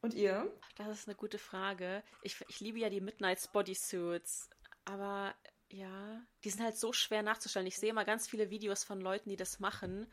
[0.00, 0.50] Und ihr?
[0.76, 2.02] Das ist eine gute Frage.
[2.22, 4.48] Ich, ich liebe ja die Midnights Bodysuits,
[4.86, 5.34] aber
[5.68, 7.66] ja, die sind halt so schwer nachzustellen.
[7.66, 10.06] Ich sehe immer ganz viele Videos von Leuten, die das machen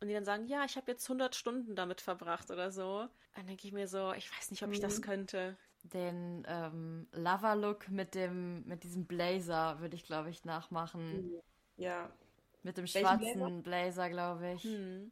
[0.00, 3.08] und die dann sagen, ja, ich habe jetzt 100 Stunden damit verbracht oder so.
[3.34, 5.02] Dann denke ich mir so, ich weiß nicht, ob ich das mhm.
[5.02, 5.56] könnte.
[5.82, 11.40] Den ähm, Lava-Look mit mit diesem Blazer würde ich, glaube ich, nachmachen.
[11.76, 12.10] Ja,
[12.62, 14.64] mit dem schwarzen Blazer, Blazer glaube ich.
[14.64, 15.10] Hm.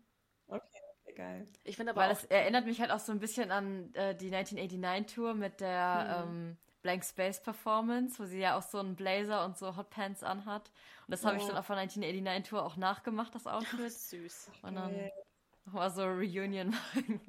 [0.49, 0.63] Okay,
[1.03, 1.47] okay, geil.
[1.65, 4.31] Ich finde aber Weil es erinnert mich halt auch so ein bisschen an äh, die
[4.31, 6.29] 1989-Tour mit der hm.
[6.29, 6.57] ähm,
[6.87, 10.71] Blank Space Performance, wo sie ja auch so einen Blazer und so Hotpants anhat.
[11.07, 11.27] Und das oh.
[11.27, 13.81] habe ich dann auf der 1989-Tour auch nachgemacht, das Outfit.
[13.81, 14.51] Ja, süß.
[14.63, 15.13] Und dann okay.
[15.65, 16.77] nochmal so Reunion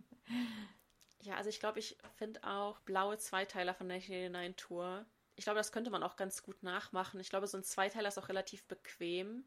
[1.22, 5.08] Ja, also ich glaube, ich finde auch blaue Zweiteiler von der 1989-Tour.
[5.36, 7.20] Ich glaube, das könnte man auch ganz gut nachmachen.
[7.20, 9.44] Ich glaube, so ein Zweiteiler ist auch relativ bequem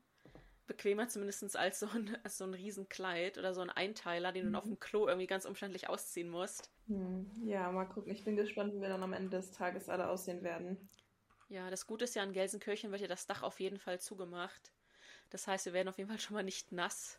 [0.70, 4.52] bequemer zumindest als so ein, als so ein Riesenkleid oder so ein Einteiler, den mhm.
[4.52, 6.70] du auf dem Klo irgendwie ganz umständlich ausziehen musst.
[6.86, 7.30] Hm.
[7.44, 8.12] Ja, mal gucken.
[8.12, 10.88] Ich bin gespannt, wie wir dann am Ende des Tages alle aussehen werden.
[11.48, 14.72] Ja, das Gute ist ja, in Gelsenkirchen wird ja das Dach auf jeden Fall zugemacht.
[15.30, 17.18] Das heißt, wir werden auf jeden Fall schon mal nicht nass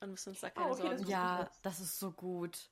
[0.00, 1.10] und müssen uns da keine oh, okay, Sorgen machen.
[1.10, 2.70] Ja, das ist so gut.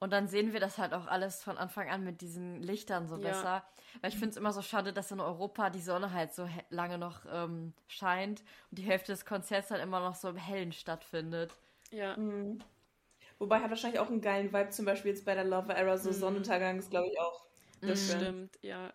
[0.00, 3.16] Und dann sehen wir das halt auch alles von Anfang an mit diesen Lichtern so
[3.16, 3.28] ja.
[3.28, 3.64] besser.
[4.00, 6.96] Weil ich finde es immer so schade, dass in Europa die Sonne halt so lange
[6.96, 8.40] noch ähm, scheint
[8.70, 11.52] und die Hälfte des Konzerts dann immer noch so im Hellen stattfindet.
[11.90, 12.16] Ja.
[12.16, 12.60] Mhm.
[13.38, 16.10] Wobei hat wahrscheinlich auch einen geilen Vibe, zum Beispiel jetzt bei der Love Era, so
[16.10, 16.14] mhm.
[16.14, 17.44] Sonnenuntergang ist, glaube ich, auch.
[17.82, 18.16] Das mhm.
[18.16, 18.92] stimmt, ja.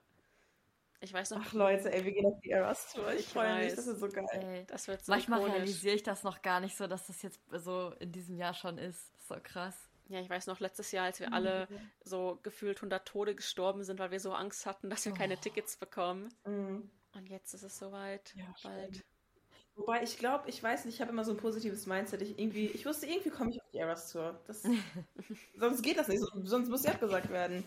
[1.01, 1.41] Ich weiß noch.
[1.45, 3.11] Ach Leute, ey, wir gehen auf die Eras Tour.
[3.13, 4.27] Ich, ich freue mich, das wird so geil.
[4.31, 7.39] Ey, das wird so Manchmal realisiere ich das noch gar nicht so, dass das jetzt
[7.51, 9.13] so in diesem Jahr schon ist.
[9.13, 9.75] Das ist so krass.
[10.07, 11.91] Ja, ich weiß noch, letztes Jahr, als wir alle mhm.
[12.03, 15.15] so gefühlt 100 Tode gestorben sind, weil wir so Angst hatten, dass wir oh.
[15.15, 16.33] keine Tickets bekommen.
[16.45, 16.89] Mhm.
[17.13, 18.33] Und jetzt ist es soweit.
[18.35, 19.03] Ja, bald.
[19.75, 22.21] Wobei ich glaube, ich weiß nicht, ich habe immer so ein positives Mindset.
[22.21, 24.39] Ich, irgendwie, ich wusste, irgendwie komme ich auf die Eras Tour.
[24.47, 24.63] Das,
[25.57, 27.63] sonst geht das nicht, sonst muss sie abgesagt werden.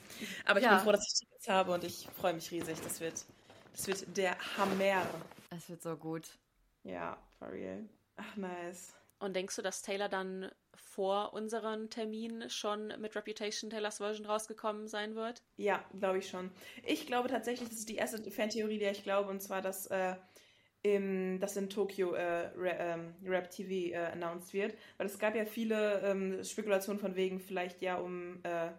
[0.46, 0.76] Aber ich ja.
[0.76, 2.80] bin froh, dass ich Tickets habe und ich freue mich riesig.
[2.80, 3.24] Das wird,
[3.72, 5.06] das wird der Hammer.
[5.50, 6.38] Es wird so gut.
[6.82, 7.86] Ja, for real.
[8.16, 8.94] Ach, nice.
[9.18, 10.50] Und denkst du, dass Taylor dann
[10.80, 15.42] vor unserem Termin schon mit Reputation Taylors Version rausgekommen sein wird?
[15.56, 16.50] Ja, glaube ich schon.
[16.86, 20.14] Ich glaube tatsächlich, das ist die erste Fantheorie, der ich glaube, und zwar, dass äh,
[20.82, 24.76] im, dass in Tokio äh, ähm, Rap TV äh, announced wird.
[24.96, 28.70] Weil es gab ja viele ähm, Spekulationen von wegen vielleicht ja um äh,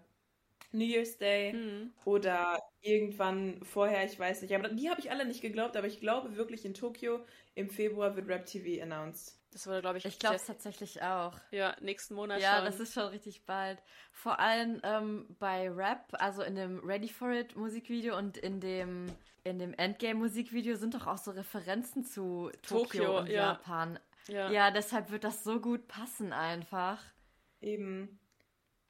[0.72, 1.92] New Year's Day mhm.
[2.06, 4.56] oder irgendwann vorher, ich weiß nicht.
[4.56, 7.20] Aber die habe ich alle nicht geglaubt, aber ich glaube wirklich in Tokio
[7.56, 9.39] im Februar wird Rap TV announced.
[9.52, 11.34] Das wurde, glaube ich, Ich glaube es tatsächlich auch.
[11.52, 12.66] Ja, nächsten Monat ja, schon.
[12.66, 13.82] Ja, das ist schon richtig bald.
[14.12, 19.08] Vor allem ähm, bei Rap, also in dem Ready for It Musikvideo und in dem,
[19.44, 23.54] in dem Endgame Musikvideo sind doch auch so Referenzen zu Tokio, Tokio und ja.
[23.54, 24.00] Japan.
[24.28, 24.52] Ja.
[24.52, 27.04] ja, deshalb wird das so gut passen einfach.
[27.62, 28.20] Eben.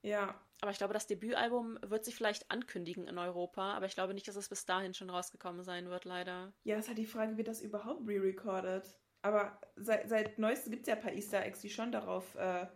[0.02, 0.36] Ja.
[0.62, 4.28] Aber ich glaube, das Debütalbum wird sich vielleicht ankündigen in Europa, aber ich glaube nicht,
[4.28, 6.52] dass es bis dahin schon rausgekommen sein wird, leider.
[6.66, 8.99] Ja, ist halt die Frage, wird das überhaupt re-recorded?
[9.22, 12.68] Aber seit, seit neuestem gibt es ja ein paar Easter Eggs, die schon darauf, äh,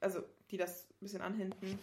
[0.00, 1.78] also die das ein bisschen anhinten.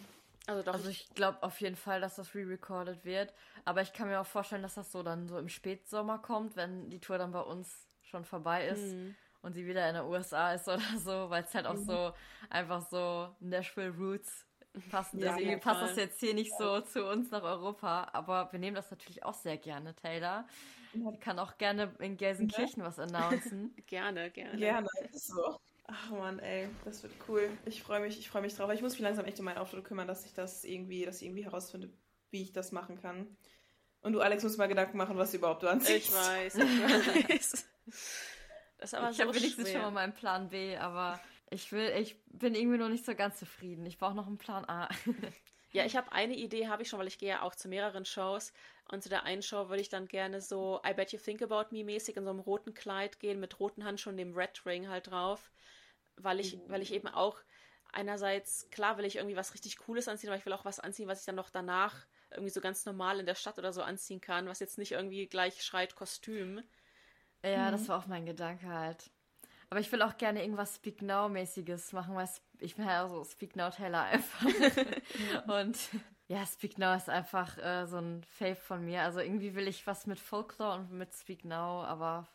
[0.46, 3.32] Also, doch, also ich glaube auf jeden Fall, dass das re-recorded wird.
[3.64, 6.90] Aber ich kann mir auch vorstellen, dass das so dann so im Spätsommer kommt, wenn
[6.90, 9.14] die Tour dann bei uns schon vorbei ist mhm.
[9.42, 11.84] und sie wieder in der USA ist oder so, weil es halt auch mhm.
[11.84, 12.12] so
[12.50, 14.46] einfach so Nashville Roots
[14.90, 15.40] passend ja, ist.
[15.40, 18.90] Irgendwie passt das jetzt hier nicht so zu uns nach Europa, aber wir nehmen das
[18.90, 20.46] natürlich auch sehr gerne, Taylor.
[20.94, 22.88] Ich kann auch gerne in Gelsenkirchen ja.
[22.88, 23.74] was announcen.
[23.86, 24.58] gerne, gerne.
[24.58, 25.58] Gerne, so.
[25.84, 27.50] Ach man, ey, das wird cool.
[27.66, 28.70] Ich freue mich, ich freue mich drauf.
[28.72, 31.26] Ich muss mich langsam echt um meinen Auftritt kümmern, dass ich das irgendwie, dass ich
[31.26, 31.90] irgendwie herausfinde,
[32.30, 33.36] wie ich das machen kann.
[34.00, 36.08] Und du, Alex, musst mal Gedanken machen, was überhaupt du anziehst.
[36.08, 37.68] Ich weiß, ich weiß.
[38.78, 41.20] Das ist aber ich so habe wenigstens schon mal meinen Plan B, aber
[41.50, 43.86] ich will, ich bin irgendwie noch nicht so ganz zufrieden.
[43.86, 44.88] Ich brauche noch einen Plan A.
[45.72, 48.04] ja, ich habe eine Idee, habe ich schon, weil ich gehe ja auch zu mehreren
[48.04, 48.52] Shows.
[48.90, 51.74] Und zu der einen Show würde ich dann gerne so I Bet You Think About
[51.74, 55.10] Me mäßig in so einem roten Kleid gehen, mit roten Handschuhen, dem Red Ring halt
[55.10, 55.50] drauf.
[56.16, 56.62] Weil ich, mhm.
[56.68, 57.38] weil ich eben auch
[57.90, 61.08] einerseits, klar will ich irgendwie was richtig Cooles anziehen, aber ich will auch was anziehen,
[61.08, 64.20] was ich dann noch danach irgendwie so ganz normal in der Stadt oder so anziehen
[64.20, 66.62] kann, was jetzt nicht irgendwie gleich schreit Kostüm.
[67.42, 67.72] Ja, mhm.
[67.72, 69.10] das war auch mein Gedanke halt.
[69.72, 72.28] Aber ich will auch gerne irgendwas Speak Now-mäßiges machen, weil
[72.60, 74.44] ich bin ja so Speak Now Taylor einfach.
[75.46, 75.78] und
[76.28, 79.00] ja, Speak Now ist einfach äh, so ein Fave von mir.
[79.00, 82.28] Also irgendwie will ich was mit Folklore und mit Speak Now, aber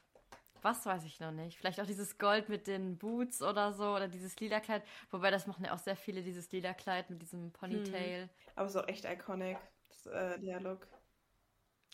[0.64, 1.60] was weiß ich noch nicht.
[1.60, 4.82] Vielleicht auch dieses Gold mit den Boots oder so oder dieses lila Kleid.
[5.12, 8.24] Wobei das machen ja auch sehr viele, dieses lila Kleid mit diesem Ponytail.
[8.24, 8.30] Hm.
[8.56, 9.60] Aber es ist auch echt iconic,
[9.90, 10.88] das, äh, der Look.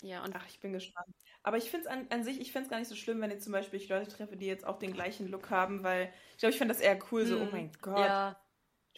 [0.02, 1.16] Ja, und ach, ich bin gespannt.
[1.44, 3.32] Aber ich finde es an, an sich, ich finde es gar nicht so schlimm, wenn
[3.32, 6.38] jetzt zum Beispiel ich Leute treffe, die jetzt auch den gleichen Look haben, weil ich
[6.38, 8.40] glaube, ich finde das eher cool, so, hm, oh mein Gott, ja.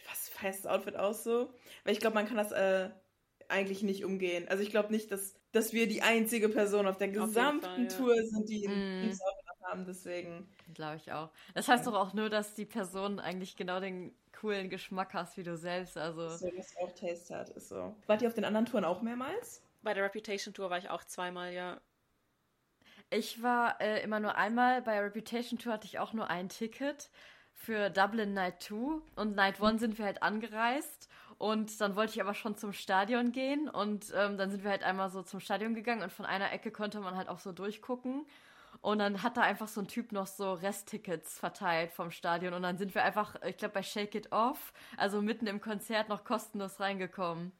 [0.08, 1.52] was feiert das Outfit aus so?
[1.84, 2.90] Weil ich glaube, man kann das äh,
[3.48, 4.48] eigentlich nicht umgehen.
[4.48, 7.82] Also ich glaube nicht, dass, dass wir die einzige Person auf der gesamten auf Fall,
[7.82, 7.88] ja.
[7.88, 9.08] Tour sind, die mm.
[9.08, 10.48] das Outfit haben, deswegen.
[10.74, 11.30] Glaube ich auch.
[11.54, 11.92] Das heißt ja.
[11.92, 15.96] doch auch nur, dass die Person eigentlich genau den coolen Geschmack hast wie du selbst.
[15.96, 16.28] Also.
[16.28, 17.94] So, dass auch Taste hat, ist so.
[18.06, 19.62] Wart ihr auf den anderen Touren auch mehrmals?
[19.86, 21.80] Bei der Reputation Tour war ich auch zweimal, ja.
[23.08, 24.82] Ich war äh, immer nur einmal.
[24.82, 27.08] Bei Reputation Tour hatte ich auch nur ein Ticket
[27.52, 31.08] für Dublin Night 2 und Night 1 sind wir halt angereist.
[31.38, 33.68] Und dann wollte ich aber schon zum Stadion gehen.
[33.68, 36.02] Und ähm, dann sind wir halt einmal so zum Stadion gegangen.
[36.02, 38.26] Und von einer Ecke konnte man halt auch so durchgucken.
[38.80, 42.54] Und dann hat da einfach so ein Typ noch so Resttickets verteilt vom Stadion.
[42.54, 46.08] Und dann sind wir einfach, ich glaube bei Shake It Off, also mitten im Konzert
[46.08, 47.52] noch kostenlos reingekommen.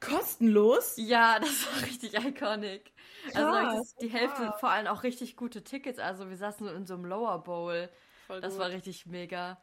[0.00, 0.94] Kostenlos?
[0.96, 2.92] Ja, das war richtig iconic.
[3.34, 4.60] Also, Krass, also die Hälfte, wow.
[4.60, 5.98] vor allem auch richtig gute Tickets.
[5.98, 7.88] Also wir saßen in so einem Lower Bowl.
[8.26, 8.62] Voll das gut.
[8.62, 9.62] war richtig mega.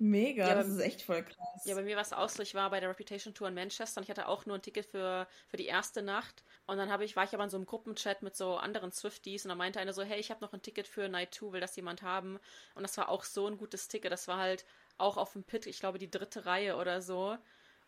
[0.00, 1.64] Mega, ja, das ist echt voll krass.
[1.64, 3.98] Ja, bei mir war es auch so, ich war bei der Reputation Tour in Manchester
[3.98, 6.44] und ich hatte auch nur ein Ticket für, für die erste Nacht.
[6.66, 9.44] Und dann habe ich, war ich aber in so einem Gruppenchat mit so anderen Swifties
[9.44, 11.60] und da meinte einer so, hey, ich habe noch ein Ticket für Night 2, will
[11.60, 12.38] das jemand haben?
[12.76, 14.12] Und das war auch so ein gutes Ticket.
[14.12, 14.64] Das war halt
[14.98, 17.36] auch auf dem Pit, ich glaube, die dritte Reihe oder so.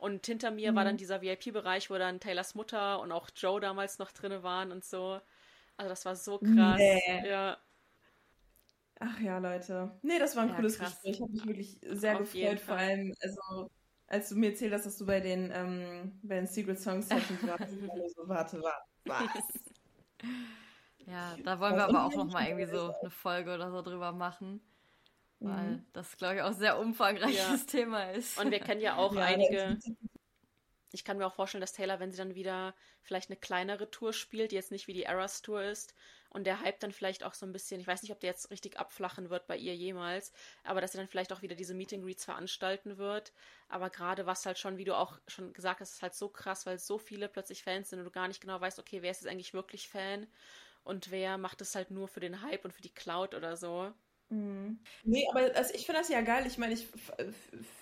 [0.01, 0.77] Und hinter mir mhm.
[0.77, 0.98] war dann mhm.
[0.98, 5.20] dieser VIP-Bereich, wo dann Taylors Mutter und auch Joe damals noch drin waren und so.
[5.77, 6.78] Also das war so krass.
[6.78, 7.28] Nee.
[7.28, 7.56] Ja.
[8.98, 9.90] Ach ja, Leute.
[10.02, 10.93] Nee, das war ein ja, cooles krass.
[10.93, 11.14] Gespräch.
[11.14, 12.60] Ich habe mich wirklich sehr Auf gefreut.
[12.60, 13.70] Vor allem, also,
[14.06, 17.47] als du mir erzählt hast, dass du bei den, ähm, bei den Secret Song Sessions
[17.47, 17.72] warst.
[18.16, 19.44] so, warte, warte, was?
[21.06, 24.60] Ja, da wollen wir aber auch nochmal irgendwie so eine Folge oder so drüber machen.
[25.40, 25.86] Weil mhm.
[25.92, 27.66] das, glaube ich, auch sehr umfangreiches ja.
[27.66, 28.38] Thema ist.
[28.38, 29.78] Und wir kennen ja auch ja, einige.
[30.92, 34.12] Ich kann mir auch vorstellen, dass Taylor, wenn sie dann wieder vielleicht eine kleinere Tour
[34.12, 35.94] spielt, die jetzt nicht wie die Eras Tour ist,
[36.30, 38.50] und der Hype dann vielleicht auch so ein bisschen, ich weiß nicht, ob der jetzt
[38.50, 41.92] richtig abflachen wird bei ihr jemals, aber dass sie dann vielleicht auch wieder diese Meet
[41.92, 43.32] and Greets veranstalten wird.
[43.68, 46.66] Aber gerade was halt schon, wie du auch schon gesagt hast, ist halt so krass,
[46.66, 49.22] weil so viele plötzlich Fans sind und du gar nicht genau weißt, okay, wer ist
[49.22, 50.28] jetzt eigentlich wirklich Fan
[50.84, 53.92] und wer macht es halt nur für den Hype und für die Cloud oder so.
[54.31, 54.78] Mhm.
[55.05, 56.44] Nee, aber also ich finde das ja geil.
[56.47, 56.86] Ich meine, ich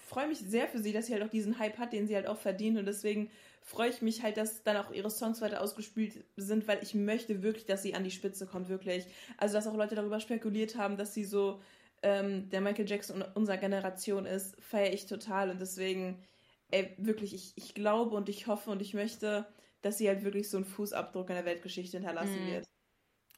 [0.09, 2.27] freue mich sehr für sie, dass sie halt auch diesen Hype hat, den sie halt
[2.27, 2.79] auch verdient.
[2.79, 3.31] Und deswegen
[3.63, 7.43] freue ich mich halt, dass dann auch ihre Songs weiter ausgespielt sind, weil ich möchte
[7.43, 9.05] wirklich, dass sie an die Spitze kommt, wirklich.
[9.37, 11.61] Also, dass auch Leute darüber spekuliert haben, dass sie so
[12.03, 15.51] ähm, der Michael Jackson unserer Generation ist, feiere ich total.
[15.51, 16.23] Und deswegen,
[16.71, 19.47] ey, wirklich, ich, ich glaube und ich hoffe und ich möchte,
[19.83, 22.53] dass sie halt wirklich so einen Fußabdruck in der Weltgeschichte hinterlassen mhm.
[22.53, 22.67] wird.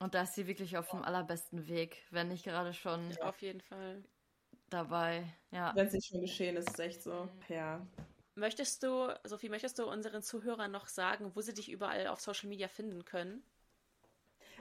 [0.00, 3.10] Und da ist sie wirklich auf dem allerbesten Weg, wenn nicht gerade schon.
[3.12, 4.02] Ja, auf jeden Fall.
[4.70, 5.72] Dabei, ja.
[5.74, 7.28] Wenn es nicht schon geschehen ist, ist echt so.
[7.48, 7.86] Ja.
[8.34, 12.48] Möchtest du, Sophie, möchtest du unseren Zuhörern noch sagen, wo sie dich überall auf Social
[12.48, 13.42] Media finden können?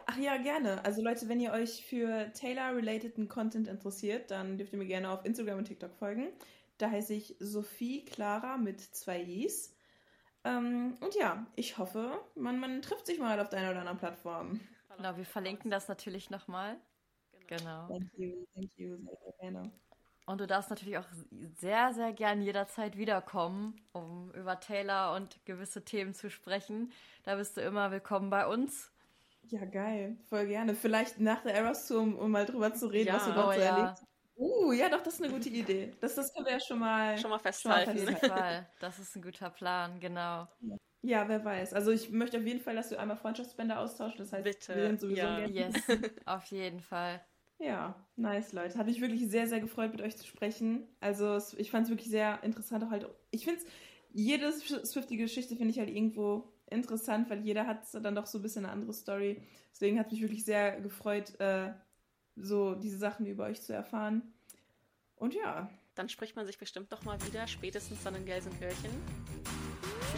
[0.07, 0.83] Ach ja, gerne.
[0.83, 5.23] Also Leute, wenn ihr euch für Taylor-relateden Content interessiert, dann dürft ihr mir gerne auf
[5.23, 6.33] Instagram und TikTok folgen.
[6.79, 9.73] Da heiße ich Sophie Clara mit zwei Is.
[10.43, 13.99] Ähm, und ja, ich hoffe, man, man trifft sich mal auf der einen oder anderen
[13.99, 14.59] Plattform.
[14.99, 16.75] Genau, wir verlinken das natürlich nochmal.
[17.47, 17.87] Genau.
[17.87, 19.71] Thank you, thank you, sehr, gerne.
[20.25, 21.07] Und du darfst natürlich auch
[21.55, 26.91] sehr, sehr gern jederzeit wiederkommen, um über Taylor und gewisse Themen zu sprechen.
[27.23, 28.91] Da bist du immer willkommen bei uns.
[29.47, 30.17] Ja, geil.
[30.27, 30.75] Voll gerne.
[30.75, 33.47] Vielleicht nach der Eras Tour, um, um mal drüber zu reden, ja, was du dort
[33.47, 33.77] oh, so ja.
[33.77, 34.03] erlebt
[34.35, 35.93] Uh, ja, doch, das ist eine gute Idee.
[36.01, 37.91] Das, das können wir ja schon mal, schon mal festhalten.
[37.91, 38.69] Auf jeden Fall.
[38.79, 40.47] Das ist ein guter Plan, genau.
[40.61, 41.73] Ja, wer weiß.
[41.73, 44.19] Also ich möchte auf jeden Fall, dass du einmal Freundschaftsbänder austauschst.
[44.19, 44.75] Das heißt, Bitte.
[44.75, 45.45] wir sind sowieso ja.
[45.47, 45.75] Yes,
[46.25, 47.21] auf jeden Fall.
[47.57, 48.77] Ja, nice, Leute.
[48.77, 50.87] Hat mich wirklich sehr, sehr gefreut, mit euch zu sprechen.
[51.01, 52.83] Also ich fand es wirklich sehr interessant.
[52.83, 53.65] Auch halt, ich finde es,
[54.11, 58.41] jede Swiftige Geschichte finde ich halt irgendwo interessant, weil jeder hat dann doch so ein
[58.41, 59.41] bisschen eine andere Story.
[59.71, 61.73] Deswegen hat mich wirklich sehr gefreut, äh,
[62.35, 64.33] so diese Sachen über euch zu erfahren.
[65.15, 65.69] Und ja.
[65.95, 68.89] Dann spricht man sich bestimmt noch mal wieder, spätestens dann in Gelsenkirchen.